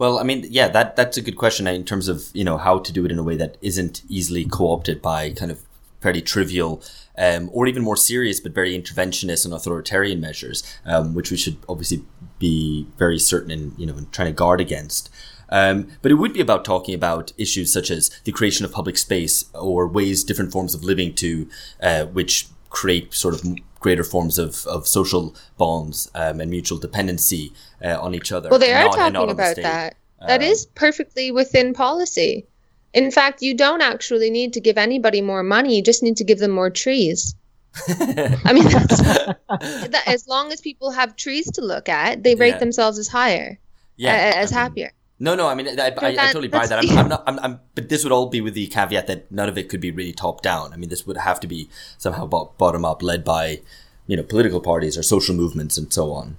Well, 0.00 0.18
I 0.18 0.22
mean, 0.22 0.46
yeah, 0.48 0.68
that 0.68 0.96
that's 0.96 1.18
a 1.18 1.20
good 1.20 1.36
question 1.36 1.66
in 1.66 1.84
terms 1.84 2.08
of 2.08 2.30
you 2.32 2.42
know 2.42 2.56
how 2.56 2.78
to 2.78 2.90
do 2.90 3.04
it 3.04 3.12
in 3.12 3.18
a 3.18 3.22
way 3.22 3.36
that 3.36 3.58
isn't 3.60 4.02
easily 4.08 4.46
co-opted 4.46 5.02
by 5.02 5.32
kind 5.32 5.50
of 5.50 5.60
fairly 6.00 6.22
trivial 6.22 6.82
um, 7.18 7.50
or 7.52 7.66
even 7.66 7.82
more 7.82 7.98
serious 7.98 8.40
but 8.40 8.52
very 8.52 8.72
interventionist 8.72 9.44
and 9.44 9.52
authoritarian 9.52 10.18
measures, 10.18 10.64
um, 10.86 11.14
which 11.14 11.30
we 11.30 11.36
should 11.36 11.58
obviously 11.68 12.02
be 12.38 12.86
very 12.96 13.18
certain 13.18 13.50
in 13.50 13.74
you 13.76 13.84
know 13.84 13.98
in 13.98 14.08
trying 14.10 14.28
to 14.28 14.32
guard 14.32 14.58
against. 14.58 15.10
Um, 15.50 15.88
but 16.00 16.10
it 16.10 16.14
would 16.14 16.32
be 16.32 16.40
about 16.40 16.64
talking 16.64 16.94
about 16.94 17.34
issues 17.36 17.70
such 17.70 17.90
as 17.90 18.08
the 18.24 18.32
creation 18.32 18.64
of 18.64 18.72
public 18.72 18.96
space 18.96 19.50
or 19.52 19.86
ways 19.86 20.24
different 20.24 20.50
forms 20.50 20.74
of 20.74 20.82
living 20.82 21.12
to 21.16 21.46
uh, 21.82 22.06
which 22.06 22.48
create 22.70 23.12
sort 23.12 23.34
of 23.34 23.42
greater 23.80 24.04
forms 24.04 24.38
of, 24.38 24.66
of 24.66 24.86
social 24.86 25.34
bonds 25.56 26.10
um, 26.14 26.40
and 26.40 26.50
mutual 26.50 26.78
dependency 26.78 27.52
uh, 27.84 28.00
on 28.00 28.14
each 28.14 28.30
other. 28.30 28.48
Well, 28.50 28.58
they 28.58 28.72
are 28.72 28.84
not, 28.84 29.12
talking 29.12 29.30
about 29.30 29.56
that. 29.56 29.96
That 30.26 30.42
um, 30.42 30.46
is 30.46 30.66
perfectly 30.66 31.32
within 31.32 31.72
policy. 31.72 32.46
In 32.92 33.10
fact, 33.10 33.42
you 33.42 33.54
don't 33.54 33.82
actually 33.82 34.30
need 34.30 34.52
to 34.52 34.60
give 34.60 34.76
anybody 34.76 35.20
more 35.20 35.42
money. 35.42 35.76
You 35.76 35.82
just 35.82 36.02
need 36.02 36.18
to 36.18 36.24
give 36.24 36.38
them 36.38 36.50
more 36.50 36.70
trees. 36.70 37.34
I 37.88 38.52
mean, 38.52 38.64
that, 38.64 40.02
as 40.06 40.26
long 40.26 40.52
as 40.52 40.60
people 40.60 40.90
have 40.90 41.16
trees 41.16 41.50
to 41.52 41.62
look 41.62 41.88
at, 41.88 42.22
they 42.22 42.34
rate 42.34 42.50
yeah. 42.50 42.58
themselves 42.58 42.98
as 42.98 43.08
higher, 43.08 43.58
yeah, 43.96 44.32
as 44.36 44.52
I 44.52 44.54
mean, 44.54 44.62
happier. 44.62 44.92
No, 45.22 45.34
no, 45.34 45.48
I 45.48 45.54
mean, 45.54 45.78
I, 45.78 45.88
I, 45.88 46.08
I 46.08 46.14
totally 46.14 46.48
buy 46.48 46.66
that. 46.66 46.82
I'm, 46.82 46.98
I'm 46.98 47.08
not, 47.08 47.22
I'm, 47.26 47.38
I'm, 47.40 47.60
but 47.74 47.90
this 47.90 48.04
would 48.04 48.12
all 48.12 48.28
be 48.30 48.40
with 48.40 48.54
the 48.54 48.66
caveat 48.68 49.06
that 49.06 49.30
none 49.30 49.50
of 49.50 49.58
it 49.58 49.68
could 49.68 49.80
be 49.80 49.90
really 49.90 50.14
top 50.14 50.40
down. 50.40 50.72
I 50.72 50.76
mean, 50.76 50.88
this 50.88 51.06
would 51.06 51.18
have 51.18 51.38
to 51.40 51.46
be 51.46 51.68
somehow 51.98 52.26
bottom 52.26 52.86
up, 52.86 53.02
led 53.02 53.22
by, 53.22 53.60
you 54.06 54.16
know, 54.16 54.22
political 54.22 54.62
parties 54.62 54.96
or 54.96 55.02
social 55.02 55.34
movements 55.34 55.76
and 55.76 55.92
so 55.92 56.12
on. 56.12 56.38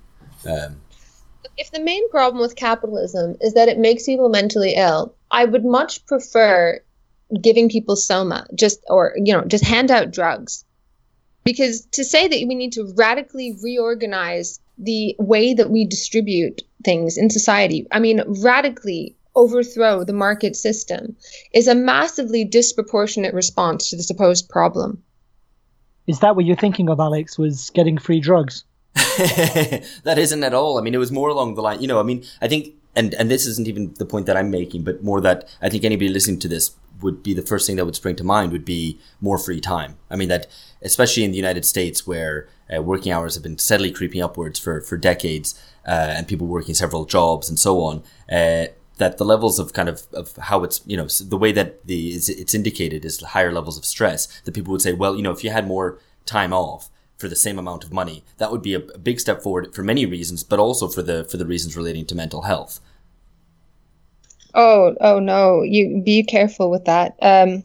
Um, 0.50 0.82
if 1.58 1.70
the 1.70 1.80
main 1.80 2.10
problem 2.10 2.42
with 2.42 2.56
capitalism 2.56 3.38
is 3.40 3.54
that 3.54 3.68
it 3.68 3.78
makes 3.78 4.06
people 4.06 4.30
mentally 4.30 4.74
ill, 4.76 5.14
I 5.30 5.46
would 5.46 5.64
much 5.64 6.04
prefer 6.08 6.82
giving 7.40 7.70
people 7.70 7.96
soma, 7.96 8.48
just 8.56 8.80
or 8.88 9.14
you 9.16 9.34
know, 9.34 9.44
just 9.44 9.64
hand 9.64 9.92
out 9.92 10.12
drugs. 10.12 10.66
Because 11.44 11.86
to 11.92 12.04
say 12.04 12.28
that 12.28 12.48
we 12.48 12.56
need 12.56 12.74
to 12.74 12.94
radically 12.96 13.58
reorganize 13.62 14.60
the 14.78 15.16
way 15.20 15.54
that 15.54 15.70
we 15.70 15.86
distribute 15.86 16.62
things 16.84 17.18
in 17.18 17.30
society. 17.30 17.88
I 17.92 18.00
mean, 18.00 18.24
radically 18.42 19.16
overthrow 19.36 20.04
the 20.04 20.14
market 20.14 20.56
system 20.56 21.16
is 21.54 21.68
a 21.68 21.76
massively 21.76 22.44
disproportionate 22.44 23.34
response 23.34 23.90
to 23.90 23.96
the 23.96 24.04
supposed 24.04 24.50
problem. 24.50 25.04
Is 26.08 26.20
that 26.20 26.36
what 26.36 26.46
you're 26.46 26.58
thinking 26.58 26.90
of, 26.90 27.00
Alex? 27.00 27.38
Was 27.38 27.70
getting 27.70 27.98
free 27.98 28.20
drugs? 28.20 28.66
that 28.96 30.18
isn't 30.18 30.44
at 30.44 30.54
all. 30.54 30.78
I 30.78 30.82
mean, 30.82 30.94
it 30.94 30.98
was 30.98 31.12
more 31.12 31.30
along 31.30 31.56
the 31.56 31.62
line, 31.62 31.82
you 31.82 31.88
know, 31.88 32.00
I 32.00 32.04
mean, 32.04 32.26
I 32.42 32.48
think, 32.48 32.74
and, 32.96 33.14
and 33.14 33.32
this 33.32 33.46
isn't 33.46 33.68
even 33.68 33.94
the 33.94 34.06
point 34.06 34.26
that 34.26 34.36
I'm 34.36 34.52
making, 34.52 34.84
but 34.84 35.04
more 35.04 35.22
that 35.22 35.48
I 35.62 35.70
think 35.70 35.86
anybody 35.86 36.10
listening 36.10 36.40
to 36.40 36.50
this 36.50 36.72
would 37.02 37.24
be 37.24 37.34
the 37.34 37.42
first 37.42 37.68
thing 37.68 37.76
that 37.76 37.86
would 37.86 37.96
spring 37.96 38.16
to 38.16 38.24
mind 38.24 38.52
would 38.52 38.66
be 38.66 39.00
more 39.20 39.38
free 39.38 39.62
time. 39.62 39.98
I 40.10 40.16
mean, 40.16 40.30
that 40.30 40.48
especially 40.82 41.24
in 41.24 41.32
the 41.32 41.38
United 41.38 41.66
States 41.66 42.08
where 42.08 42.48
uh, 42.74 42.82
working 42.82 43.12
hours 43.12 43.36
have 43.36 43.44
been 43.44 43.58
steadily 43.58 43.92
creeping 43.92 44.22
upwards 44.22 44.60
for, 44.60 44.82
for 44.82 44.98
decades, 44.98 45.60
uh, 45.88 46.14
and 46.16 46.28
people 46.28 46.48
working 46.48 46.76
several 46.76 47.06
jobs 47.06 47.50
and 47.50 47.60
so 47.60 47.82
on, 47.82 48.04
uh, 48.32 48.68
that 48.98 49.18
the 49.18 49.26
levels 49.26 49.58
of 49.58 49.74
kind 49.74 49.90
of, 49.90 50.04
of 50.14 50.36
how 50.38 50.64
it's, 50.64 50.82
you 50.86 50.96
know, 50.96 51.08
the 51.08 51.38
way 51.38 51.52
that 51.52 51.86
the 51.88 52.10
it's 52.10 52.54
indicated 52.54 53.04
is 53.04 53.20
higher 53.22 53.52
levels 53.52 53.78
of 53.78 53.86
stress 53.86 54.28
that 54.42 54.54
people 54.54 54.72
would 54.72 54.82
say, 54.82 54.94
well, 54.94 55.16
you 55.16 55.24
know, 55.24 55.32
if 55.32 55.44
you 55.44 55.50
had 55.50 55.68
more 55.68 56.00
time 56.26 56.54
off, 56.54 56.90
for 57.22 57.30
the 57.30 57.36
same 57.36 57.60
amount 57.60 57.84
of 57.84 57.94
money. 57.94 58.26
That 58.40 58.52
would 58.52 58.64
be 58.64 58.74
a, 58.74 58.80
a, 58.80 58.98
big 58.98 59.20
step 59.20 59.44
forward 59.44 59.76
for 59.76 59.84
many 59.84 60.08
reasons, 60.08 60.44
but 60.44 60.60
also 60.60 60.88
for 60.88 61.04
the 61.04 61.24
for 61.24 61.38
the 61.38 61.46
reasons 61.46 61.78
relating 61.78 62.06
to 62.08 62.16
mental 62.16 62.42
health. 62.42 62.82
Oh, 64.54 64.96
oh 65.00 65.20
no! 65.20 65.62
You 65.64 66.02
be 66.04 66.24
careful 66.24 66.70
with 66.70 66.86
that. 66.86 67.16
Um, 67.22 67.64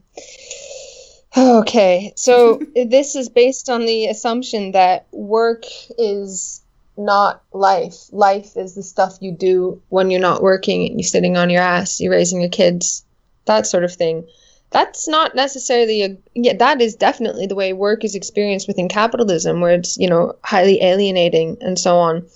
okay, 1.37 2.13
so 2.17 2.61
this 2.75 3.15
is 3.15 3.29
based 3.29 3.69
on 3.69 3.87
the 3.87 4.07
assumption 4.07 4.73
that 4.73 5.07
work 5.13 5.65
is 5.99 6.63
not 6.97 7.43
life. 7.53 8.07
Life 8.13 8.57
is 8.57 8.75
the 8.75 8.83
stuff 8.83 9.19
you 9.21 9.33
do 9.33 9.83
when 9.89 10.11
you're 10.11 10.21
not 10.21 10.43
working 10.43 10.87
and 10.87 10.99
you're 10.99 11.07
sitting 11.07 11.37
on 11.37 11.51
your 11.51 11.63
ass, 11.63 12.01
you're 12.01 12.13
raising 12.13 12.41
your 12.41 12.51
kids, 12.51 13.05
that 13.45 13.67
sort 13.67 13.85
of 13.85 13.93
thing 13.93 14.27
that's 14.71 15.07
not 15.07 15.35
necessarily 15.35 16.03
a 16.03 16.17
yeah 16.35 16.53
that 16.55 16.81
is 16.81 16.97
definitely 16.97 17.47
the 17.47 17.55
way 17.55 17.73
work 17.73 18.05
is 18.05 18.15
experienced 18.15 18.67
within 18.67 18.89
capitalism 18.89 19.61
where 19.61 19.75
it's 19.75 19.97
you 19.97 20.09
know 20.09 20.35
highly 20.43 20.83
alienating 20.83 21.57
and 21.61 21.79
so 21.79 21.97
on 21.97 22.27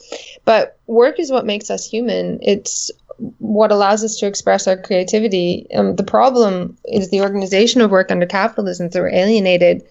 but 0.44 0.78
work 0.86 1.18
is 1.18 1.30
what 1.30 1.44
makes 1.44 1.70
us 1.70 1.84
human 1.84 2.38
it's 2.42 2.90
what 3.38 3.72
allows 3.72 4.02
us 4.02 4.16
to 4.16 4.26
express 4.26 4.66
our 4.66 4.76
creativity. 4.76 5.66
Um, 5.74 5.96
the 5.96 6.02
problem 6.02 6.76
is 6.84 7.10
the 7.10 7.20
organization 7.20 7.80
of 7.80 7.90
work 7.90 8.10
under 8.10 8.26
capitalism 8.26 8.88
that 8.88 9.00
we're 9.00 9.14
alienated 9.14 9.82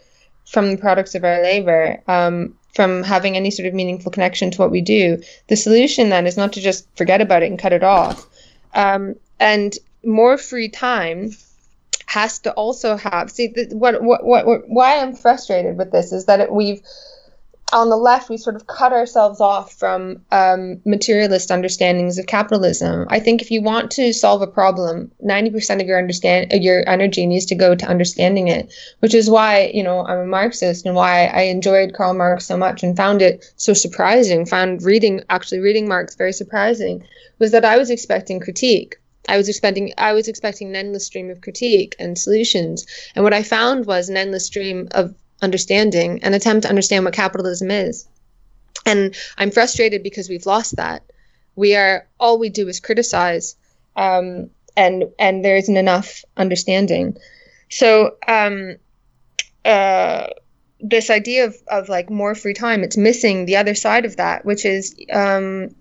from 0.45 0.71
the 0.71 0.77
products 0.77 1.13
of 1.15 1.23
our 1.23 1.41
labor 1.43 2.01
um, 2.07 2.55
from 2.73 3.03
having 3.03 3.35
any 3.35 3.51
sort 3.51 3.67
of 3.67 3.73
meaningful 3.73 4.11
connection 4.11 4.51
to 4.51 4.57
what 4.57 4.71
we 4.71 4.81
do. 4.81 5.21
The 5.47 5.55
solution 5.55 6.09
then 6.09 6.25
is 6.25 6.37
not 6.37 6.53
to 6.53 6.61
just 6.61 6.87
forget 6.95 7.21
about 7.21 7.43
it 7.43 7.51
and 7.51 7.59
cut 7.59 7.73
it 7.73 7.83
off. 7.83 8.25
Um, 8.73 9.15
and 9.39 9.77
more 10.03 10.37
free 10.37 10.69
time 10.69 11.31
has 12.05 12.39
to 12.39 12.51
also 12.53 12.97
have 12.97 13.29
see 13.29 13.47
the, 13.47 13.69
what, 13.75 14.01
what 14.01 14.25
what 14.25 14.45
what 14.47 14.67
why 14.67 14.99
I'm 14.99 15.15
frustrated 15.15 15.77
with 15.77 15.91
this 15.91 16.11
is 16.11 16.25
that 16.25 16.39
it, 16.39 16.51
we've 16.51 16.81
on 17.73 17.89
the 17.89 17.97
left 17.97 18.29
we 18.29 18.37
sort 18.37 18.55
of 18.55 18.67
cut 18.67 18.91
ourselves 18.91 19.39
off 19.39 19.73
from 19.73 20.21
um, 20.31 20.81
materialist 20.85 21.51
understandings 21.51 22.17
of 22.17 22.25
capitalism. 22.25 23.07
I 23.09 23.19
think 23.19 23.41
if 23.41 23.51
you 23.51 23.61
want 23.61 23.91
to 23.91 24.13
solve 24.13 24.41
a 24.41 24.47
problem, 24.47 25.11
ninety 25.19 25.49
percent 25.49 25.81
of 25.81 25.87
your 25.87 25.97
understand 25.97 26.51
your 26.51 26.87
energy 26.87 27.25
needs 27.25 27.45
to 27.47 27.55
go 27.55 27.75
to 27.75 27.85
understanding 27.85 28.47
it, 28.47 28.73
which 28.99 29.13
is 29.13 29.29
why 29.29 29.71
you 29.73 29.83
know 29.83 30.05
I'm 30.05 30.19
a 30.19 30.25
Marxist 30.25 30.85
and 30.85 30.95
why 30.95 31.25
I 31.27 31.41
enjoyed 31.41 31.93
Karl 31.93 32.13
Marx 32.13 32.45
so 32.45 32.57
much 32.57 32.83
and 32.83 32.95
found 32.95 33.21
it 33.21 33.45
so 33.57 33.73
surprising. 33.73 34.45
Found 34.45 34.83
reading 34.83 35.23
actually 35.29 35.59
reading 35.59 35.87
Marx 35.87 36.15
very 36.15 36.33
surprising 36.33 37.03
was 37.39 37.51
that 37.51 37.65
I 37.65 37.77
was 37.77 37.89
expecting 37.89 38.39
critique 38.39 38.97
I 39.27 39.37
was 39.37 39.47
expecting 39.47 39.93
I 39.97 40.13
was 40.13 40.27
expecting 40.27 40.69
an 40.69 40.75
endless 40.75 41.05
stream 41.05 41.29
of 41.29 41.41
critique 41.41 41.95
and 41.99 42.17
solutions. 42.17 42.85
And 43.15 43.23
what 43.23 43.33
I 43.33 43.43
found 43.43 43.85
was 43.85 44.09
an 44.09 44.17
endless 44.17 44.45
stream 44.45 44.87
of 44.91 45.13
understanding, 45.41 46.23
an 46.23 46.33
attempt 46.33 46.63
to 46.63 46.69
understand 46.69 47.05
what 47.05 47.13
capitalism 47.13 47.71
is. 47.71 48.07
And 48.85 49.15
I'm 49.37 49.51
frustrated 49.51 50.03
because 50.03 50.29
we've 50.29 50.45
lost 50.45 50.77
that. 50.77 51.03
We 51.55 51.75
are 51.75 52.07
all 52.19 52.39
we 52.39 52.49
do 52.49 52.67
is 52.67 52.79
criticize, 52.79 53.55
um, 53.95 54.49
and 54.77 55.05
and 55.19 55.43
there 55.43 55.57
isn't 55.57 55.75
enough 55.75 56.23
understanding. 56.37 57.17
So 57.69 58.15
um, 58.27 58.77
uh, 59.65 60.27
this 60.79 61.09
idea 61.09 61.45
of, 61.45 61.55
of 61.67 61.89
like 61.89 62.09
more 62.09 62.35
free 62.35 62.53
time, 62.53 62.83
it's 62.83 62.97
missing 62.97 63.45
the 63.45 63.57
other 63.57 63.75
side 63.75 64.05
of 64.05 64.15
that, 64.17 64.45
which 64.45 64.65
is 64.65 64.95
um, 65.11 65.75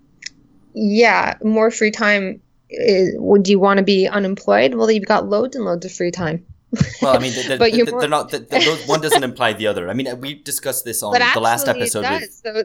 yeah, 0.75 1.35
more 1.43 1.71
free 1.71 1.91
time 1.91 2.41
is, 2.71 3.15
would 3.19 3.49
you 3.49 3.59
want 3.59 3.79
to 3.79 3.85
be 3.85 4.09
unemployed? 4.09 4.75
Well, 4.75 4.91
you've 4.91 5.07
got 5.07 5.29
loads 5.29 5.57
and 5.57 5.65
loads 5.65 5.87
of 5.87 5.93
free 5.93 6.11
time. 6.11 6.45
Well, 7.01 7.17
I 7.17 7.19
mean, 7.19 7.33
the, 7.33 7.43
the, 7.49 7.57
but 7.57 7.73
the, 7.73 7.85
they're 7.85 8.09
not. 8.09 8.89
one 8.89 9.01
doesn't 9.01 9.25
imply 9.25 9.55
the 9.55 9.67
other. 9.67 9.89
I 9.89 9.95
mean, 9.95 10.21
we 10.21 10.35
discussed 10.35 10.85
this 10.85 11.03
on 11.03 11.13
the 11.13 11.41
last 11.41 11.67
episode. 11.67 12.03
With, 12.03 12.33
so 12.33 12.65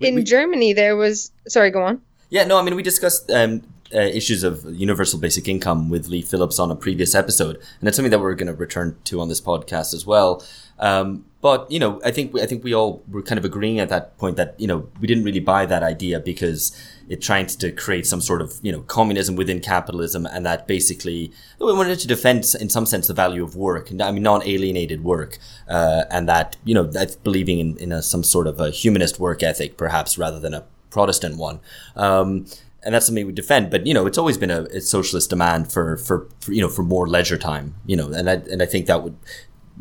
in 0.00 0.14
we, 0.14 0.22
Germany, 0.22 0.72
there 0.72 0.96
was. 0.96 1.32
Sorry, 1.48 1.70
go 1.70 1.82
on. 1.82 2.00
Yeah, 2.30 2.44
no, 2.44 2.58
I 2.58 2.62
mean, 2.62 2.76
we 2.76 2.82
discussed 2.82 3.30
um, 3.30 3.62
uh, 3.94 3.98
issues 4.00 4.42
of 4.42 4.64
universal 4.74 5.18
basic 5.18 5.48
income 5.48 5.88
with 5.88 6.08
Leigh 6.08 6.22
Phillips 6.22 6.58
on 6.58 6.70
a 6.70 6.76
previous 6.76 7.14
episode, 7.14 7.56
and 7.80 7.88
it's 7.88 7.96
something 7.96 8.10
that 8.10 8.20
we're 8.20 8.34
going 8.34 8.48
to 8.48 8.54
return 8.54 8.96
to 9.04 9.20
on 9.20 9.28
this 9.28 9.40
podcast 9.40 9.94
as 9.94 10.06
well. 10.06 10.44
Um, 10.78 11.24
but 11.40 11.70
you 11.70 11.78
know, 11.78 12.00
I 12.04 12.10
think 12.10 12.38
I 12.38 12.46
think 12.46 12.64
we 12.64 12.74
all 12.74 13.02
were 13.08 13.22
kind 13.22 13.38
of 13.38 13.44
agreeing 13.44 13.78
at 13.78 13.88
that 13.88 14.18
point 14.18 14.36
that 14.36 14.58
you 14.58 14.66
know 14.66 14.88
we 15.00 15.06
didn't 15.06 15.24
really 15.24 15.40
buy 15.40 15.66
that 15.66 15.82
idea 15.82 16.20
because 16.20 16.76
it 17.08 17.22
trying 17.22 17.46
to 17.46 17.70
create 17.70 18.06
some 18.06 18.20
sort 18.20 18.42
of 18.42 18.54
you 18.62 18.72
know 18.72 18.80
communism 18.82 19.36
within 19.36 19.60
capitalism, 19.60 20.26
and 20.26 20.44
that 20.46 20.66
basically 20.66 21.32
we 21.58 21.72
wanted 21.72 21.98
to 21.98 22.06
defend 22.06 22.44
in 22.60 22.68
some 22.68 22.86
sense 22.86 23.06
the 23.06 23.14
value 23.14 23.44
of 23.44 23.56
work, 23.56 23.90
and 23.90 24.02
I 24.02 24.10
mean 24.10 24.22
non-alienated 24.22 25.04
work, 25.04 25.38
uh, 25.68 26.04
and 26.10 26.28
that 26.28 26.56
you 26.64 26.74
know 26.74 26.84
that's 26.84 27.16
believing 27.16 27.58
in, 27.58 27.76
in 27.78 27.92
a, 27.92 28.02
some 28.02 28.24
sort 28.24 28.46
of 28.46 28.60
a 28.60 28.70
humanist 28.70 29.18
work 29.18 29.42
ethic, 29.42 29.76
perhaps 29.76 30.18
rather 30.18 30.40
than 30.40 30.54
a 30.54 30.64
Protestant 30.90 31.36
one. 31.36 31.60
Um, 31.94 32.46
and 32.82 32.94
that's 32.94 33.06
something 33.06 33.26
we 33.26 33.32
defend. 33.32 33.70
But 33.70 33.86
you 33.86 33.92
know, 33.92 34.06
it's 34.06 34.16
always 34.16 34.38
been 34.38 34.50
a, 34.50 34.62
a 34.62 34.80
socialist 34.80 35.28
demand 35.28 35.72
for, 35.72 35.96
for, 35.96 36.28
for 36.40 36.52
you 36.52 36.60
know 36.60 36.68
for 36.68 36.82
more 36.82 37.06
leisure 37.08 37.36
time. 37.36 37.74
You 37.84 37.96
know, 37.96 38.12
and 38.12 38.30
I 38.30 38.34
and 38.34 38.62
I 38.62 38.66
think 38.66 38.86
that 38.86 39.02
would 39.02 39.16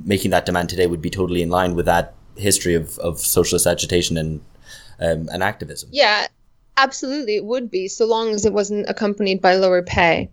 making 0.03 0.31
that 0.31 0.45
demand 0.45 0.69
today 0.69 0.87
would 0.87 1.01
be 1.01 1.09
totally 1.09 1.41
in 1.41 1.49
line 1.49 1.75
with 1.75 1.85
that 1.85 2.13
history 2.35 2.75
of, 2.75 2.97
of 2.99 3.19
socialist 3.19 3.65
agitation 3.65 4.17
and 4.17 4.41
um, 4.99 5.29
and 5.31 5.43
activism. 5.43 5.89
Yeah, 5.91 6.27
absolutely, 6.77 7.35
it 7.35 7.45
would 7.45 7.69
be 7.69 7.87
so 7.87 8.05
long 8.05 8.29
as 8.29 8.45
it 8.45 8.53
wasn't 8.53 8.89
accompanied 8.89 9.41
by 9.41 9.55
lower 9.55 9.81
pay. 9.81 10.29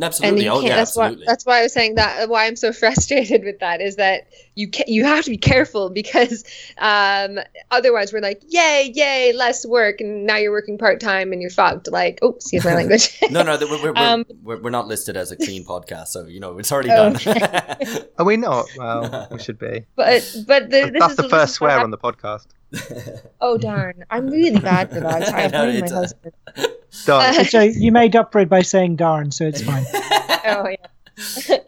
Absolutely. 0.00 0.48
Oh, 0.48 0.60
yeah, 0.60 0.76
that's 0.76 0.96
absolutely. 0.96 1.24
why 1.24 1.24
that's 1.26 1.46
why 1.46 1.58
I 1.58 1.62
was 1.62 1.72
saying 1.72 1.96
that. 1.96 2.28
Why 2.28 2.46
I'm 2.46 2.56
so 2.56 2.72
frustrated 2.84 3.44
with 3.44 3.58
that 3.60 3.80
is 3.80 3.96
that 3.96 4.28
you 4.54 4.68
can, 4.68 4.84
you 4.86 5.04
have 5.04 5.24
to 5.24 5.30
be 5.30 5.36
careful 5.36 5.90
because 5.90 6.44
um, 6.78 7.38
otherwise 7.70 8.12
we're 8.12 8.20
like, 8.20 8.42
yay, 8.48 8.92
yay, 8.94 9.32
less 9.32 9.66
work, 9.66 10.00
and 10.00 10.26
now 10.26 10.36
you're 10.36 10.52
working 10.52 10.78
part 10.78 11.00
time 11.00 11.32
and 11.32 11.40
you're 11.40 11.50
fucked. 11.50 11.90
Like, 11.90 12.20
oh, 12.22 12.34
excuse 12.34 12.64
my 12.64 12.74
language. 12.76 13.18
no, 13.30 13.42
no, 13.42 13.58
we're 13.60 13.92
we're, 13.92 13.92
um, 13.96 14.24
we're, 14.42 14.60
we're, 14.62 14.70
not 14.70 14.86
listed 14.86 15.16
as 15.16 15.32
a 15.32 15.36
clean 15.36 15.64
podcast, 15.64 16.08
so 16.08 16.26
you 16.26 16.40
know 16.40 16.58
it's 16.58 16.70
already 16.70 16.90
done. 16.90 17.16
Okay. 17.16 18.04
Are 18.18 18.24
we 18.24 18.36
not? 18.36 18.66
Well, 18.76 19.28
we 19.30 19.38
should 19.40 19.58
be. 19.58 19.84
But 19.96 20.36
but 20.46 20.70
the, 20.70 20.94
that's 20.96 21.16
the 21.16 21.28
first 21.28 21.54
swear 21.54 21.80
on 21.80 21.90
the 21.90 21.98
podcast. 21.98 22.46
oh 23.40 23.58
darn! 23.58 24.04
I'm 24.10 24.28
really 24.28 24.60
bad 24.60 24.90
for 24.90 25.00
that. 25.00 25.28
I 25.34 25.48
blame 25.48 25.80
my 25.80 25.88
husband. 25.88 26.34
Darn. 27.04 27.44
so 27.44 27.60
you 27.60 27.92
made 27.92 28.16
up 28.16 28.32
for 28.32 28.40
it 28.40 28.48
by 28.48 28.62
saying 28.62 28.96
darn, 28.96 29.30
so 29.30 29.46
it's 29.46 29.62
fine. 29.62 29.84
oh 29.92 30.68
yeah. 30.68 31.58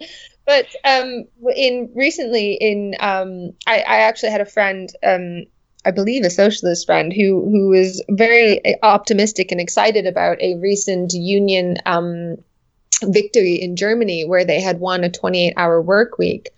but 0.47 0.67
um, 0.85 1.27
in 1.55 1.91
recently 1.95 2.55
in 2.55 2.95
um, 3.01 3.53
I, 3.67 3.81
I 3.81 3.97
actually 3.99 4.31
had 4.31 4.41
a 4.41 4.47
friend 4.47 4.91
um, 5.05 5.45
I 5.85 5.91
believe 5.91 6.25
a 6.25 6.31
socialist 6.31 6.87
friend 6.87 7.13
who 7.13 7.49
who 7.51 7.69
was 7.69 8.03
very 8.11 8.61
optimistic 8.83 9.53
and 9.53 9.61
excited 9.61 10.07
about 10.07 10.41
a 10.41 10.57
recent 10.57 11.13
union 11.13 11.77
um, 11.87 12.37
victory 13.03 13.55
in 13.55 13.77
Germany 13.77 14.25
where 14.25 14.45
they 14.45 14.61
had 14.61 14.81
won 14.81 15.05
a 15.05 15.11
28 15.11 15.55
hour 15.57 15.81
work 15.81 16.19
week 16.19 16.51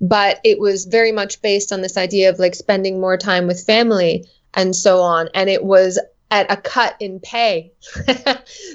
but 0.00 0.40
it 0.44 0.58
was 0.58 0.84
very 0.84 1.12
much 1.12 1.40
based 1.40 1.72
on 1.72 1.80
this 1.80 1.96
idea 1.96 2.30
of 2.30 2.38
like 2.38 2.54
spending 2.54 3.00
more 3.00 3.16
time 3.16 3.46
with 3.46 3.64
family 3.64 4.26
and 4.52 4.74
so 4.74 5.00
on 5.00 5.28
and 5.34 5.48
it 5.48 5.64
was 5.64 5.98
at 6.34 6.50
a 6.50 6.56
cut 6.56 6.96
in 6.98 7.20
pay. 7.20 7.72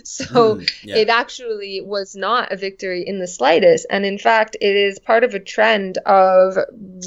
so 0.04 0.56
mm, 0.56 0.72
yeah. 0.82 0.96
it 0.96 1.10
actually 1.10 1.82
was 1.82 2.16
not 2.16 2.54
a 2.54 2.56
victory 2.56 3.04
in 3.06 3.20
the 3.20 3.28
slightest. 3.28 3.86
And 3.90 4.06
in 4.06 4.18
fact, 4.18 4.56
it 4.62 4.76
is 4.76 4.98
part 4.98 5.26
of 5.26 5.34
a 5.34 5.40
trend 5.40 5.98
of 6.06 6.58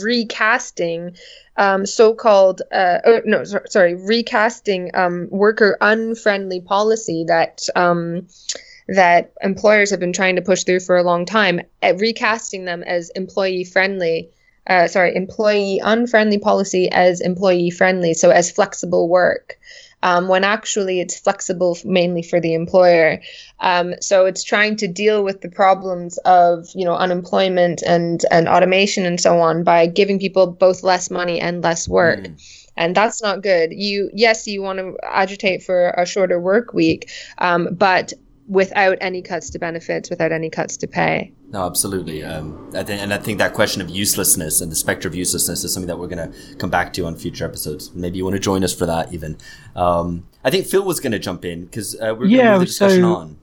recasting 0.03 1.17
um, 1.57 1.87
so-called, 1.87 2.61
uh, 2.71 2.99
oh, 3.05 3.21
no, 3.25 3.45
sorry, 3.45 3.95
recasting 3.95 4.91
um, 4.95 5.29
worker 5.31 5.79
unfriendly 5.81 6.61
policy 6.61 7.25
that 7.29 7.67
um, 7.75 8.27
that 8.95 9.32
employers 9.43 9.90
have 9.90 10.01
been 10.01 10.12
trying 10.12 10.36
to 10.36 10.43
push 10.43 10.64
through 10.64 10.80
for 10.80 10.97
a 10.97 11.03
long 11.03 11.26
time, 11.26 11.61
at 11.82 11.99
recasting 12.01 12.64
them 12.64 12.82
as 12.82 13.11
employee 13.11 13.64
friendly. 13.64 14.30
Uh, 14.66 14.86
sorry, 14.86 15.14
employee 15.16 15.80
unfriendly 15.82 16.38
policy 16.38 16.88
as 16.90 17.20
employee 17.20 17.70
friendly, 17.70 18.14
so 18.14 18.30
as 18.30 18.51
flexible 18.51 19.09
work. 19.09 19.59
um, 20.03 20.28
when 20.28 20.45
actually 20.45 21.01
it's 21.01 21.18
flexible 21.18 21.76
mainly 21.84 22.22
for 22.22 22.40
the 22.40 22.55
employer. 22.55 23.20
Um, 23.61 23.95
so 24.01 24.26
it's 24.26 24.43
trying 24.43 24.76
to 24.76 24.88
deal 24.88 25.22
with 25.22 25.40
the 25.40 25.49
problems 25.49 26.18
of 26.18 26.68
you 26.74 26.84
know 26.84 26.95
unemployment 26.95 27.82
and 27.82 28.22
and 28.30 28.49
automation 28.49 29.07
and 29.07 29.20
so 29.20 29.38
on 29.38 29.64
by 29.64 29.86
giving 29.86 30.18
people 30.18 30.47
both 30.47 30.82
less 30.82 31.11
money 31.11 31.40
and 31.40 31.62
less 31.62 31.88
work. 31.88 32.20
Mm. 32.20 32.59
And 32.76 32.95
that's 32.97 33.22
not 33.22 33.43
good. 33.43 33.72
You 33.72 34.11
yes, 34.12 34.47
you 34.47 34.62
want 34.62 34.78
to 34.78 34.97
agitate 35.05 35.62
for 35.62 35.90
a 35.90 36.07
shorter 36.07 36.40
work 36.40 36.72
week, 36.72 37.11
um, 37.38 37.68
but 37.72 38.12
without 38.53 38.98
any 39.00 39.22
cuts 39.22 39.48
to 39.50 39.59
benefits, 39.59 40.11
without 40.11 40.30
any 40.30 40.50
cuts 40.50 40.76
to 40.76 40.86
pay. 40.86 41.32
No, 41.50 41.64
absolutely. 41.66 42.22
Um, 42.22 42.70
I 42.74 42.82
think, 42.82 43.00
and 43.00 43.12
I 43.12 43.18
think 43.18 43.38
that 43.38 43.55
question 43.55 43.80
of 43.80 43.88
uselessness 43.88 44.61
and 44.61 44.70
the 44.70 44.76
specter 44.76 45.09
of 45.09 45.14
uselessness 45.14 45.64
is 45.64 45.72
something 45.72 45.88
that 45.88 45.98
we're 45.98 46.09
going 46.09 46.30
to 46.30 46.57
come 46.57 46.68
back 46.68 46.92
to 46.94 47.07
on 47.07 47.16
future 47.16 47.46
episodes. 47.46 47.94
Maybe 47.94 48.18
you 48.18 48.24
want 48.24 48.34
to 48.34 48.40
join 48.40 48.62
us 48.62 48.74
for 48.74 48.84
that, 48.86 49.12
even. 49.12 49.38
Um, 49.74 50.28
I 50.44 50.50
think 50.50 50.66
Phil 50.66 50.84
was 50.84 51.00
going 51.00 51.12
to 51.12 51.18
jump 51.18 51.44
in 51.46 51.64
because 51.64 51.94
uh, 51.94 52.14
we're 52.18 52.26
yeah, 52.26 52.36
going 52.36 52.44
to 52.44 52.53
move 52.53 52.61
the 52.61 52.66
discussion 52.66 53.03
so 53.03 53.16
on. 53.16 53.38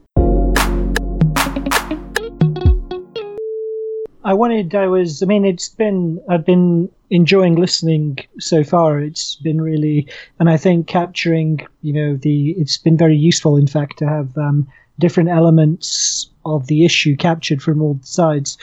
I 4.24 4.34
wanted. 4.34 4.76
I 4.76 4.86
was. 4.86 5.24
I 5.24 5.26
mean, 5.26 5.44
it's 5.44 5.70
been. 5.70 6.22
I've 6.30 6.46
been 6.46 6.90
enjoying 7.10 7.56
listening 7.56 8.20
so 8.40 8.64
far. 8.64 9.00
It's 9.00 9.38
been 9.38 9.60
really, 9.60 10.08
and 10.40 10.50
I 10.50 10.58
think 10.58 10.86
capturing. 10.88 11.66
You 11.82 11.94
know, 11.94 12.16
the. 12.16 12.52
It's 12.52 12.78
been 12.78 12.98
very 12.98 13.18
useful, 13.18 13.58
in 13.58 13.66
fact, 13.66 13.98
to 14.00 14.08
have 14.08 14.38
um, 14.38 14.68
different 15.00 15.30
elements 15.30 16.30
of 16.46 16.68
the 16.68 16.86
issue 16.86 17.16
captured 17.16 17.62
from 17.62 17.82
all 17.82 18.00
sides. 18.04 18.58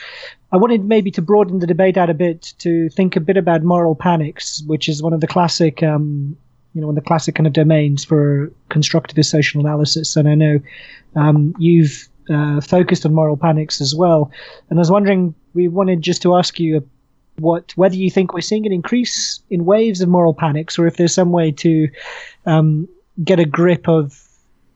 I 0.51 0.57
wanted 0.57 0.85
maybe 0.85 1.11
to 1.11 1.21
broaden 1.21 1.59
the 1.59 1.67
debate 1.67 1.97
out 1.97 2.09
a 2.09 2.13
bit 2.13 2.53
to 2.59 2.89
think 2.89 3.15
a 3.15 3.19
bit 3.19 3.37
about 3.37 3.63
moral 3.63 3.95
panics, 3.95 4.63
which 4.65 4.87
is 4.87 5.03
one 5.03 5.13
of 5.13 5.19
the 5.19 5.27
classic, 5.27 5.83
um, 5.83 6.37
you 6.73 6.81
know, 6.81 6.87
one 6.87 6.97
of 6.97 7.03
the 7.03 7.07
classic 7.07 7.35
kind 7.35 7.47
of 7.47 7.53
domains 7.53 8.05
for 8.05 8.51
constructivist 8.69 9.25
social 9.25 9.59
analysis. 9.59 10.15
And 10.15 10.29
I 10.29 10.35
know 10.35 10.59
um, 11.15 11.53
you've 11.59 12.07
uh, 12.29 12.61
focused 12.61 13.05
on 13.05 13.13
moral 13.13 13.37
panics 13.37 13.81
as 13.81 13.93
well. 13.93 14.31
And 14.69 14.79
I 14.79 14.81
was 14.81 14.91
wondering, 14.91 15.35
we 15.53 15.67
wanted 15.67 16.01
just 16.01 16.21
to 16.21 16.35
ask 16.35 16.59
you 16.59 16.87
what 17.39 17.75
whether 17.77 17.95
you 17.95 18.09
think 18.09 18.33
we're 18.33 18.41
seeing 18.41 18.65
an 18.65 18.71
increase 18.71 19.41
in 19.49 19.65
waves 19.65 20.01
of 20.01 20.09
moral 20.09 20.33
panics, 20.33 20.79
or 20.79 20.87
if 20.87 20.97
there's 20.97 21.13
some 21.13 21.31
way 21.31 21.51
to 21.51 21.87
um, 22.45 22.87
get 23.23 23.39
a 23.39 23.45
grip 23.45 23.87
of 23.87 24.26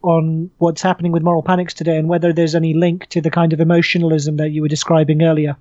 on 0.03 0.49
what's 0.57 0.81
happening 0.81 1.11
with 1.11 1.23
moral 1.23 1.43
panics 1.43 1.73
today 1.73 1.97
and 1.97 2.07
whether 2.07 2.33
there's 2.33 2.55
any 2.55 2.73
link 2.73 3.07
to 3.09 3.21
the 3.21 3.31
kind 3.31 3.53
of 3.53 3.59
emotionalism 3.59 4.37
that 4.37 4.49
you 4.49 4.61
were 4.61 4.67
describing 4.67 5.23
earlier. 5.23 5.55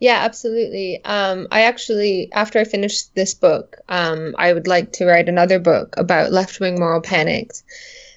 Yeah, 0.00 0.18
absolutely. 0.22 1.02
Um, 1.04 1.46
I 1.50 1.62
actually, 1.62 2.30
after 2.32 2.58
I 2.58 2.64
finish 2.64 3.02
this 3.14 3.32
book, 3.34 3.76
um, 3.88 4.34
I 4.38 4.52
would 4.52 4.66
like 4.66 4.92
to 4.94 5.06
write 5.06 5.28
another 5.28 5.58
book 5.58 5.94
about 5.96 6.32
left 6.32 6.60
wing 6.60 6.78
moral 6.78 7.00
panics. 7.00 7.62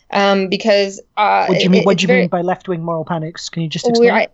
Um, 0.09 0.47
because 0.47 1.01
uh, 1.17 1.45
what 1.45 1.57
do 1.57 1.63
you 1.63 1.69
mean? 1.69 1.81
It, 1.81 1.85
what 1.85 1.97
do 1.97 2.03
you 2.03 2.07
very, 2.07 2.21
mean 2.21 2.29
by 2.29 2.41
left 2.41 2.67
wing 2.67 2.81
moral 2.81 3.05
panics? 3.05 3.49
Can 3.49 3.61
you 3.63 3.69
just 3.69 3.87
explain? 3.87 4.27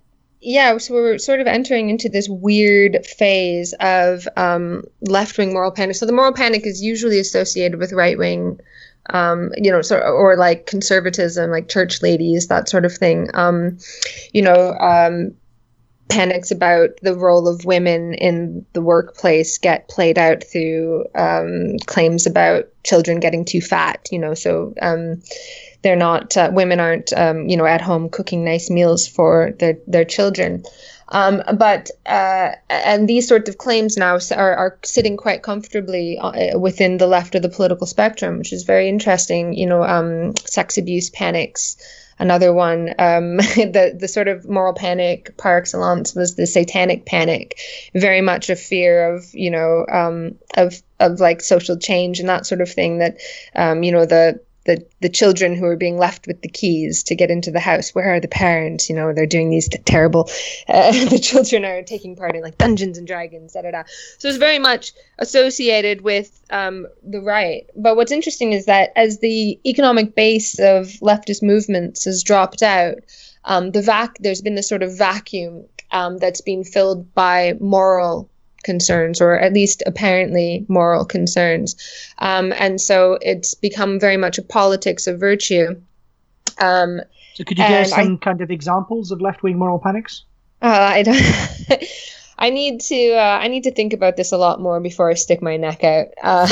Yeah, 0.46 0.78
so 0.78 0.94
we're 0.94 1.18
sort 1.20 1.40
of 1.40 1.48
entering 1.48 1.90
into 1.90 2.10
this 2.10 2.28
weird 2.28 3.06
phase 3.06 3.74
of 3.80 4.28
um, 4.36 4.84
left 5.02 5.38
wing 5.38 5.54
moral 5.54 5.72
panic. 5.72 5.96
So 5.96 6.06
the 6.06 6.12
moral 6.12 6.34
panic 6.34 6.66
is 6.68 6.84
usually 6.84 7.18
associated 7.18 7.80
with 7.80 7.94
right 7.94 8.18
wing 8.18 8.60
um, 9.10 9.52
you 9.58 9.72
know, 9.72 9.82
so, 9.82 10.00
or 10.00 10.38
like 10.38 10.66
conservatism, 10.66 11.52
like 11.52 11.70
church 11.70 12.02
ladies, 12.02 12.48
that 12.48 12.70
sort 12.70 12.86
of 12.86 12.96
thing. 12.96 13.30
Um, 13.34 13.78
you 14.34 14.42
know, 14.42 14.74
um, 14.80 15.34
panics 16.10 16.52
about 16.52 16.90
the 17.02 17.16
role 17.16 17.48
of 17.48 17.66
women 17.66 18.14
in 18.14 18.66
the 18.74 18.82
workplace 18.82 19.58
get 19.58 19.88
played 19.90 20.18
out 20.18 20.44
through 20.44 21.06
um, 21.16 21.78
claims 21.86 22.26
about 22.26 22.66
children 22.84 23.20
getting 23.20 23.46
too 23.46 23.62
fat. 23.62 24.08
You 24.12 24.20
know, 24.20 24.34
so 24.34 24.74
um, 24.82 25.22
they're 25.82 25.96
not 25.96 26.38
uh, 26.38 26.50
women 26.54 26.80
aren't 26.80 27.12
um, 27.14 27.48
you 27.50 27.58
know 27.58 27.66
at 27.66 27.82
home 27.82 28.10
cooking 28.10 28.46
nice 28.46 28.70
meals 28.70 29.08
for 29.08 29.54
their 29.60 29.78
their 29.88 30.06
children. 30.06 30.64
Um, 31.10 31.44
but 31.58 31.92
uh, 32.06 32.52
and 32.70 33.08
these 33.08 33.28
sorts 33.28 33.50
of 33.50 33.58
claims 33.58 33.98
now 33.98 34.18
are, 34.36 34.56
are 34.56 34.80
sitting 34.84 35.18
quite 35.18 35.44
comfortably 35.44 36.18
uh, 36.18 36.58
within 36.58 36.98
the 36.98 37.08
left 37.08 37.36
of 37.36 37.42
the 37.42 37.50
political 37.50 37.88
spectrum, 37.88 38.38
which 38.38 38.54
is 38.54 38.64
very 38.64 38.90
interesting. 38.90 39.54
You 39.54 39.68
know, 39.68 39.84
um, 39.84 40.36
sex 40.38 40.78
abuse 40.78 41.10
panics. 41.10 41.78
Another 42.20 42.54
one, 42.54 42.94
um, 43.00 43.38
the 43.38 43.96
the 44.00 44.08
sort 44.08 44.28
of 44.28 44.48
moral 44.48 44.74
panic 44.74 45.36
par 45.38 45.58
excellence 45.58 46.14
was 46.14 46.36
the 46.36 46.46
satanic 46.46 47.06
panic, 47.06 47.60
very 47.96 48.22
much 48.22 48.50
a 48.50 48.56
fear 48.56 49.14
of 49.14 49.26
you 49.34 49.50
know 49.50 49.86
um, 49.92 50.36
of 50.56 50.82
of 51.00 51.20
like 51.20 51.42
social 51.42 51.78
change 51.78 52.20
and 52.20 52.30
that 52.30 52.46
sort 52.46 52.62
of 52.62 52.72
thing. 52.72 53.00
That 53.00 53.18
um, 53.56 53.84
you 53.84 53.92
know 53.92 54.06
the 54.06 54.40
the 54.66 54.86
the 55.02 55.10
children 55.10 55.56
who 55.56 55.66
are 55.66 55.76
being 55.76 55.98
left 55.98 56.28
with 56.28 56.42
the 56.42 56.50
keys 56.50 57.04
to 57.04 57.16
get 57.16 57.30
into 57.30 57.52
the 57.52 57.60
house. 57.60 57.94
Where 57.94 58.14
are 58.14 58.20
the 58.20 58.28
parents? 58.28 58.90
You 58.90 58.96
know 58.96 59.14
they're 59.14 59.26
doing 59.26 59.50
these 59.50 59.70
terrible 59.86 60.30
uh, 60.68 60.92
the 61.10 61.20
children 61.20 61.66
are 61.66 61.84
taking 61.84 62.16
part 62.16 62.36
in 62.36 62.42
like 62.42 62.58
dungeons 62.58 62.98
and 62.98 63.08
dragons 63.08 63.54
da 63.54 63.62
da 63.62 63.72
da. 63.72 63.84
So 64.18 64.28
it's 64.28 64.38
very 64.38 64.60
much 64.60 64.94
associated 65.20 66.02
with 66.02 66.42
um, 66.50 66.88
the 67.04 67.22
right 67.22 67.70
but 67.76 67.96
what's 67.96 68.12
interesting 68.12 68.54
is 68.54 68.66
that 68.66 68.92
as 68.96 69.20
the 69.20 69.60
economic 69.66 70.16
base 70.16 70.60
of 70.60 70.88
leftist 71.02 71.44
movements 71.44 72.06
has 72.06 72.24
dropped 72.24 72.62
out 72.62 72.98
um, 73.46 73.72
the 73.72 73.82
vac 73.82 74.18
there's 74.20 74.42
been 74.42 74.56
this 74.56 74.70
sort 74.70 74.84
of 74.84 74.98
vacuum 74.98 75.66
um, 75.92 76.18
that's 76.18 76.42
been 76.42 76.64
filled 76.64 77.14
by 77.14 77.54
moral 77.60 78.30
concerns, 78.64 79.22
or 79.22 79.38
at 79.38 79.54
least 79.54 79.84
apparently 79.86 80.66
moral 80.68 81.06
concerns. 81.06 81.76
Um, 82.20 82.54
and 82.58 82.80
so 82.80 83.18
it's 83.22 83.54
become 83.54 84.00
very 84.00 84.18
much 84.18 84.38
a 84.38 84.42
politics 84.42 85.08
of 85.08 85.20
virtue. 85.20 85.82
Um, 86.60 87.02
so, 87.34 87.44
could 87.44 87.58
you 87.58 87.68
give 87.68 87.88
some 87.88 88.20
I, 88.22 88.26
kind 88.26 88.42
of 88.42 88.52
examples 88.52 89.12
of 89.12 89.22
left 89.22 89.44
wing 89.44 89.58
moral 89.58 89.80
panics? 89.80 90.24
Uh, 90.62 90.68
I 90.68 91.04
don't. 91.04 91.22
I 92.38 92.50
need 92.50 92.82
to 92.82 93.14
uh, 93.14 93.40
I 93.42 93.48
need 93.48 93.64
to 93.64 93.72
think 93.72 93.94
about 93.94 94.18
this 94.18 94.32
a 94.32 94.38
lot 94.38 94.60
more 94.60 94.80
before 94.80 95.10
I 95.10 95.14
stick 95.14 95.42
my 95.42 95.58
neck 95.58 95.84
out. 95.84 96.08
Uh. 96.22 96.48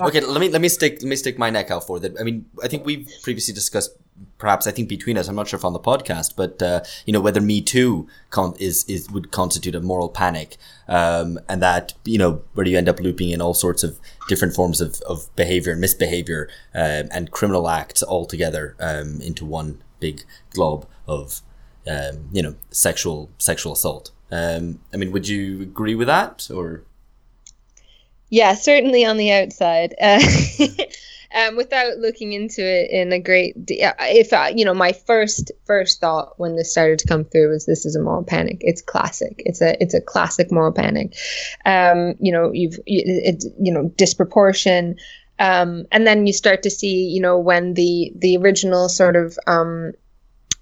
okay, 0.02 0.20
let 0.20 0.40
me 0.40 0.48
let 0.48 0.60
me 0.60 0.68
stick 0.68 0.98
let 1.00 1.08
me 1.08 1.16
stick 1.16 1.38
my 1.38 1.50
neck 1.50 1.70
out 1.70 1.86
for 1.86 1.98
that. 2.00 2.20
I 2.20 2.22
mean, 2.22 2.46
I 2.62 2.68
think 2.68 2.84
we've 2.84 3.10
previously 3.22 3.54
discussed 3.54 3.90
perhaps 4.38 4.66
I 4.66 4.70
think 4.70 4.88
between 4.88 5.16
us, 5.16 5.28
I'm 5.28 5.36
not 5.36 5.48
sure 5.48 5.58
if 5.58 5.64
on 5.64 5.72
the 5.72 5.80
podcast, 5.80 6.34
but 6.36 6.60
uh, 6.62 6.82
you 7.04 7.12
know 7.12 7.20
whether 7.20 7.40
Me 7.40 7.60
Too 7.60 8.06
con- 8.30 8.54
is 8.58 8.84
is 8.88 9.10
would 9.10 9.30
constitute 9.30 9.74
a 9.74 9.80
moral 9.80 10.08
panic, 10.08 10.56
um, 10.88 11.38
and 11.48 11.62
that 11.62 11.94
you 12.04 12.18
know 12.18 12.42
where 12.54 12.66
you 12.66 12.76
end 12.76 12.88
up 12.88 13.00
looping 13.00 13.30
in 13.30 13.40
all 13.40 13.54
sorts 13.54 13.82
of 13.82 13.98
different 14.28 14.54
forms 14.54 14.80
of, 14.80 15.00
of 15.02 15.34
behavior 15.36 15.72
and 15.72 15.80
misbehavior 15.80 16.48
um, 16.74 17.08
and 17.10 17.30
criminal 17.30 17.68
acts 17.68 18.02
all 18.02 18.26
together 18.26 18.76
um, 18.80 19.20
into 19.20 19.44
one 19.44 19.82
big 20.00 20.22
glob 20.50 20.86
of 21.06 21.40
um, 21.86 22.28
you 22.32 22.42
know 22.42 22.54
sexual 22.70 23.30
sexual 23.38 23.72
assault. 23.72 24.10
Um, 24.30 24.80
I 24.92 24.96
mean, 24.96 25.12
would 25.12 25.28
you 25.28 25.62
agree 25.62 25.94
with 25.94 26.08
that 26.08 26.48
or? 26.52 26.82
Yeah, 28.28 28.54
certainly 28.54 29.04
on 29.04 29.18
the 29.18 29.30
outside. 29.30 29.94
Uh, 30.00 30.20
um, 31.34 31.56
without 31.56 31.98
looking 31.98 32.32
into 32.32 32.62
it 32.62 32.90
in 32.90 33.12
a 33.12 33.18
great, 33.18 33.66
de- 33.66 33.82
if 34.00 34.32
I, 34.32 34.50
you 34.50 34.64
know, 34.64 34.74
my 34.74 34.92
first 34.92 35.50
first 35.64 36.00
thought 36.00 36.38
when 36.38 36.56
this 36.56 36.70
started 36.70 36.98
to 37.00 37.08
come 37.08 37.24
through 37.24 37.50
was 37.50 37.66
this 37.66 37.84
is 37.84 37.96
a 37.96 38.02
moral 38.02 38.24
panic. 38.24 38.58
It's 38.60 38.82
classic. 38.82 39.42
It's 39.44 39.60
a 39.60 39.80
it's 39.82 39.94
a 39.94 40.00
classic 40.00 40.52
moral 40.52 40.72
panic. 40.72 41.14
Um, 41.64 42.14
you 42.20 42.32
know, 42.32 42.52
you've 42.52 42.78
it's 42.86 43.46
you 43.58 43.72
know 43.72 43.88
disproportion, 43.96 44.96
um, 45.38 45.86
and 45.92 46.06
then 46.06 46.26
you 46.26 46.32
start 46.32 46.62
to 46.62 46.70
see 46.70 47.08
you 47.08 47.20
know 47.20 47.38
when 47.38 47.74
the 47.74 48.12
the 48.16 48.36
original 48.36 48.88
sort 48.88 49.16
of 49.16 49.38
um, 49.46 49.92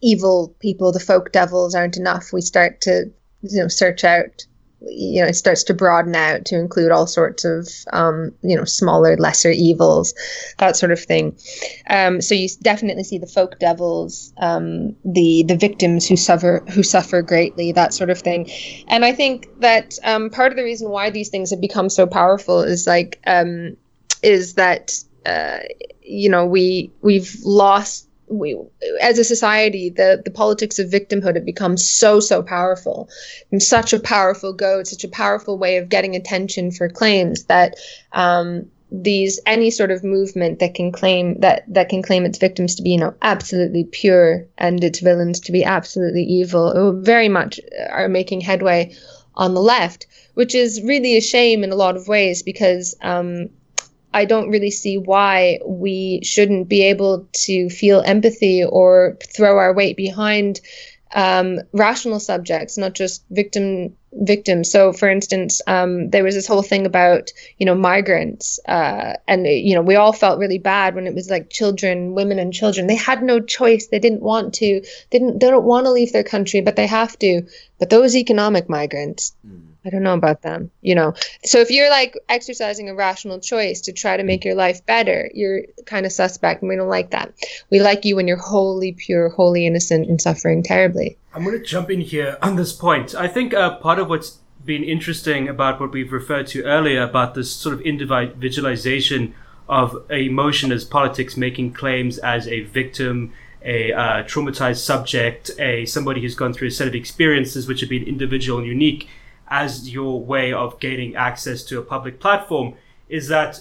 evil 0.01 0.55
people, 0.61 0.93
the 0.93 1.01
folk 1.01 1.33
devils, 1.33 1.75
aren't 1.75 1.97
enough. 1.97 2.33
We 2.33 2.41
start 2.41 2.81
to 2.83 3.13
you 3.43 3.63
know 3.63 3.69
search 3.69 4.05
out 4.05 4.47
you 4.89 5.21
know 5.23 5.29
it 5.29 5.35
starts 5.35 5.65
to 5.65 5.75
broaden 5.75 6.15
out 6.15 6.45
to 6.47 6.59
include 6.59 6.91
all 6.91 7.07
sorts 7.07 7.45
of 7.45 7.69
um, 7.93 8.33
you 8.43 8.57
know 8.57 8.65
smaller 8.65 9.17
lesser 9.17 9.51
evils 9.51 10.15
that 10.59 10.77
sort 10.77 10.93
of 10.93 11.01
thing. 11.01 11.37
Um, 11.89 12.21
so 12.21 12.35
you 12.35 12.49
definitely 12.63 13.05
see 13.05 13.19
the 13.19 13.27
folk 13.27 13.59
devils 13.59 14.33
um, 14.39 14.97
the 15.05 15.45
the 15.45 15.57
victims 15.57 16.09
who 16.09 16.17
suffer 16.17 16.65
who 16.71 16.83
suffer 16.83 17.23
greatly 17.23 17.73
that 17.73 17.95
sort 17.95 18.11
of 18.11 18.19
thing. 18.19 18.51
And 18.89 19.05
i 19.05 19.13
think 19.13 19.49
that 19.61 19.99
um, 20.05 20.31
part 20.31 20.53
of 20.53 20.57
the 20.57 20.65
reason 20.65 20.89
why 20.91 21.11
these 21.11 21.29
things 21.29 21.51
have 21.51 21.61
become 21.61 21.89
so 21.89 22.07
powerful 22.07 22.63
is 22.63 22.87
like 22.87 23.21
um, 23.27 23.77
is 24.23 24.55
that 24.55 24.93
uh, 25.27 25.59
you 26.03 26.29
know 26.29 26.47
we 26.47 26.93
we've 27.03 27.37
lost 27.45 28.09
we 28.29 28.57
as 29.01 29.19
a 29.19 29.25
society 29.25 29.91
the 29.91 30.21
the 30.25 30.31
politics 30.31 30.79
of 30.79 30.91
victimhood 30.91 31.35
have 31.35 31.45
become 31.45 31.77
so 31.77 32.21
so 32.21 32.43
powerful 32.43 33.09
and 33.51 33.63
such 33.63 33.93
a 33.93 34.01
powerful 34.01 34.53
goad 34.53 34.87
such 34.87 35.05
a 35.05 35.09
powerful 35.09 35.59
way 35.59 35.77
of 35.77 35.89
getting 35.89 36.17
attention 36.17 36.71
for 36.71 36.89
claims 36.89 37.45
that 37.45 37.75
um, 38.13 38.71
these 38.91 39.41
any 39.47 39.71
sort 39.71 39.91
of 39.91 40.05
movement 40.05 40.61
that 40.61 40.75
can 40.75 40.93
claim 40.93 41.41
that 41.41 41.65
that 41.67 41.89
can 41.89 42.03
claim 42.03 42.25
its 42.25 42.39
victims 42.39 42.77
to 42.77 42.83
be 42.83 42.91
you 42.91 42.99
know 42.99 43.15
absolutely 43.23 43.85
pure 43.85 44.47
and 44.57 44.85
its 44.85 45.01
villains 45.01 45.41
to 45.41 45.53
be 45.53 45.65
absolutely 45.65 46.23
evil 46.23 46.93
very 47.01 47.29
much 47.29 47.59
are 47.91 48.09
making 48.09 48.41
headway 48.41 48.95
on 49.35 49.55
the 49.55 49.61
left 49.61 50.07
which 50.35 50.55
is 50.55 50.83
really 50.83 51.17
a 51.17 51.21
shame 51.21 51.65
in 51.65 51.73
a 51.73 51.77
lot 51.77 51.97
of 51.97 52.09
ways 52.09 52.43
because 52.43 52.95
um, 53.03 53.49
I 54.15 54.25
don't 54.25 54.49
really 54.49 54.71
see 54.71 54.97
why 54.97 55.59
we 55.67 56.21
shouldn't 56.23 56.69
be 56.69 56.83
able 56.85 57.29
to 57.47 57.69
feel 57.69 58.01
empathy 58.01 58.65
or 58.65 59.19
throw 59.37 59.59
our 59.59 59.75
weight 59.75 59.97
behind 59.97 60.61
um, 61.15 61.61
rational 61.73 62.21
subjects, 62.21 62.79
not 62.79 62.93
just 62.93 63.25
victim 63.31 63.97
victims. 64.13 64.71
So, 64.71 64.93
for 64.93 65.09
instance, 65.09 65.61
um, 65.67 66.11
there 66.11 66.25
was 66.25 66.35
this 66.35 66.47
whole 66.47 66.63
thing 66.63 66.87
about 66.87 67.33
you 67.59 67.67
know 67.67 67.75
migrants, 67.75 68.61
uh, 68.67 69.15
and 69.27 69.47
you 69.47 69.75
know 69.75 69.83
we 69.83 69.97
all 69.97 70.13
felt 70.13 70.39
really 70.39 70.59
bad 70.59 70.95
when 70.95 71.07
it 71.07 71.15
was 71.15 71.31
like 71.31 71.51
children, 71.51 72.15
women, 72.15 72.39
and 72.39 72.53
children. 72.53 72.87
They 72.87 72.97
had 72.97 73.23
no 73.23 73.41
choice. 73.41 73.89
They 73.89 74.01
didn't 74.01 74.23
want 74.23 74.55
to. 74.55 74.81
They 75.11 75.19
didn't. 75.19 75.41
They 75.41 75.51
don't 75.51 75.65
want 75.65 75.87
to 75.87 75.93
leave 75.93 76.13
their 76.13 76.25
country, 76.25 76.61
but 76.61 76.77
they 76.77 76.87
have 76.87 77.19
to. 77.21 77.43
But 77.79 77.91
those 77.91 78.17
economic 78.17 78.69
migrants. 78.69 79.35
I 79.85 79.91
don't 79.91 80.03
know 80.03 80.15
about 80.15 80.43
them, 80.43 80.71
you 80.81 80.95
know. 80.95 81.15
So 81.45 81.59
if 81.59 81.71
you're 81.71 81.91
like 81.91 82.19
exercising 82.29 82.89
a 82.89 82.95
rational 82.95 83.39
choice 83.39 83.83
to 83.83 83.93
try 83.93 84.17
to 84.17 84.23
make 84.23 84.45
your 84.45 84.55
life 84.55 84.85
better, 84.87 85.31
you're 85.35 85.63
kind 85.85 86.07
of 86.07 86.13
suspect, 86.13 86.63
and 86.63 86.71
we 86.71 86.77
don't 86.77 86.89
like 86.89 87.11
that. 87.11 87.35
We 87.71 87.81
like 87.81 88.05
you 88.05 88.17
when 88.17 88.27
you're 88.27 88.39
wholly 88.39 88.93
pure, 88.93 89.29
wholly 89.29 89.67
innocent, 89.67 90.09
and 90.09 90.21
suffering 90.21 90.63
terribly. 90.63 91.19
I'm 91.35 91.45
going 91.45 91.59
to 91.59 91.65
jump 91.65 91.91
in 91.91 92.01
here 92.01 92.39
on 92.43 92.57
this 92.57 92.73
point. 92.73 93.15
I 93.15 93.29
think 93.29 93.53
uh, 93.53 93.77
part 93.77 93.99
of 93.99 94.09
what's 94.09 94.39
been 94.65 94.85
interesting 94.85 95.49
about 95.49 95.79
what 95.79 95.93
we've 95.93 96.13
referred 96.13 96.47
to 96.47 96.63
earlier 96.65 97.03
about 97.03 97.35
this 97.35 97.53
sort 97.53 97.75
of 97.75 97.83
individualization 97.83 99.35
of 99.69 100.11
emotion 100.11 100.73
as 100.73 100.85
politics, 100.85 101.37
making 101.37 101.75
claims 101.75 102.17
as 102.19 102.49
a 102.49 102.63
victim, 102.63 103.35
a 103.63 103.93
uh, 103.93 104.23
traumatized 104.25 104.79
subject, 104.79 105.51
a 105.59 105.85
somebody 105.85 106.23
who's 106.23 106.35
gone 106.35 106.55
through 106.55 106.69
a 106.69 106.71
set 106.71 106.89
of 106.89 106.95
experiences 106.95 107.67
which 107.69 107.81
have 107.81 107.91
been 107.91 108.05
individual 108.05 108.59
and 108.59 108.67
unique 108.67 109.09
as 109.49 109.91
your 109.91 110.21
way 110.21 110.53
of 110.53 110.81
gaining 110.81 111.15
access 111.17 111.63
to 111.65 111.79
a 111.79 111.83
public 111.83 112.21
platform 112.21 112.75
is 113.09 113.29
that 113.29 113.61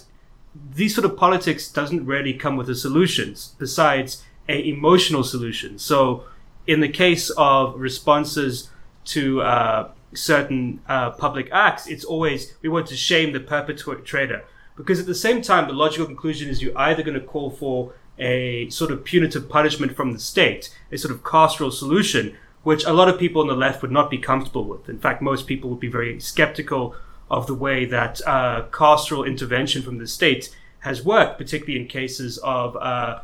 these 0.76 0.94
sort 0.96 1.06
of 1.06 1.18
politics 1.18 1.72
doesn't 1.72 2.06
really 2.06 2.34
come 2.34 2.56
with 2.56 2.68
the 2.68 2.76
solutions 2.76 3.56
besides 3.58 4.24
a 4.48 4.68
emotional 4.68 5.24
solution. 5.24 5.80
So 5.80 6.26
in 6.68 6.80
the 6.80 6.90
case 6.90 7.30
of 7.32 7.80
responses 7.80 8.70
to 9.06 9.42
uh, 9.42 9.90
certain 10.14 10.82
uh, 10.88 11.12
public 11.12 11.50
acts, 11.52 11.88
it's 11.88 12.06
always 12.06 12.54
we 12.62 12.70
want 12.70 12.88
to 12.88 12.96
shame 12.96 13.34
the 13.34 13.40
perpetrator 13.40 14.44
because 14.76 15.00
at 15.00 15.06
the 15.06 15.16
same 15.16 15.42
time 15.42 15.68
the 15.68 15.74
logical 15.74 16.06
conclusion 16.06 16.50
is 16.50 16.62
you're 16.62 16.78
either 16.78 17.04
going 17.04 17.20
to 17.20 17.26
call 17.26 17.50
for 17.50 17.94
a 18.20 18.70
sort 18.70 18.92
of 18.92 19.04
punitive 19.04 19.50
punishment 19.50 19.96
from 19.96 20.14
the 20.14 20.20
state, 20.20 20.76
a 20.92 20.98
sort 20.98 21.14
of 21.14 21.24
carceral 21.24 21.72
solution, 21.72 22.38
which 22.64 22.86
a 22.86 22.94
lot 22.94 23.10
of 23.10 23.20
people 23.20 23.42
on 23.42 23.48
the 23.48 23.56
left 23.56 23.82
would 23.82 23.92
not 23.92 24.10
be 24.10 24.18
comfortable 24.18 24.64
with. 24.66 24.90
In 24.90 24.98
fact, 24.98 25.22
most 25.22 25.48
people 25.48 25.70
would 25.70 25.80
be 25.80 25.90
very 25.90 26.20
skeptical 26.20 26.96
of 27.30 27.48
the 27.48 27.54
way 27.54 27.86
that 27.86 28.22
uh, 28.26 28.66
carceral 28.72 29.28
intervention 29.28 29.82
from 29.82 29.98
the 29.98 30.08
state 30.08 30.56
has 30.80 31.04
worked, 31.04 31.38
particularly 31.38 31.80
in 31.80 31.88
cases 31.88 32.38
of 32.40 32.76
uh, 32.78 33.22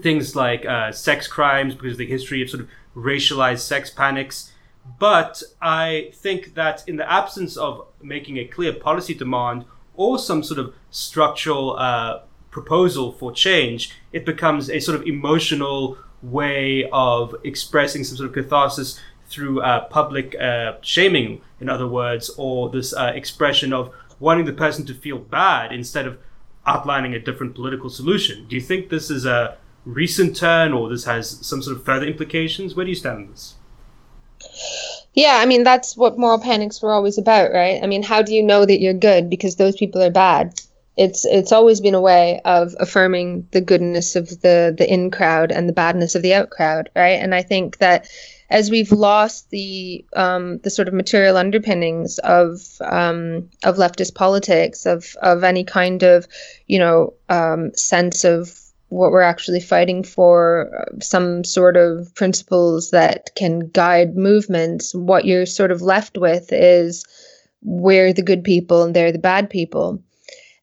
things 0.00 0.36
like 0.36 0.64
uh, 0.66 0.92
sex 0.92 1.26
crimes, 1.26 1.74
because 1.74 1.92
of 1.92 1.98
the 1.98 2.06
history 2.06 2.42
of 2.42 2.50
sort 2.50 2.62
of 2.62 2.68
racialized 2.94 3.60
sex 3.60 3.90
panics. 3.90 4.52
But 4.98 5.42
I 5.60 6.10
think 6.14 6.54
that 6.54 6.88
in 6.88 6.96
the 6.96 7.10
absence 7.10 7.56
of 7.56 7.86
making 8.02 8.38
a 8.38 8.46
clear 8.46 8.72
policy 8.72 9.14
demand 9.14 9.64
or 9.94 10.18
some 10.18 10.42
sort 10.42 10.58
of 10.58 10.74
structural 10.90 11.76
uh, 11.78 12.20
proposal 12.50 13.12
for 13.12 13.32
change, 13.32 13.92
it 14.12 14.24
becomes 14.24 14.70
a 14.70 14.80
sort 14.80 14.98
of 14.98 15.06
emotional 15.06 15.98
way 16.22 16.88
of 16.92 17.34
expressing 17.44 18.04
some 18.04 18.16
sort 18.16 18.28
of 18.28 18.34
catharsis 18.34 19.00
through 19.28 19.60
uh, 19.62 19.84
public 19.86 20.34
uh, 20.40 20.74
shaming, 20.82 21.40
in 21.60 21.68
other 21.68 21.86
words, 21.86 22.30
or 22.36 22.68
this 22.68 22.92
uh, 22.92 23.12
expression 23.14 23.72
of 23.72 23.94
wanting 24.18 24.44
the 24.44 24.52
person 24.52 24.84
to 24.86 24.94
feel 24.94 25.18
bad 25.18 25.72
instead 25.72 26.06
of 26.06 26.18
outlining 26.66 27.14
a 27.14 27.18
different 27.18 27.54
political 27.54 27.88
solution. 27.88 28.46
Do 28.48 28.56
you 28.56 28.60
think 28.60 28.90
this 28.90 29.10
is 29.10 29.24
a 29.24 29.56
recent 29.84 30.36
turn 30.36 30.72
or 30.72 30.88
this 30.88 31.04
has 31.04 31.46
some 31.46 31.62
sort 31.62 31.76
of 31.76 31.84
further 31.84 32.06
implications? 32.06 32.74
Where 32.74 32.84
do 32.84 32.90
you 32.90 32.96
stand 32.96 33.18
on 33.18 33.30
this? 33.30 33.54
Yeah, 35.14 35.38
I 35.40 35.46
mean, 35.46 35.64
that's 35.64 35.96
what 35.96 36.18
moral 36.18 36.38
panics 36.38 36.80
were 36.80 36.92
always 36.92 37.18
about, 37.18 37.52
right? 37.52 37.82
I 37.82 37.86
mean, 37.86 38.02
how 38.02 38.22
do 38.22 38.34
you 38.34 38.42
know 38.42 38.64
that 38.64 38.80
you're 38.80 38.94
good 38.94 39.28
because 39.28 39.56
those 39.56 39.76
people 39.76 40.02
are 40.02 40.10
bad? 40.10 40.60
It's 40.96 41.24
it's 41.24 41.52
always 41.52 41.80
been 41.80 41.94
a 41.94 42.00
way 42.00 42.40
of 42.44 42.74
affirming 42.78 43.48
the 43.52 43.60
goodness 43.60 44.16
of 44.16 44.28
the 44.40 44.74
the 44.76 44.92
in 44.92 45.10
crowd 45.10 45.52
and 45.52 45.68
the 45.68 45.72
badness 45.72 46.14
of 46.14 46.22
the 46.22 46.34
out 46.34 46.50
crowd, 46.50 46.90
right? 46.94 47.20
And 47.20 47.34
I 47.34 47.42
think 47.42 47.78
that 47.78 48.08
as 48.50 48.70
we've 48.70 48.90
lost 48.90 49.48
the 49.50 50.04
um, 50.14 50.58
the 50.58 50.70
sort 50.70 50.88
of 50.88 50.94
material 50.94 51.36
underpinnings 51.36 52.18
of 52.18 52.60
um, 52.80 53.48
of 53.64 53.76
leftist 53.76 54.14
politics, 54.14 54.86
of 54.86 55.16
of 55.22 55.44
any 55.44 55.64
kind 55.64 56.02
of 56.02 56.26
you 56.66 56.78
know 56.78 57.14
um, 57.28 57.72
sense 57.74 58.24
of 58.24 58.58
what 58.88 59.12
we're 59.12 59.22
actually 59.22 59.60
fighting 59.60 60.02
for, 60.02 60.84
some 61.00 61.44
sort 61.44 61.76
of 61.76 62.12
principles 62.16 62.90
that 62.90 63.30
can 63.36 63.60
guide 63.60 64.16
movements. 64.16 64.92
What 64.94 65.24
you're 65.24 65.46
sort 65.46 65.70
of 65.70 65.80
left 65.80 66.18
with 66.18 66.52
is 66.52 67.04
we're 67.62 68.12
the 68.12 68.22
good 68.22 68.42
people 68.42 68.82
and 68.82 68.94
they're 68.94 69.12
the 69.12 69.18
bad 69.18 69.48
people. 69.48 70.02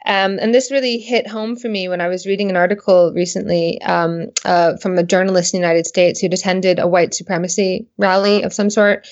Um, 0.08 0.40
and 0.42 0.56
this 0.56 0.72
really 0.72 1.00
hit 1.00 1.28
home 1.28 1.58
for 1.58 1.68
me 1.68 1.90
when 1.90 2.00
I 2.00 2.08
was 2.08 2.26
reading 2.26 2.50
an 2.50 2.56
article 2.56 3.12
recently 3.14 3.82
um, 3.82 4.32
uh, 4.46 4.78
from 4.78 4.98
a 4.98 5.04
journalist 5.04 5.54
in 5.54 5.60
the 5.60 5.68
United 5.68 5.86
States 5.86 6.22
who'd 6.22 6.34
attended 6.34 6.80
a 6.80 6.88
white 6.88 7.14
supremacy 7.14 7.88
rally 7.98 8.44
of 8.44 8.54
some 8.54 8.70
sort 8.70 9.06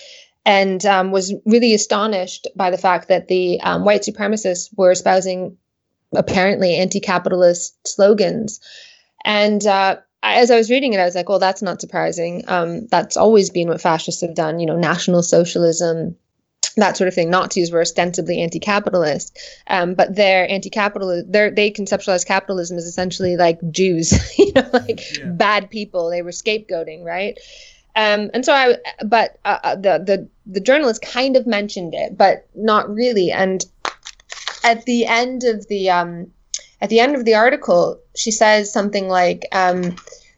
and 0.45 0.85
um, 0.85 1.11
was 1.11 1.33
really 1.45 1.73
astonished 1.73 2.47
by 2.55 2.71
the 2.71 2.77
fact 2.77 3.09
that 3.09 3.27
the 3.27 3.59
um, 3.59 3.83
white 3.83 4.03
supremacists 4.03 4.69
were 4.77 4.91
espousing 4.91 5.57
apparently 6.13 6.75
anti 6.75 7.01
capitalist 7.01 7.75
slogans. 7.85 8.61
And 9.25 9.65
uh, 9.67 9.97
as 10.23 10.49
I 10.49 10.55
was 10.55 10.71
reading 10.71 10.93
it, 10.93 11.01
I 11.01 11.05
was 11.05 11.15
like, 11.15 11.27
well, 11.27 11.39
that's 11.39 11.61
not 11.61 11.81
surprising. 11.81 12.45
Um, 12.47 12.87
that's 12.87 13.17
always 13.17 13.49
been 13.49 13.67
what 13.67 13.81
fascists 13.81 14.21
have 14.21 14.35
done, 14.35 14.61
you 14.61 14.65
know, 14.65 14.77
National 14.77 15.23
Socialism, 15.23 16.15
that 16.77 16.97
sort 16.97 17.07
of 17.07 17.13
thing. 17.13 17.29
Nazis 17.29 17.71
were 17.71 17.81
ostensibly 17.81 18.41
anti-capitalist, 18.41 19.37
um, 19.67 19.93
but 19.93 20.15
they're 20.15 20.49
anti-capitalist. 20.49 21.31
They 21.31 21.49
they 21.49 21.71
conceptualize 21.71 22.25
capitalism 22.25 22.77
as 22.77 22.85
essentially 22.85 23.37
like 23.37 23.59
Jews, 23.71 24.13
you 24.37 24.51
know, 24.53 24.69
like 24.73 25.17
yeah. 25.17 25.25
bad 25.25 25.69
people. 25.69 26.09
They 26.09 26.21
were 26.21 26.31
scapegoating, 26.31 27.03
right? 27.03 27.37
Um, 27.95 28.29
and 28.33 28.43
so 28.43 28.53
I, 28.53 28.77
but 29.05 29.39
uh, 29.45 29.59
uh, 29.63 29.75
the 29.75 29.99
the 29.99 30.29
the 30.45 30.59
journalist 30.59 31.01
kind 31.01 31.37
of 31.37 31.47
mentioned 31.47 31.93
it, 31.93 32.17
but 32.17 32.47
not 32.53 32.93
really. 32.93 33.31
And 33.31 33.65
at 34.63 34.83
the 34.85 35.05
end 35.05 35.45
of 35.45 35.67
the 35.67 35.89
um, 35.89 36.31
at 36.81 36.89
the 36.89 36.99
end 36.99 37.15
of 37.15 37.23
the 37.23 37.35
article, 37.35 38.01
she 38.15 38.31
says 38.31 38.71
something 38.71 39.07
like. 39.07 39.47
Um, 39.51 39.95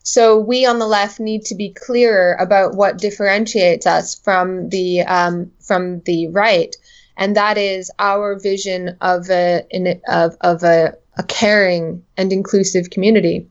so 0.07 0.39
we 0.39 0.65
on 0.65 0.79
the 0.79 0.87
left 0.87 1.19
need 1.19 1.43
to 1.43 1.53
be 1.53 1.73
clearer 1.73 2.37
about 2.39 2.75
what 2.75 2.97
differentiates 2.97 3.85
us 3.85 4.17
from 4.17 4.69
the 4.69 5.01
um, 5.01 5.51
from 5.59 5.99
the 6.05 6.29
right, 6.29 6.73
and 7.17 7.35
that 7.35 7.57
is 7.57 7.91
our 7.99 8.39
vision 8.39 8.95
of 9.01 9.29
a 9.29 9.65
in, 9.69 9.99
of 10.07 10.37
of 10.39 10.63
a, 10.63 10.93
a 11.17 11.23
caring 11.23 12.05
and 12.15 12.31
inclusive 12.31 12.89
community. 12.89 13.49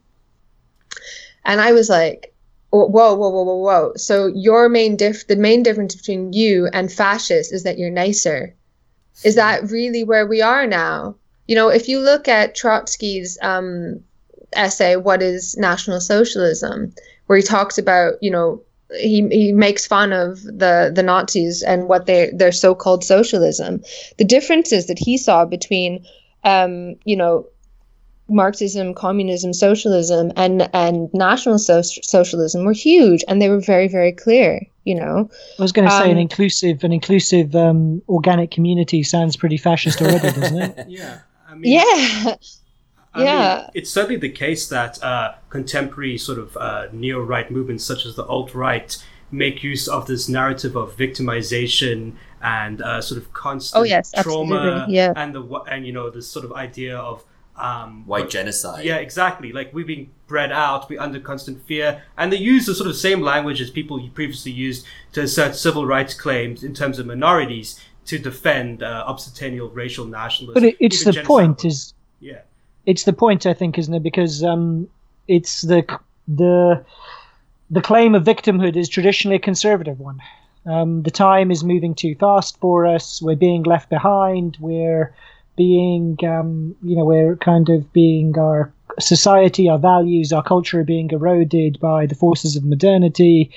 And 1.45 1.61
I 1.61 1.73
was 1.73 1.91
like, 1.91 2.35
whoa, 2.71 2.87
whoa, 2.87 3.15
whoa, 3.15 3.29
whoa, 3.29 3.57
whoa. 3.57 3.93
So 3.97 4.29
your 4.29 4.71
main 4.71 4.97
diff, 4.97 5.27
the 5.27 5.37
main 5.37 5.63
difference 5.63 5.95
between 5.95 6.33
you 6.33 6.71
and 6.73 6.91
fascists 6.91 7.53
is 7.53 7.65
that 7.65 7.77
you're 7.77 7.91
nicer. 7.91 8.55
Is 9.25 9.35
that 9.35 9.71
really 9.71 10.05
where 10.05 10.27
we 10.27 10.41
are 10.41 10.67
now? 10.67 11.17
You 11.47 11.55
know, 11.55 11.69
if 11.69 11.87
you 11.87 12.01
look 12.01 12.29
at 12.29 12.57
Trotsky's 12.57 13.37
um, 13.43 14.03
essay, 14.53 14.97
What 14.97 15.23
is 15.23 15.57
National 15.57 16.01
Socialism? 16.01 16.93
where 17.27 17.37
he 17.39 17.43
talks 17.43 17.77
about, 17.77 18.15
you 18.23 18.31
know, 18.31 18.63
he, 19.01 19.27
he 19.31 19.51
makes 19.53 19.85
fun 19.85 20.13
of 20.13 20.43
the, 20.45 20.93
the 20.95 21.03
Nazis 21.03 21.61
and 21.65 21.89
what 21.89 22.07
they 22.07 22.31
their 22.33 22.53
so-called 22.53 23.03
socialism. 23.03 23.83
The 24.19 24.25
differences 24.25 24.87
that 24.87 24.97
he 24.99 25.17
saw 25.19 25.45
between, 25.45 26.07
um, 26.45 26.95
you 27.05 27.17
know, 27.17 27.47
Marxism, 28.29 28.95
communism, 28.95 29.53
socialism, 29.53 30.33
and 30.37 30.69
and 30.73 31.09
national 31.15 31.59
so- 31.59 31.83
socialism 31.83 32.65
were 32.65 32.73
huge, 32.73 33.25
and 33.29 33.41
they 33.41 33.49
were 33.49 33.61
very 33.61 33.89
very 33.89 34.13
clear. 34.13 34.61
You 34.85 34.97
know, 34.97 35.31
I 35.59 35.63
was 35.63 35.73
going 35.73 35.89
to 35.89 35.95
say 35.95 36.05
Um, 36.05 36.11
an 36.11 36.19
inclusive 36.19 36.83
an 36.85 36.93
inclusive 36.93 37.55
um, 37.55 38.03
organic 38.09 38.51
community 38.51 39.03
sounds 39.03 39.37
pretty 39.37 39.57
fascist 39.57 40.01
already, 40.01 40.31
doesn't 40.41 40.61
it? 40.61 40.87
Yeah. 40.89 41.19
I 41.49 41.55
mean, 41.55 41.73
yeah, 41.73 42.35
I 43.17 43.19
mean, 43.19 43.27
Yeah. 43.29 43.71
it's 43.75 43.91
certainly 43.91 44.17
the 44.17 44.29
case 44.31 44.69
that 44.69 45.03
uh, 45.03 45.35
contemporary 45.51 46.19
sort 46.19 46.39
of 46.39 46.57
uh, 46.57 46.87
neo-right 46.93 47.51
movements, 47.51 47.85
such 47.85 48.05
as 48.07 48.15
the 48.17 48.25
alt-right, 48.25 48.97
make 49.31 49.63
use 49.63 49.89
of 49.89 50.07
this 50.07 50.29
narrative 50.29 50.77
of 50.77 50.97
victimization 50.97 52.13
and 52.43 52.83
uh, 52.83 53.01
sort 53.01 53.21
of 53.21 53.33
constant 53.33 53.81
Oh, 53.81 53.85
yes, 53.85 54.13
trauma, 54.23 54.87
yeah. 54.89 55.13
and 55.17 55.35
the 55.35 55.43
and 55.69 55.87
you 55.87 55.93
know 55.93 56.11
this 56.11 56.29
sort 56.29 56.45
of 56.45 56.53
idea 56.53 56.97
of 56.97 57.25
um, 57.57 58.07
White 58.07 58.25
what- 58.25 58.31
genocide. 58.31 58.85
Yeah, 58.85 58.97
exactly. 58.97 59.51
Like 59.53 59.73
we're 59.73 59.87
being 59.87 60.11
bred 60.27 60.53
out, 60.53 60.89
we're 60.91 61.01
under 61.01 61.19
constant 61.19 61.67
fear, 61.67 62.03
and 62.19 62.31
they 62.33 62.37
use 62.37 62.67
the 62.67 62.75
sort 62.75 62.89
of 62.91 62.97
same 62.97 63.23
language 63.23 63.61
as 63.63 63.71
people 63.71 63.99
previously 64.15 64.53
used 64.53 64.85
to 65.15 65.23
assert 65.23 65.57
civil 65.57 65.87
rights 65.87 66.13
claims 66.15 66.63
in 66.63 66.75
terms 66.75 66.99
of 66.99 67.07
minorities 67.07 67.81
to 68.05 68.19
defend 68.19 68.83
uh, 68.83 69.05
obscentennial 69.09 69.75
racial 69.75 70.05
nationalism. 70.05 70.55
But 70.63 70.69
it, 70.69 70.77
it's 70.79 71.03
the 71.03 71.15
point 71.25 71.59
genocidal. 71.59 71.65
is 71.65 71.95
yeah. 72.21 72.41
It's 72.87 73.05
the 73.05 73.13
point, 73.13 73.45
I 73.47 73.53
think, 73.53 73.79
isn't 73.79 73.93
it? 73.93 74.03
Because 74.03 74.43
um, 74.43 74.89
it's 75.29 75.63
the 75.63 75.85
the 76.27 76.85
the 77.71 77.81
claim 77.83 78.15
of 78.15 78.25
victimhood 78.25 78.77
is 78.77 78.89
traditionally 78.89 79.37
a 79.37 79.41
conservative 79.41 79.99
one. 79.99 80.21
Um, 80.67 81.03
the 81.03 81.11
time 81.11 81.51
is 81.51 81.63
moving 81.63 81.95
too 81.95 82.15
fast 82.15 82.59
for 82.61 82.87
us. 82.87 83.21
We're 83.21 83.37
being 83.37 83.65
left 83.65 83.89
behind. 83.91 84.57
We're 84.61 85.15
being, 85.57 86.19
um, 86.25 86.77
you 86.83 86.97
know, 86.97 87.05
we're 87.05 87.37
kind 87.37 87.69
of 87.69 87.93
being 87.93 88.39
our 88.39 88.73
society, 88.99 89.69
our 89.69 89.79
values, 89.79 90.33
our 90.33 90.43
culture 90.43 90.81
are 90.81 90.85
being 90.85 91.11
eroded 91.11 91.79
by 91.81 92.07
the 92.07 92.15
forces 92.15 92.57
of 92.57 92.65
modernity. 92.65 93.51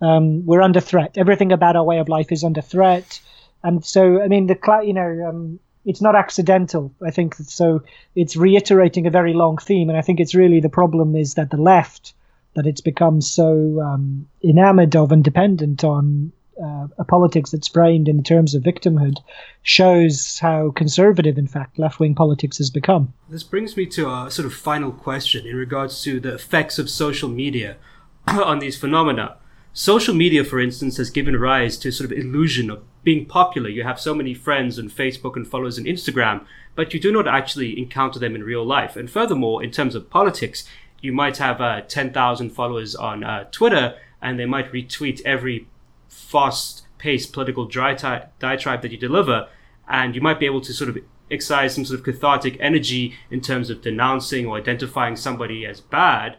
Um, 0.00 0.44
we're 0.46 0.62
under 0.62 0.80
threat. 0.80 1.16
Everything 1.16 1.52
about 1.52 1.76
our 1.76 1.84
way 1.84 1.98
of 1.98 2.08
life 2.08 2.32
is 2.32 2.44
under 2.44 2.62
threat. 2.62 3.20
And 3.62 3.84
so, 3.84 4.22
I 4.22 4.28
mean, 4.28 4.46
the 4.46 4.58
you 4.84 4.94
know, 4.94 5.28
um, 5.28 5.60
it's 5.84 6.02
not 6.02 6.14
accidental. 6.14 6.92
I 7.04 7.10
think 7.10 7.34
so. 7.34 7.82
It's 8.14 8.36
reiterating 8.36 9.06
a 9.06 9.10
very 9.10 9.32
long 9.32 9.58
theme, 9.58 9.88
and 9.88 9.98
I 9.98 10.02
think 10.02 10.20
it's 10.20 10.34
really 10.34 10.60
the 10.60 10.68
problem 10.68 11.16
is 11.16 11.34
that 11.34 11.50
the 11.50 11.56
left 11.56 12.14
that 12.54 12.66
it's 12.66 12.80
become 12.80 13.20
so 13.20 13.80
um, 13.80 14.28
enamored 14.42 14.96
of 14.96 15.12
and 15.12 15.22
dependent 15.22 15.84
on 15.84 16.32
uh, 16.62 16.88
a 16.98 17.04
politics 17.04 17.50
that's 17.50 17.68
framed 17.68 18.08
in 18.08 18.22
terms 18.22 18.54
of 18.54 18.62
victimhood 18.62 19.18
shows 19.62 20.38
how 20.40 20.70
conservative, 20.72 21.38
in 21.38 21.46
fact, 21.46 21.78
left 21.78 21.98
wing 22.00 22.14
politics 22.14 22.58
has 22.58 22.70
become. 22.70 23.14
This 23.28 23.42
brings 23.42 23.76
me 23.76 23.86
to 23.86 24.10
a 24.10 24.30
sort 24.30 24.46
of 24.46 24.52
final 24.52 24.92
question 24.92 25.46
in 25.46 25.56
regards 25.56 26.02
to 26.02 26.20
the 26.20 26.34
effects 26.34 26.78
of 26.78 26.90
social 26.90 27.28
media 27.28 27.76
on 28.28 28.58
these 28.58 28.76
phenomena. 28.76 29.36
Social 29.72 30.14
media, 30.14 30.44
for 30.44 30.60
instance, 30.60 30.96
has 30.96 31.10
given 31.10 31.36
rise 31.36 31.78
to 31.78 31.92
sort 31.92 32.10
of 32.10 32.18
illusion 32.18 32.70
of 32.70 32.82
being 33.02 33.26
popular. 33.26 33.68
You 33.68 33.84
have 33.84 34.00
so 34.00 34.14
many 34.14 34.34
friends 34.34 34.78
on 34.78 34.90
Facebook 34.90 35.36
and 35.36 35.46
followers 35.46 35.78
on 35.78 35.84
Instagram, 35.84 36.44
but 36.74 36.92
you 36.92 37.00
do 37.00 37.12
not 37.12 37.26
actually 37.26 37.78
encounter 37.78 38.18
them 38.18 38.34
in 38.34 38.42
real 38.42 38.64
life. 38.64 38.96
And 38.96 39.10
furthermore, 39.10 39.62
in 39.62 39.70
terms 39.70 39.94
of 39.94 40.10
politics, 40.10 40.64
you 41.00 41.12
might 41.12 41.38
have 41.38 41.60
uh, 41.60 41.80
10,000 41.82 42.50
followers 42.50 42.94
on 42.94 43.24
uh, 43.24 43.44
Twitter 43.50 43.96
and 44.20 44.38
they 44.38 44.46
might 44.46 44.72
retweet 44.72 45.22
every 45.24 45.66
fast 46.08 46.86
paced 46.98 47.32
political 47.32 47.64
diatribe 47.64 48.82
that 48.82 48.90
you 48.90 48.98
deliver. 48.98 49.48
And 49.88 50.14
you 50.14 50.20
might 50.20 50.38
be 50.38 50.46
able 50.46 50.60
to 50.60 50.72
sort 50.72 50.90
of 50.90 50.98
excise 51.30 51.74
some 51.74 51.84
sort 51.84 52.00
of 52.00 52.04
cathartic 52.04 52.56
energy 52.60 53.14
in 53.30 53.40
terms 53.40 53.70
of 53.70 53.80
denouncing 53.80 54.46
or 54.46 54.58
identifying 54.58 55.16
somebody 55.16 55.64
as 55.64 55.80
bad. 55.80 56.36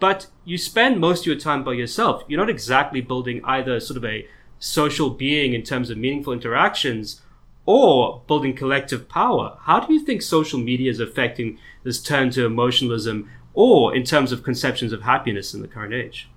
But 0.00 0.26
you 0.44 0.58
spend 0.58 1.00
most 1.00 1.20
of 1.20 1.26
your 1.26 1.36
time 1.36 1.64
by 1.64 1.74
yourself. 1.74 2.22
You're 2.28 2.40
not 2.40 2.50
exactly 2.50 3.00
building 3.00 3.40
either 3.44 3.80
sort 3.80 3.96
of 3.96 4.04
a 4.04 4.26
social 4.58 5.10
being 5.10 5.54
in 5.54 5.62
terms 5.62 5.90
of 5.90 5.98
meaningful 5.98 6.32
interactions 6.32 7.20
or 7.66 8.22
building 8.26 8.56
collective 8.56 9.08
power. 9.08 9.58
How 9.62 9.80
do 9.80 9.92
you 9.92 10.00
think 10.04 10.22
social 10.22 10.58
media 10.58 10.90
is 10.90 11.00
affecting 11.00 11.58
this 11.84 12.02
turn 12.02 12.30
to 12.30 12.46
emotionalism 12.46 13.28
or 13.52 13.94
in 13.94 14.04
terms 14.04 14.32
of 14.32 14.42
conceptions 14.42 14.92
of 14.92 15.02
happiness 15.02 15.52
in 15.52 15.62
the 15.62 15.68
current 15.68 15.92
age? 15.92 16.28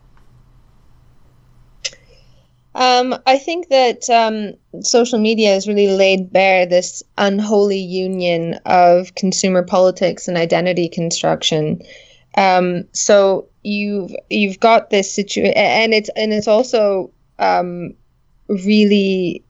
Um, 2.74 3.16
I 3.26 3.38
think 3.38 3.68
that 3.70 4.10
um, 4.10 4.82
social 4.82 5.20
media 5.20 5.54
has 5.54 5.68
really 5.68 5.90
laid 5.90 6.32
bare 6.32 6.66
this 6.66 7.04
unholy 7.18 7.80
union 7.80 8.60
of 8.66 9.14
consumer 9.16 9.64
politics 9.64 10.28
and 10.28 10.38
identity 10.38 10.88
construction. 10.88 11.82
Um, 12.38 12.86
so 12.94 13.50
you've 13.64 14.16
you've 14.30 14.60
got 14.60 14.90
this 14.90 15.14
situation, 15.14 15.54
and 15.56 15.94
it's 15.94 16.10
and 16.16 16.32
it's 16.32 16.48
also 16.48 17.12
um, 17.40 17.94
really 18.52 19.44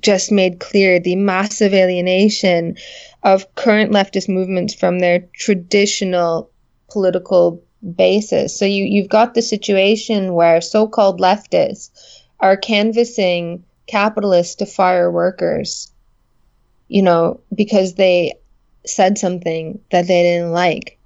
just 0.00 0.32
made 0.32 0.60
clear 0.60 0.98
the 0.98 1.16
massive 1.16 1.74
alienation 1.74 2.76
of 3.22 3.54
current 3.54 3.92
leftist 3.92 4.28
movements 4.28 4.74
from 4.74 4.98
their 4.98 5.20
traditional 5.34 6.50
political 6.90 7.62
basis. 7.96 8.56
So 8.58 8.64
you 8.64 8.84
you've 8.84 9.08
got 9.08 9.34
the 9.34 9.42
situation 9.42 10.34
where 10.34 10.60
so-called 10.60 11.20
leftists 11.20 11.90
are 12.40 12.56
canvassing 12.56 13.64
capitalists 13.86 14.56
to 14.56 14.66
fire 14.66 15.10
workers, 15.10 15.92
you 16.88 17.02
know, 17.02 17.40
because 17.54 17.94
they 17.94 18.34
said 18.86 19.18
something 19.18 19.80
that 19.90 20.06
they 20.06 20.22
didn't 20.22 20.52
like. 20.52 20.98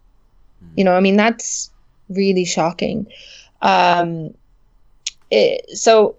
You 0.77 0.85
know, 0.85 0.95
I 0.95 1.01
mean 1.01 1.17
that's 1.17 1.71
really 2.09 2.45
shocking. 2.45 3.07
Um, 3.63 4.35
it, 5.31 5.77
so 5.77 6.17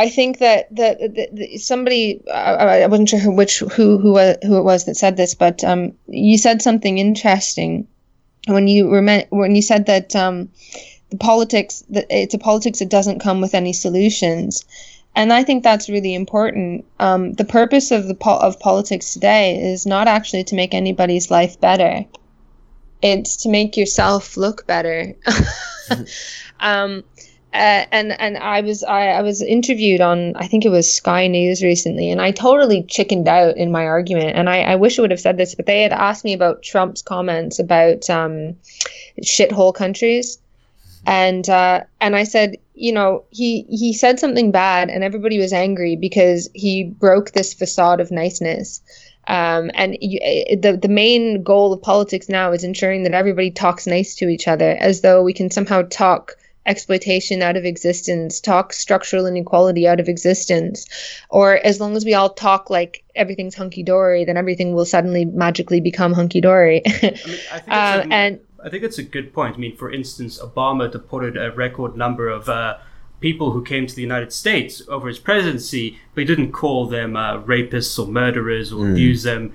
I 0.00 0.08
think 0.08 0.38
that 0.38 0.74
that, 0.76 0.98
that, 0.98 1.60
somebody 1.60 2.26
I, 2.26 2.84
I, 2.84 2.86
wasn't 2.86 3.10
sure 3.10 3.18
who, 3.18 3.32
which 3.32 3.58
who 3.58 3.98
who 3.98 4.18
who 4.18 4.56
it 4.56 4.64
was 4.64 4.86
that 4.86 4.94
said 4.94 5.18
this, 5.18 5.34
but 5.34 5.62
um, 5.62 5.92
you 6.06 6.38
said 6.38 6.62
something 6.62 6.96
interesting 6.96 7.86
when 8.46 8.66
you 8.66 8.88
were 8.88 9.02
when 9.28 9.54
you 9.54 9.60
said 9.60 9.84
that 9.86 10.16
um, 10.16 10.48
the 11.10 11.18
politics 11.18 11.84
that 11.90 12.06
it's 12.08 12.32
a 12.32 12.38
politics 12.38 12.78
that 12.78 12.88
doesn't 12.88 13.20
come 13.20 13.42
with 13.42 13.54
any 13.54 13.74
solutions, 13.74 14.64
and 15.14 15.34
I 15.34 15.44
think 15.44 15.62
that's 15.62 15.90
really 15.90 16.14
important. 16.14 16.86
Um, 16.98 17.34
the 17.34 17.44
purpose 17.44 17.90
of 17.90 18.08
the 18.08 18.14
po- 18.14 18.38
of 18.38 18.58
politics 18.58 19.12
today 19.12 19.60
is 19.60 19.84
not 19.84 20.08
actually 20.08 20.44
to 20.44 20.54
make 20.54 20.72
anybody's 20.72 21.30
life 21.30 21.60
better; 21.60 22.06
it's 23.02 23.36
to 23.42 23.50
make 23.50 23.76
yourself 23.76 24.38
look 24.38 24.66
better. 24.66 25.12
uh, 27.52 27.84
and 27.90 28.12
and 28.20 28.38
I 28.38 28.60
was 28.60 28.84
I, 28.84 29.08
I 29.08 29.22
was 29.22 29.42
interviewed 29.42 30.00
on 30.00 30.36
I 30.36 30.46
think 30.46 30.64
it 30.64 30.68
was 30.68 30.92
Sky 30.92 31.26
News 31.26 31.64
recently, 31.64 32.10
and 32.10 32.20
I 32.20 32.30
totally 32.30 32.84
chickened 32.84 33.26
out 33.26 33.56
in 33.56 33.72
my 33.72 33.86
argument. 33.86 34.36
And 34.36 34.48
I, 34.48 34.60
I 34.60 34.76
wish 34.76 34.98
I 34.98 35.02
would 35.02 35.10
have 35.10 35.20
said 35.20 35.36
this, 35.36 35.56
but 35.56 35.66
they 35.66 35.82
had 35.82 35.92
asked 35.92 36.24
me 36.24 36.32
about 36.32 36.62
Trump's 36.62 37.02
comments 37.02 37.58
about 37.58 38.08
um, 38.08 38.56
shithole 39.22 39.74
countries, 39.74 40.38
and 41.04 41.48
uh, 41.48 41.82
and 42.00 42.14
I 42.14 42.22
said, 42.22 42.56
you 42.74 42.92
know, 42.92 43.24
he 43.30 43.62
he 43.68 43.94
said 43.94 44.20
something 44.20 44.52
bad, 44.52 44.88
and 44.88 45.02
everybody 45.02 45.38
was 45.38 45.52
angry 45.52 45.96
because 45.96 46.48
he 46.54 46.84
broke 46.84 47.32
this 47.32 47.52
facade 47.52 48.00
of 48.00 48.12
niceness. 48.12 48.80
Um, 49.26 49.72
and 49.74 49.96
you, 50.00 50.20
eh, 50.22 50.54
the 50.54 50.76
the 50.76 50.88
main 50.88 51.42
goal 51.42 51.72
of 51.72 51.82
politics 51.82 52.28
now 52.28 52.52
is 52.52 52.62
ensuring 52.62 53.02
that 53.02 53.12
everybody 53.12 53.50
talks 53.50 53.88
nice 53.88 54.14
to 54.16 54.28
each 54.28 54.46
other, 54.46 54.70
as 54.70 55.00
though 55.00 55.24
we 55.24 55.32
can 55.32 55.50
somehow 55.50 55.82
talk 55.82 56.36
exploitation 56.66 57.42
out 57.42 57.56
of 57.56 57.64
existence, 57.64 58.40
talk 58.40 58.72
structural 58.72 59.26
inequality 59.26 59.88
out 59.88 60.00
of 60.00 60.08
existence, 60.08 60.86
or 61.30 61.56
as 61.56 61.80
long 61.80 61.96
as 61.96 62.04
we 62.04 62.14
all 62.14 62.30
talk 62.30 62.70
like 62.70 63.02
everything's 63.14 63.54
hunky 63.54 63.82
dory, 63.82 64.24
then 64.24 64.36
everything 64.36 64.74
will 64.74 64.84
suddenly 64.84 65.24
magically 65.24 65.80
become 65.80 66.12
hunky 66.12 66.40
dory. 66.40 66.82
I 66.86 67.18
mean, 67.26 67.38
I 67.50 68.00
um, 68.00 68.12
and 68.12 68.40
I 68.62 68.68
think 68.68 68.84
it's 68.84 68.98
a 68.98 69.02
good 69.02 69.32
point. 69.32 69.56
I 69.56 69.58
mean, 69.58 69.76
for 69.76 69.90
instance, 69.90 70.38
Obama 70.38 70.90
deported 70.90 71.36
a 71.36 71.50
record 71.50 71.96
number 71.96 72.28
of 72.28 72.48
uh, 72.48 72.78
people 73.20 73.52
who 73.52 73.64
came 73.64 73.86
to 73.86 73.94
the 73.94 74.02
United 74.02 74.32
States 74.32 74.82
over 74.88 75.08
his 75.08 75.18
presidency, 75.18 75.98
but 76.14 76.22
he 76.22 76.24
didn't 76.26 76.52
call 76.52 76.86
them 76.86 77.16
uh, 77.16 77.40
rapists 77.42 77.98
or 77.98 78.06
murderers 78.06 78.72
or 78.72 78.84
mm. 78.84 78.92
abuse 78.92 79.22
them. 79.22 79.54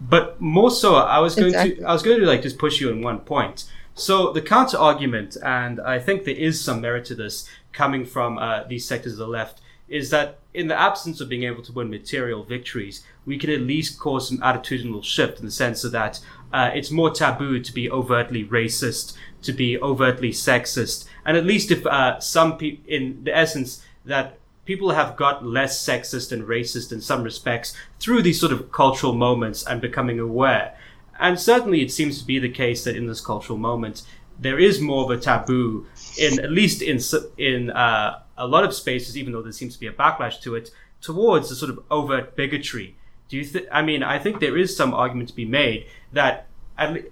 But 0.00 0.40
more 0.40 0.70
so, 0.70 0.96
I 0.96 1.20
was 1.20 1.34
going 1.34 1.48
exactly. 1.48 1.76
to 1.76 1.84
I 1.84 1.92
was 1.92 2.02
going 2.02 2.20
to 2.20 2.26
like 2.26 2.42
just 2.42 2.58
push 2.58 2.80
you 2.80 2.90
on 2.90 3.02
one 3.02 3.20
point 3.20 3.64
so 3.94 4.32
the 4.32 4.42
counter 4.42 4.78
argument, 4.78 5.36
and 5.42 5.80
I 5.80 5.98
think 5.98 6.24
there 6.24 6.34
is 6.34 6.62
some 6.62 6.80
merit 6.80 7.04
to 7.06 7.14
this 7.14 7.48
coming 7.72 8.04
from 8.04 8.38
uh, 8.38 8.64
these 8.64 8.86
sectors 8.86 9.12
of 9.12 9.18
the 9.18 9.26
left, 9.26 9.60
is 9.88 10.10
that 10.10 10.38
in 10.54 10.68
the 10.68 10.78
absence 10.78 11.20
of 11.20 11.28
being 11.28 11.42
able 11.42 11.62
to 11.62 11.72
win 11.72 11.90
material 11.90 12.44
victories, 12.44 13.04
we 13.26 13.38
can 13.38 13.50
at 13.50 13.60
least 13.60 13.98
cause 13.98 14.28
some 14.28 14.38
attitudinal 14.38 15.04
shift 15.04 15.38
in 15.38 15.44
the 15.44 15.52
sense 15.52 15.84
of 15.84 15.92
that 15.92 16.20
uh, 16.52 16.70
it's 16.74 16.90
more 16.90 17.10
taboo 17.10 17.60
to 17.60 17.72
be 17.72 17.90
overtly 17.90 18.44
racist, 18.44 19.16
to 19.42 19.52
be 19.52 19.78
overtly 19.78 20.30
sexist, 20.30 21.06
and 21.24 21.36
at 21.36 21.46
least 21.46 21.70
if 21.70 21.86
uh, 21.86 22.20
some 22.20 22.58
people, 22.58 22.84
in 22.86 23.24
the 23.24 23.34
essence, 23.34 23.82
that 24.04 24.38
people 24.64 24.90
have 24.90 25.16
got 25.16 25.44
less 25.44 25.82
sexist 25.84 26.30
and 26.30 26.44
racist 26.44 26.92
in 26.92 27.00
some 27.00 27.22
respects 27.22 27.74
through 27.98 28.22
these 28.22 28.38
sort 28.38 28.52
of 28.52 28.70
cultural 28.70 29.14
moments 29.14 29.66
and 29.66 29.80
becoming 29.80 30.20
aware. 30.20 30.76
And 31.22 31.38
certainly 31.38 31.80
it 31.82 31.92
seems 31.92 32.18
to 32.18 32.26
be 32.26 32.40
the 32.40 32.48
case 32.48 32.82
that 32.82 32.96
in 32.96 33.06
this 33.06 33.20
cultural 33.20 33.56
moment, 33.56 34.02
there 34.40 34.58
is 34.58 34.80
more 34.80 35.04
of 35.04 35.10
a 35.10 35.16
taboo 35.16 35.86
in 36.18 36.40
at 36.40 36.50
least 36.50 36.82
in 36.82 36.98
in 37.38 37.70
uh, 37.70 38.18
a 38.36 38.46
lot 38.46 38.64
of 38.64 38.74
spaces, 38.74 39.16
even 39.16 39.32
though 39.32 39.40
there 39.40 39.52
seems 39.52 39.74
to 39.74 39.80
be 39.80 39.86
a 39.86 39.92
backlash 39.92 40.40
to 40.42 40.56
it, 40.56 40.72
towards 41.00 41.48
a 41.52 41.54
sort 41.54 41.70
of 41.70 41.78
overt 41.92 42.34
bigotry. 42.34 42.96
Do 43.28 43.36
you 43.36 43.44
think? 43.44 43.66
I 43.70 43.82
mean, 43.82 44.02
I 44.02 44.18
think 44.18 44.40
there 44.40 44.58
is 44.58 44.76
some 44.76 44.92
argument 44.92 45.28
to 45.28 45.36
be 45.36 45.44
made 45.44 45.86
that. 46.12 46.48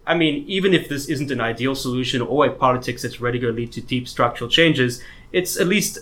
I 0.07 0.15
mean, 0.15 0.45
even 0.49 0.75
if 0.75 0.89
this 0.89 1.09
isn't 1.09 1.31
an 1.31 1.41
ideal 1.41 1.77
solution 1.77 2.21
or 2.23 2.47
a 2.47 2.51
politics 2.51 3.03
that's 3.03 3.21
ready 3.21 3.39
to 3.41 3.53
lead 3.53 3.71
to 3.73 3.81
deep 3.81 4.09
structural 4.09 4.51
changes, 4.51 5.01
it's 5.33 5.61
at 5.61 5.69
least 5.69 5.99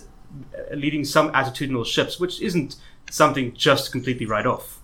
leading 0.71 1.03
some 1.03 1.31
attitudinal 1.33 1.85
shifts, 1.85 2.19
which 2.19 2.41
isn't 2.41 2.77
something 3.11 3.53
just 3.53 3.91
completely 3.91 4.25
right 4.25 4.47
off. 4.47 4.78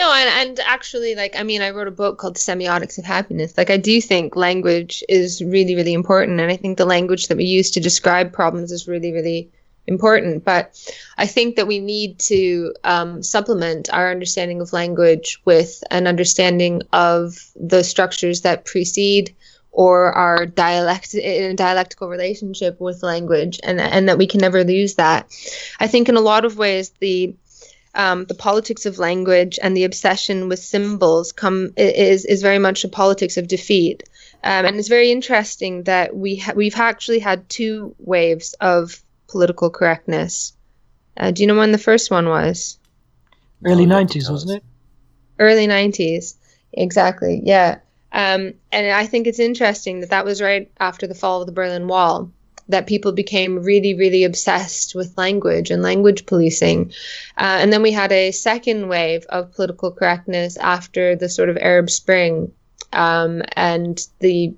No, 0.00 0.14
and, 0.14 0.48
and 0.48 0.60
actually, 0.60 1.14
like, 1.14 1.38
I 1.38 1.42
mean, 1.42 1.60
I 1.60 1.68
wrote 1.68 1.86
a 1.86 1.90
book 1.90 2.16
called 2.16 2.36
Semiotics 2.36 2.96
of 2.96 3.04
Happiness. 3.04 3.58
Like, 3.58 3.68
I 3.68 3.76
do 3.76 4.00
think 4.00 4.34
language 4.34 5.04
is 5.10 5.42
really, 5.44 5.74
really 5.74 5.92
important. 5.92 6.40
And 6.40 6.50
I 6.50 6.56
think 6.56 6.78
the 6.78 6.86
language 6.86 7.28
that 7.28 7.36
we 7.36 7.44
use 7.44 7.70
to 7.72 7.80
describe 7.80 8.32
problems 8.32 8.72
is 8.72 8.88
really, 8.88 9.12
really 9.12 9.50
important. 9.86 10.42
But 10.42 10.74
I 11.18 11.26
think 11.26 11.56
that 11.56 11.66
we 11.66 11.80
need 11.80 12.18
to 12.20 12.72
um, 12.82 13.22
supplement 13.22 13.92
our 13.92 14.10
understanding 14.10 14.62
of 14.62 14.72
language 14.72 15.38
with 15.44 15.84
an 15.90 16.06
understanding 16.06 16.80
of 16.94 17.36
the 17.54 17.84
structures 17.84 18.40
that 18.40 18.64
precede 18.64 19.36
or 19.70 20.14
are 20.14 20.46
dialect 20.46 21.12
in 21.12 21.50
a 21.50 21.54
dialectical 21.54 22.08
relationship 22.08 22.80
with 22.80 23.02
language, 23.02 23.60
and 23.62 23.80
and 23.80 24.08
that 24.08 24.18
we 24.18 24.26
can 24.26 24.40
never 24.40 24.64
lose 24.64 24.94
that. 24.94 25.30
I 25.78 25.86
think 25.86 26.08
in 26.08 26.16
a 26.16 26.20
lot 26.20 26.44
of 26.44 26.56
ways 26.56 26.90
the 27.00 27.36
um, 27.94 28.24
the 28.26 28.34
politics 28.34 28.86
of 28.86 28.98
language 28.98 29.58
and 29.62 29.76
the 29.76 29.84
obsession 29.84 30.48
with 30.48 30.60
symbols 30.60 31.32
come 31.32 31.70
is 31.76 32.24
is 32.24 32.42
very 32.42 32.58
much 32.58 32.84
a 32.84 32.88
politics 32.88 33.36
of 33.36 33.48
defeat. 33.48 34.02
Um, 34.42 34.64
and 34.64 34.76
it's 34.76 34.88
very 34.88 35.10
interesting 35.10 35.82
that 35.84 36.16
we 36.16 36.36
ha- 36.36 36.52
we've 36.54 36.78
actually 36.78 37.18
had 37.18 37.48
two 37.48 37.94
waves 37.98 38.54
of 38.60 39.02
political 39.28 39.70
correctness. 39.70 40.54
Uh, 41.16 41.30
do 41.30 41.42
you 41.42 41.46
know 41.46 41.56
when 41.56 41.72
the 41.72 41.78
first 41.78 42.10
one 42.10 42.28
was? 42.28 42.78
Early 43.64 43.86
90s, 43.86 44.30
wasn't 44.30 44.58
it? 44.58 44.64
Early 45.38 45.66
90s. 45.66 46.36
Exactly. 46.72 47.42
Yeah. 47.44 47.80
Um, 48.12 48.54
and 48.72 48.90
I 48.90 49.06
think 49.06 49.26
it's 49.26 49.38
interesting 49.38 50.00
that 50.00 50.10
that 50.10 50.24
was 50.24 50.40
right 50.40 50.70
after 50.80 51.06
the 51.06 51.14
fall 51.14 51.40
of 51.40 51.46
the 51.46 51.52
Berlin 51.52 51.86
Wall 51.86 52.30
that 52.70 52.86
people 52.86 53.12
became 53.12 53.62
really, 53.62 53.94
really 53.94 54.24
obsessed 54.24 54.94
with 54.94 55.16
language 55.16 55.70
and 55.70 55.82
language 55.82 56.26
policing. 56.26 56.92
Uh, 57.36 57.58
and 57.60 57.72
then 57.72 57.82
we 57.82 57.92
had 57.92 58.12
a 58.12 58.30
second 58.30 58.88
wave 58.88 59.24
of 59.28 59.52
political 59.52 59.90
correctness 59.90 60.56
after 60.56 61.16
the 61.16 61.28
sort 61.28 61.48
of 61.48 61.56
Arab 61.58 61.90
Spring 61.90 62.52
um, 62.92 63.42
and 63.54 64.06
the 64.20 64.54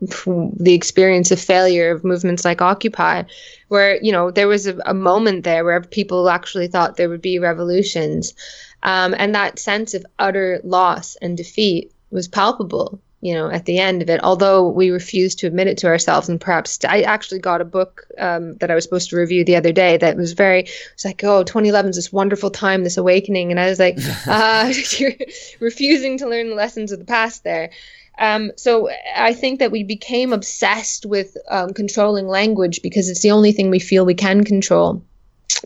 the 0.00 0.74
experience 0.74 1.30
of 1.30 1.40
failure 1.40 1.90
of 1.90 2.04
movements 2.04 2.44
like 2.44 2.60
Occupy, 2.60 3.22
where 3.68 3.98
you 4.02 4.12
know 4.12 4.30
there 4.30 4.48
was 4.48 4.66
a, 4.66 4.76
a 4.84 4.92
moment 4.92 5.44
there 5.44 5.64
where 5.64 5.80
people 5.80 6.28
actually 6.28 6.68
thought 6.68 6.96
there 6.96 7.08
would 7.08 7.22
be 7.22 7.38
revolutions, 7.38 8.34
um, 8.82 9.14
and 9.16 9.34
that 9.34 9.58
sense 9.58 9.94
of 9.94 10.04
utter 10.18 10.60
loss 10.62 11.16
and 11.16 11.36
defeat 11.36 11.92
was 12.10 12.28
palpable 12.28 13.00
you 13.24 13.32
know, 13.32 13.50
at 13.50 13.64
the 13.64 13.78
end 13.78 14.02
of 14.02 14.10
it, 14.10 14.22
although 14.22 14.68
we 14.68 14.90
refused 14.90 15.38
to 15.38 15.46
admit 15.46 15.66
it 15.66 15.78
to 15.78 15.86
ourselves. 15.86 16.28
And 16.28 16.38
perhaps 16.38 16.78
I 16.86 17.00
actually 17.00 17.40
got 17.40 17.62
a 17.62 17.64
book 17.64 18.06
um, 18.18 18.56
that 18.56 18.70
I 18.70 18.74
was 18.74 18.84
supposed 18.84 19.08
to 19.10 19.16
review 19.16 19.46
the 19.46 19.56
other 19.56 19.72
day 19.72 19.96
that 19.96 20.18
was 20.18 20.34
very, 20.34 20.64
it 20.64 20.70
was 20.94 21.06
like, 21.06 21.24
oh, 21.24 21.42
2011 21.42 21.88
is 21.88 21.96
this 21.96 22.12
wonderful 22.12 22.50
time, 22.50 22.84
this 22.84 22.98
awakening. 22.98 23.50
And 23.50 23.58
I 23.58 23.70
was 23.70 23.78
like, 23.78 23.96
uh, 24.26 24.70
you're 24.98 25.14
refusing 25.58 26.18
to 26.18 26.28
learn 26.28 26.50
the 26.50 26.54
lessons 26.54 26.92
of 26.92 26.98
the 26.98 27.06
past 27.06 27.44
there. 27.44 27.70
Um, 28.18 28.52
so 28.56 28.90
I 29.16 29.32
think 29.32 29.58
that 29.60 29.72
we 29.72 29.84
became 29.84 30.34
obsessed 30.34 31.06
with 31.06 31.34
um, 31.48 31.72
controlling 31.72 32.28
language 32.28 32.82
because 32.82 33.08
it's 33.08 33.22
the 33.22 33.30
only 33.30 33.52
thing 33.52 33.70
we 33.70 33.78
feel 33.78 34.04
we 34.04 34.12
can 34.12 34.44
control 34.44 35.02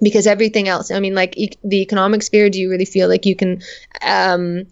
because 0.03 0.27
everything 0.27 0.69
else 0.69 0.91
i 0.91 1.01
mean 1.01 1.15
like 1.15 1.37
e- 1.37 1.51
the 1.65 1.81
economic 1.83 2.23
sphere 2.23 2.49
do 2.51 2.61
you 2.61 2.71
really 2.71 2.85
feel 2.85 3.09
like 3.09 3.25
you 3.27 3.35
can 3.37 3.61
um, 4.03 4.65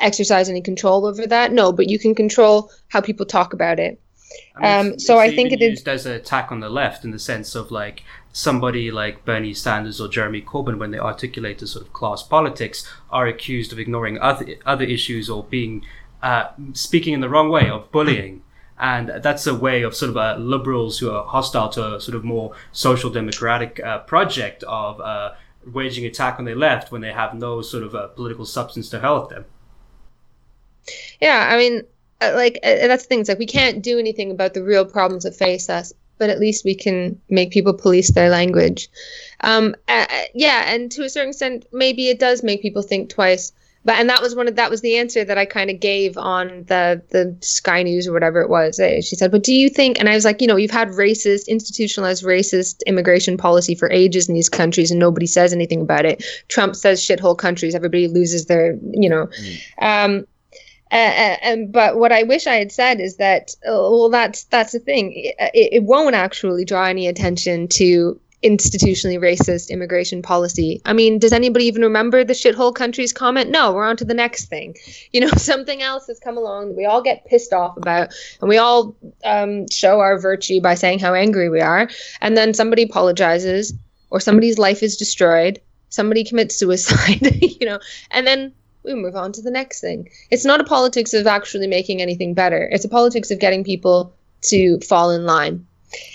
exercise 0.00 0.48
any 0.48 0.60
control 0.60 1.06
over 1.06 1.26
that 1.26 1.52
no 1.52 1.72
but 1.72 1.88
you 1.88 1.98
can 1.98 2.14
control 2.14 2.70
how 2.88 3.00
people 3.00 3.26
talk 3.26 3.52
about 3.52 3.78
it 3.78 4.00
I 4.56 4.60
mean, 4.60 4.92
Um, 4.92 4.98
so 4.98 5.18
I 5.18 5.34
think 5.34 5.52
it 5.52 5.62
is- 5.62 5.70
used 5.70 5.88
as 5.88 6.04
an 6.04 6.12
attack 6.12 6.50
on 6.52 6.60
the 6.60 6.68
left 6.68 7.04
in 7.04 7.10
the 7.10 7.18
sense 7.18 7.54
of 7.54 7.70
like 7.70 8.02
somebody 8.32 8.90
like 8.90 9.24
Bernie 9.24 9.54
Sanders 9.54 9.98
or 10.00 10.08
Jeremy 10.08 10.42
Corbyn, 10.42 10.78
when 10.78 10.90
they 10.90 10.98
articulate 10.98 11.58
the 11.58 11.66
sort 11.66 11.86
of 11.86 11.92
class 11.94 12.22
politics, 12.22 12.86
are 13.10 13.26
accused 13.26 13.72
of 13.72 13.78
ignoring 13.78 14.18
other 14.18 14.46
other 14.66 14.84
issues 14.84 15.30
or 15.30 15.44
being 15.44 15.84
uh, 16.22 16.48
speaking 16.72 17.14
in 17.14 17.20
the 17.20 17.28
wrong 17.30 17.48
way 17.50 17.70
of 17.70 17.90
bullying. 17.92 18.42
And 18.78 19.08
that's 19.22 19.46
a 19.46 19.54
way 19.54 19.82
of 19.82 19.94
sort 19.94 20.10
of 20.10 20.16
uh, 20.16 20.36
liberals 20.38 20.98
who 20.98 21.10
are 21.10 21.24
hostile 21.24 21.68
to 21.70 21.94
a 21.96 22.00
sort 22.00 22.14
of 22.14 22.24
more 22.24 22.54
social 22.72 23.10
democratic 23.10 23.80
uh, 23.82 24.00
project 24.00 24.62
of 24.64 25.00
uh, 25.00 25.32
waging 25.72 26.04
attack 26.04 26.38
on 26.38 26.44
the 26.44 26.54
left 26.54 26.92
when 26.92 27.00
they 27.00 27.12
have 27.12 27.34
no 27.34 27.62
sort 27.62 27.82
of 27.82 27.94
uh, 27.94 28.08
political 28.08 28.44
substance 28.44 28.88
to 28.90 29.00
help 29.00 29.30
them. 29.30 29.44
yeah 31.20 31.48
i 31.50 31.56
mean 31.56 31.82
uh, 32.20 32.32
like 32.34 32.58
that's 32.62 33.02
the 33.02 33.08
thing 33.08 33.20
it's 33.20 33.28
like 33.28 33.38
we 33.38 33.46
can't 33.46 33.82
do 33.82 33.98
anything 33.98 34.30
about 34.30 34.54
the 34.54 34.62
real 34.62 34.84
problems 34.84 35.24
that 35.24 35.34
face 35.34 35.68
us 35.68 35.92
but 36.18 36.30
at 36.30 36.38
least 36.38 36.64
we 36.64 36.74
can 36.74 37.20
make 37.28 37.50
people 37.50 37.74
police 37.74 38.12
their 38.12 38.30
language 38.30 38.88
um 39.40 39.74
yeah 40.34 40.72
and 40.72 40.92
to 40.92 41.02
a 41.02 41.08
certain 41.08 41.30
extent 41.30 41.66
maybe 41.72 42.08
it 42.08 42.18
does 42.20 42.42
make 42.42 42.62
people 42.62 42.82
think 42.82 43.10
twice 43.10 43.52
but 43.86 43.94
and 44.00 44.10
that 44.10 44.20
was 44.20 44.34
one 44.34 44.48
of 44.48 44.56
that 44.56 44.68
was 44.68 44.80
the 44.80 44.96
answer 44.96 45.24
that 45.24 45.38
I 45.38 45.44
kind 45.44 45.70
of 45.70 45.78
gave 45.78 46.18
on 46.18 46.64
the 46.64 47.00
the 47.10 47.36
Sky 47.40 47.84
News 47.84 48.08
or 48.08 48.12
whatever 48.12 48.40
it 48.40 48.50
was. 48.50 48.80
Uh, 48.80 49.00
She 49.00 49.14
said, 49.14 49.30
"But 49.30 49.44
do 49.44 49.54
you 49.54 49.68
think?" 49.70 50.00
And 50.00 50.08
I 50.08 50.14
was 50.14 50.24
like, 50.24 50.40
"You 50.40 50.48
know, 50.48 50.56
you've 50.56 50.72
had 50.72 50.88
racist, 50.88 51.46
institutionalized 51.46 52.24
racist 52.24 52.82
immigration 52.84 53.36
policy 53.36 53.76
for 53.76 53.88
ages 53.90 54.28
in 54.28 54.34
these 54.34 54.48
countries, 54.48 54.90
and 54.90 54.98
nobody 54.98 55.26
says 55.26 55.52
anything 55.52 55.80
about 55.80 56.04
it. 56.04 56.24
Trump 56.48 56.74
says 56.74 57.00
shithole 57.00 57.38
countries, 57.38 57.76
everybody 57.76 58.08
loses 58.08 58.46
their, 58.46 58.76
you 58.90 59.08
know." 59.08 59.28
Um, 59.80 60.26
uh, 60.90 60.94
uh, 60.94 61.36
and 61.42 61.72
but 61.72 61.96
what 61.96 62.10
I 62.10 62.24
wish 62.24 62.48
I 62.48 62.54
had 62.56 62.72
said 62.72 63.00
is 63.00 63.16
that 63.16 63.54
uh, 63.66 63.70
well 63.72 64.08
that's 64.08 64.44
that's 64.44 64.72
the 64.72 64.80
thing 64.80 65.12
it, 65.14 65.34
it 65.54 65.82
won't 65.84 66.14
actually 66.14 66.64
draw 66.64 66.86
any 66.86 67.06
attention 67.06 67.68
to 67.68 68.20
institutionally 68.42 69.18
racist 69.18 69.70
immigration 69.70 70.22
policy. 70.22 70.82
I 70.84 70.92
mean, 70.92 71.18
does 71.18 71.32
anybody 71.32 71.64
even 71.66 71.82
remember 71.82 72.22
the 72.22 72.34
shithole 72.34 72.74
countries 72.74 73.12
comment? 73.12 73.50
No, 73.50 73.72
we're 73.72 73.86
on 73.86 73.96
to 73.98 74.04
the 74.04 74.14
next 74.14 74.46
thing. 74.46 74.76
You 75.12 75.20
know, 75.20 75.30
something 75.36 75.80
else 75.80 76.08
has 76.08 76.18
come 76.18 76.36
along 76.36 76.68
that 76.68 76.76
we 76.76 76.84
all 76.84 77.00
get 77.00 77.24
pissed 77.24 77.52
off 77.52 77.76
about, 77.78 78.12
and 78.40 78.48
we 78.50 78.58
all 78.58 78.94
um, 79.24 79.66
show 79.68 80.00
our 80.00 80.18
virtue 80.18 80.60
by 80.60 80.74
saying 80.74 80.98
how 80.98 81.14
angry 81.14 81.48
we 81.48 81.60
are, 81.60 81.88
and 82.20 82.36
then 82.36 82.52
somebody 82.52 82.82
apologizes, 82.82 83.72
or 84.10 84.20
somebody's 84.20 84.58
life 84.58 84.82
is 84.82 84.96
destroyed, 84.96 85.60
somebody 85.88 86.22
commits 86.22 86.56
suicide, 86.58 87.20
you 87.40 87.66
know, 87.66 87.78
and 88.10 88.26
then 88.26 88.52
we 88.82 88.94
move 88.94 89.16
on 89.16 89.32
to 89.32 89.42
the 89.42 89.50
next 89.50 89.80
thing. 89.80 90.08
It's 90.30 90.44
not 90.44 90.60
a 90.60 90.64
politics 90.64 91.14
of 91.14 91.26
actually 91.26 91.66
making 91.66 92.02
anything 92.02 92.34
better. 92.34 92.68
It's 92.70 92.84
a 92.84 92.88
politics 92.88 93.30
of 93.30 93.38
getting 93.38 93.64
people 93.64 94.14
to 94.42 94.78
fall 94.80 95.10
in 95.10 95.24
line. 95.24 95.66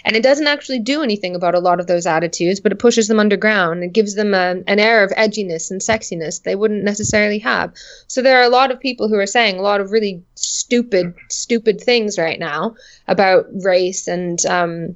And 0.03 0.15
it 0.15 0.23
doesn't 0.23 0.47
actually 0.47 0.79
do 0.79 1.01
anything 1.01 1.35
about 1.35 1.55
a 1.55 1.59
lot 1.59 1.79
of 1.79 1.87
those 1.87 2.05
attitudes, 2.05 2.59
but 2.59 2.71
it 2.71 2.79
pushes 2.79 3.07
them 3.07 3.19
underground. 3.19 3.83
It 3.83 3.93
gives 3.93 4.15
them 4.15 4.33
a, 4.33 4.61
an 4.67 4.79
air 4.79 5.03
of 5.03 5.11
edginess 5.11 5.71
and 5.71 5.81
sexiness 5.81 6.43
they 6.43 6.55
wouldn't 6.55 6.83
necessarily 6.83 7.39
have. 7.39 7.73
So 8.07 8.21
there 8.21 8.39
are 8.39 8.45
a 8.45 8.49
lot 8.49 8.71
of 8.71 8.79
people 8.79 9.07
who 9.07 9.15
are 9.15 9.27
saying 9.27 9.57
a 9.57 9.61
lot 9.61 9.81
of 9.81 9.91
really 9.91 10.23
stupid, 10.35 11.15
stupid 11.29 11.81
things 11.81 12.17
right 12.17 12.39
now 12.39 12.75
about 13.07 13.47
race 13.63 14.07
and 14.07 14.43
um, 14.45 14.95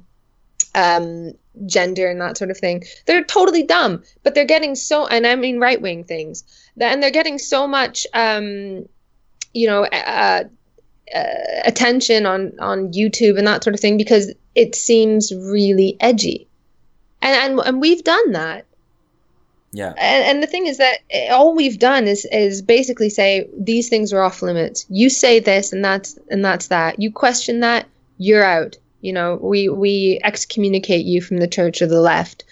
um, 0.74 1.32
gender 1.64 2.08
and 2.08 2.20
that 2.20 2.36
sort 2.36 2.50
of 2.50 2.58
thing. 2.58 2.84
They're 3.06 3.24
totally 3.24 3.62
dumb, 3.62 4.02
but 4.22 4.34
they're 4.34 4.44
getting 4.44 4.74
so, 4.74 5.06
and 5.06 5.26
I 5.26 5.36
mean 5.36 5.58
right 5.58 5.80
wing 5.80 6.04
things, 6.04 6.44
and 6.78 7.02
they're 7.02 7.10
getting 7.10 7.38
so 7.38 7.66
much, 7.66 8.06
um, 8.12 8.86
you 9.54 9.66
know, 9.66 9.86
uh, 9.86 10.44
uh, 11.14 11.62
attention 11.64 12.26
on 12.26 12.52
on 12.58 12.92
YouTube 12.92 13.38
and 13.38 13.46
that 13.46 13.62
sort 13.62 13.74
of 13.74 13.80
thing 13.80 13.96
because 13.96 14.32
it 14.54 14.74
seems 14.74 15.32
really 15.34 15.96
edgy, 16.00 16.46
and 17.22 17.58
and, 17.58 17.66
and 17.66 17.80
we've 17.80 18.04
done 18.04 18.32
that. 18.32 18.66
Yeah. 19.72 19.92
And, 19.98 20.24
and 20.24 20.42
the 20.42 20.46
thing 20.46 20.66
is 20.66 20.78
that 20.78 21.00
all 21.30 21.54
we've 21.54 21.78
done 21.78 22.08
is 22.08 22.24
is 22.32 22.62
basically 22.62 23.10
say 23.10 23.48
these 23.56 23.88
things 23.88 24.12
are 24.12 24.22
off 24.22 24.40
limits. 24.40 24.86
You 24.88 25.10
say 25.10 25.38
this, 25.38 25.72
and 25.72 25.84
that's 25.84 26.18
and 26.30 26.44
that's 26.44 26.68
that. 26.68 27.00
You 27.00 27.12
question 27.12 27.60
that, 27.60 27.86
you're 28.16 28.44
out. 28.44 28.76
You 29.02 29.12
know, 29.12 29.36
we 29.36 29.68
we 29.68 30.18
excommunicate 30.24 31.04
you 31.04 31.20
from 31.20 31.36
the 31.38 31.48
church 31.48 31.82
of 31.82 31.90
the 31.90 32.00
left, 32.00 32.44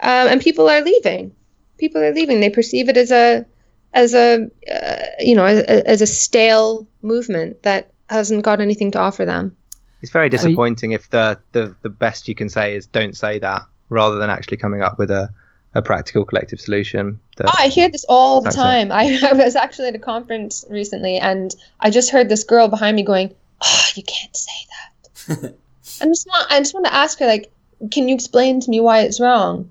um, 0.00 0.28
and 0.28 0.40
people 0.40 0.68
are 0.68 0.82
leaving. 0.82 1.34
People 1.78 2.02
are 2.02 2.12
leaving. 2.12 2.40
They 2.40 2.50
perceive 2.50 2.88
it 2.88 2.96
as 2.96 3.10
a 3.10 3.46
as 3.94 4.14
a 4.14 4.48
uh, 4.72 5.06
you 5.20 5.34
know 5.34 5.44
as, 5.44 5.60
as 5.62 6.02
a 6.02 6.06
stale 6.06 6.86
movement 7.02 7.62
that 7.62 7.90
hasn't 8.10 8.42
got 8.42 8.60
anything 8.60 8.90
to 8.92 8.98
offer 8.98 9.24
them. 9.24 9.56
It's 10.02 10.12
very 10.12 10.28
disappointing 10.28 10.92
if 10.92 11.10
the, 11.10 11.38
the, 11.52 11.74
the 11.82 11.88
best 11.88 12.28
you 12.28 12.34
can 12.36 12.48
say 12.48 12.76
is 12.76 12.86
don't 12.86 13.16
say 13.16 13.40
that 13.40 13.62
rather 13.88 14.16
than 14.16 14.30
actually 14.30 14.56
coming 14.58 14.80
up 14.80 14.96
with 14.98 15.10
a, 15.10 15.28
a 15.74 15.82
practical 15.82 16.24
collective 16.24 16.60
solution. 16.60 17.18
that- 17.36 17.48
Oh, 17.48 17.52
I 17.58 17.66
hear 17.68 17.88
this 17.90 18.04
all 18.08 18.40
the 18.40 18.50
time. 18.50 18.92
I, 18.92 19.18
I 19.28 19.32
was 19.32 19.56
actually 19.56 19.88
at 19.88 19.94
a 19.96 19.98
conference 19.98 20.64
recently, 20.70 21.16
and 21.18 21.54
I 21.80 21.90
just 21.90 22.10
heard 22.10 22.28
this 22.28 22.44
girl 22.44 22.68
behind 22.68 22.94
me 22.96 23.02
going, 23.02 23.34
"Oh, 23.60 23.86
you 23.96 24.04
can't 24.04 24.36
say 24.36 24.52
that." 24.70 25.54
I 26.00 26.04
just 26.06 26.26
want, 26.28 26.46
I 26.52 26.58
just 26.60 26.74
want 26.74 26.86
to 26.86 26.94
ask 26.94 27.18
her, 27.18 27.26
like, 27.26 27.50
can 27.90 28.06
you 28.08 28.14
explain 28.14 28.60
to 28.60 28.70
me 28.70 28.78
why 28.80 29.00
it's 29.00 29.18
wrong? 29.20 29.68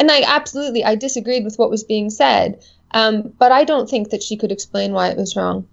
And 0.00 0.10
I 0.10 0.22
absolutely, 0.22 0.84
I 0.84 0.94
disagreed 0.94 1.44
with 1.44 1.58
what 1.58 1.68
was 1.70 1.84
being 1.84 2.08
said, 2.08 2.64
um, 2.92 3.32
but 3.38 3.52
I 3.52 3.64
don't 3.64 3.88
think 3.88 4.10
that 4.10 4.22
she 4.22 4.36
could 4.36 4.52
explain 4.52 4.92
why 4.92 5.08
it 5.08 5.16
was 5.16 5.36
wrong. 5.36 5.66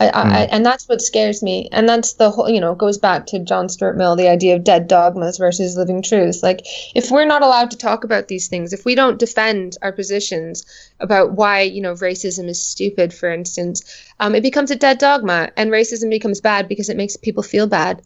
I, 0.00 0.08
I, 0.08 0.22
I, 0.22 0.38
and 0.46 0.66
that's 0.66 0.88
what 0.88 1.00
scares 1.00 1.40
me. 1.40 1.68
And 1.70 1.88
that's 1.88 2.14
the 2.14 2.28
whole, 2.30 2.50
you 2.50 2.60
know, 2.60 2.74
goes 2.74 2.98
back 2.98 3.26
to 3.26 3.38
John 3.38 3.68
Stuart 3.68 3.96
Mill, 3.96 4.16
the 4.16 4.28
idea 4.28 4.56
of 4.56 4.64
dead 4.64 4.88
dogmas 4.88 5.38
versus 5.38 5.76
living 5.76 6.02
truths. 6.02 6.42
Like, 6.42 6.62
if 6.96 7.12
we're 7.12 7.24
not 7.24 7.42
allowed 7.42 7.70
to 7.70 7.76
talk 7.78 8.02
about 8.02 8.26
these 8.26 8.48
things, 8.48 8.72
if 8.72 8.84
we 8.84 8.96
don't 8.96 9.20
defend 9.20 9.76
our 9.82 9.92
positions 9.92 10.66
about 10.98 11.32
why, 11.34 11.60
you 11.60 11.80
know, 11.80 11.94
racism 11.94 12.48
is 12.48 12.60
stupid, 12.60 13.14
for 13.14 13.30
instance, 13.30 13.84
um, 14.18 14.34
it 14.34 14.42
becomes 14.42 14.72
a 14.72 14.76
dead 14.76 14.98
dogma, 14.98 15.50
and 15.56 15.70
racism 15.70 16.10
becomes 16.10 16.40
bad 16.40 16.66
because 16.66 16.88
it 16.88 16.96
makes 16.96 17.16
people 17.16 17.44
feel 17.44 17.68
bad. 17.68 18.02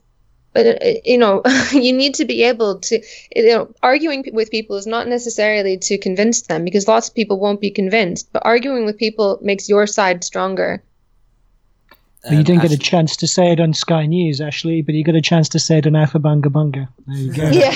But 0.53 0.65
uh, 0.65 0.93
you 1.05 1.17
know 1.17 1.41
you 1.71 1.93
need 1.93 2.15
to 2.15 2.25
be 2.25 2.43
able 2.43 2.79
to 2.79 3.01
you 3.35 3.47
know 3.47 3.73
arguing 3.83 4.25
with 4.33 4.51
people 4.51 4.77
is 4.77 4.87
not 4.87 5.07
necessarily 5.07 5.77
to 5.77 5.97
convince 5.97 6.41
them 6.43 6.65
because 6.65 6.87
lots 6.87 7.09
of 7.09 7.15
people 7.15 7.39
won't 7.39 7.61
be 7.61 7.71
convinced 7.71 8.33
but 8.33 8.41
arguing 8.45 8.85
with 8.85 8.97
people 8.97 9.39
makes 9.41 9.69
your 9.69 9.85
side 9.85 10.23
stronger 10.23 10.81
But 12.23 12.31
you 12.31 12.39
Um, 12.39 12.43
didn't 12.43 12.61
get 12.63 12.71
a 12.71 12.77
chance 12.77 13.15
to 13.17 13.27
say 13.27 13.53
it 13.53 13.59
on 13.61 13.73
Sky 13.73 14.05
News, 14.05 14.41
Ashley, 14.41 14.81
but 14.81 14.93
you 14.93 15.03
got 15.05 15.15
a 15.15 15.21
chance 15.21 15.47
to 15.49 15.59
say 15.59 15.77
it 15.77 15.87
on 15.87 15.93
Aufhebunga 15.93 16.49
Bunga. 16.51 16.87
There 17.07 17.17
you 17.17 17.31
go. 17.31 17.49
yeah 17.63 17.73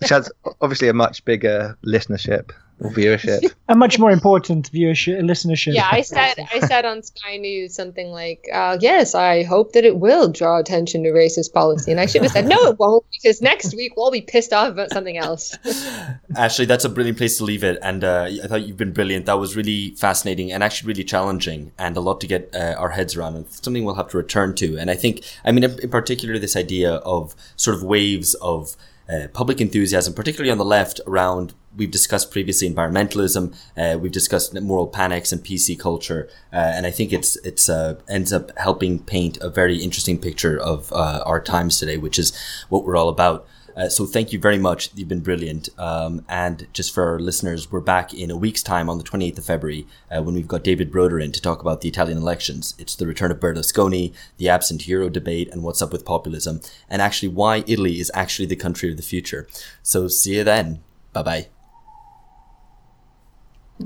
which 0.00 0.10
has 0.10 0.30
obviously 0.60 0.88
a 0.88 0.92
much 0.94 1.24
bigger 1.24 1.76
listenership 1.84 2.50
or 2.50 2.54
viewership. 2.80 3.52
A 3.68 3.74
much 3.74 3.98
more 3.98 4.10
important 4.10 4.70
viewership, 4.72 5.20
listenership. 5.20 5.74
yeah 5.74 5.88
i 5.90 6.00
said 6.00 6.34
i 6.54 6.60
said 6.60 6.84
on 6.84 7.02
sky 7.02 7.36
news 7.36 7.74
something 7.74 8.08
like 8.08 8.46
uh, 8.52 8.78
yes 8.80 9.14
i 9.14 9.42
hope 9.42 9.72
that 9.72 9.84
it 9.84 9.98
will 9.98 10.28
draw 10.28 10.58
attention 10.58 11.02
to 11.02 11.10
racist 11.10 11.52
policy 11.52 11.90
and 11.90 12.00
i 12.00 12.06
should 12.06 12.22
have 12.22 12.32
said 12.32 12.46
no 12.46 12.56
it 12.68 12.78
won't 12.78 13.04
because 13.10 13.42
next 13.42 13.74
week 13.74 13.92
we'll 13.96 14.10
be 14.10 14.22
pissed 14.22 14.52
off 14.52 14.68
about 14.68 14.90
something 14.90 15.18
else 15.18 15.56
Ashley, 16.36 16.66
that's 16.66 16.84
a 16.84 16.88
brilliant 16.88 17.18
place 17.18 17.38
to 17.38 17.44
leave 17.44 17.64
it. 17.64 17.78
And 17.82 18.04
uh, 18.04 18.28
I 18.42 18.46
thought 18.46 18.66
you've 18.66 18.76
been 18.76 18.92
brilliant. 18.92 19.26
That 19.26 19.38
was 19.38 19.56
really 19.56 19.90
fascinating 19.92 20.52
and 20.52 20.62
actually 20.62 20.88
really 20.88 21.04
challenging 21.04 21.72
and 21.78 21.96
a 21.96 22.00
lot 22.00 22.20
to 22.20 22.26
get 22.26 22.54
uh, 22.54 22.74
our 22.78 22.90
heads 22.90 23.16
around. 23.16 23.36
And 23.36 23.50
something 23.50 23.84
we'll 23.84 23.94
have 23.94 24.08
to 24.08 24.16
return 24.16 24.54
to. 24.56 24.76
And 24.78 24.90
I 24.90 24.94
think, 24.94 25.24
I 25.44 25.52
mean, 25.52 25.64
in 25.64 25.78
in 25.80 25.90
particular, 25.90 26.38
this 26.38 26.56
idea 26.56 26.94
of 26.96 27.34
sort 27.56 27.76
of 27.76 27.82
waves 27.82 28.34
of 28.34 28.76
uh, 29.08 29.28
public 29.28 29.60
enthusiasm, 29.60 30.12
particularly 30.14 30.50
on 30.50 30.58
the 30.58 30.64
left, 30.64 31.00
around. 31.06 31.54
We've 31.76 31.90
discussed 31.90 32.30
previously 32.30 32.68
environmentalism. 32.68 33.54
Uh, 33.76 33.98
we've 33.98 34.12
discussed 34.12 34.58
moral 34.60 34.86
panics 34.86 35.32
and 35.32 35.42
PC 35.42 35.78
culture, 35.78 36.28
uh, 36.52 36.56
and 36.56 36.86
I 36.86 36.90
think 36.90 37.12
it's 37.12 37.36
it's 37.36 37.68
uh, 37.68 38.00
ends 38.08 38.32
up 38.32 38.56
helping 38.58 38.98
paint 38.98 39.38
a 39.40 39.48
very 39.48 39.78
interesting 39.78 40.18
picture 40.18 40.58
of 40.58 40.92
uh, 40.92 41.22
our 41.24 41.40
times 41.40 41.78
today, 41.78 41.96
which 41.96 42.18
is 42.18 42.36
what 42.68 42.84
we're 42.84 42.96
all 42.96 43.08
about. 43.08 43.46
Uh, 43.78 43.88
so 43.88 44.04
thank 44.04 44.32
you 44.32 44.40
very 44.40 44.58
much. 44.58 44.90
You've 44.96 45.08
been 45.08 45.20
brilliant. 45.20 45.68
Um, 45.78 46.24
and 46.28 46.66
just 46.72 46.92
for 46.92 47.04
our 47.04 47.20
listeners, 47.20 47.70
we're 47.70 47.78
back 47.78 48.12
in 48.12 48.28
a 48.28 48.36
week's 48.36 48.62
time 48.62 48.90
on 48.90 48.98
the 48.98 49.04
28th 49.04 49.38
of 49.38 49.44
February 49.44 49.86
uh, 50.10 50.20
when 50.20 50.34
we've 50.34 50.48
got 50.48 50.64
David 50.64 50.90
Broder 50.90 51.20
in 51.20 51.30
to 51.30 51.40
talk 51.40 51.60
about 51.60 51.80
the 51.80 51.88
Italian 51.88 52.18
elections. 52.18 52.74
It's 52.76 52.96
the 52.96 53.06
return 53.06 53.30
of 53.30 53.38
Berlusconi, 53.38 54.12
the 54.36 54.48
absent 54.48 54.82
hero 54.82 55.08
debate, 55.08 55.48
and 55.52 55.62
what's 55.62 55.80
up 55.80 55.92
with 55.92 56.04
populism, 56.04 56.60
and 56.90 57.00
actually 57.00 57.28
why 57.28 57.62
Italy 57.68 58.00
is 58.00 58.10
actually 58.14 58.46
the 58.46 58.56
country 58.56 58.90
of 58.90 58.96
the 58.96 59.02
future. 59.04 59.46
So 59.84 60.08
see 60.08 60.36
you 60.36 60.42
then. 60.42 60.80
Bye 61.12 61.22
bye. 61.22 61.48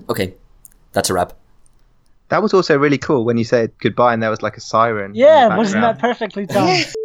Okay, 0.09 0.35
that's 0.93 1.11
a 1.11 1.15
wrap. 1.15 1.35
That 2.31 2.43
was 2.43 2.55
also 2.55 2.79
really 2.79 2.97
cool 2.97 3.27
when 3.27 3.37
you 3.37 3.45
said 3.45 3.73
goodbye 3.79 4.15
and 4.15 4.23
there 4.23 4.31
was 4.31 4.41
like 4.41 4.57
a 4.57 4.61
siren. 4.63 5.13
Yeah, 5.15 5.55
wasn't 5.55 5.83
that 5.83 5.99
perfectly 5.99 6.47
timed? 6.47 6.87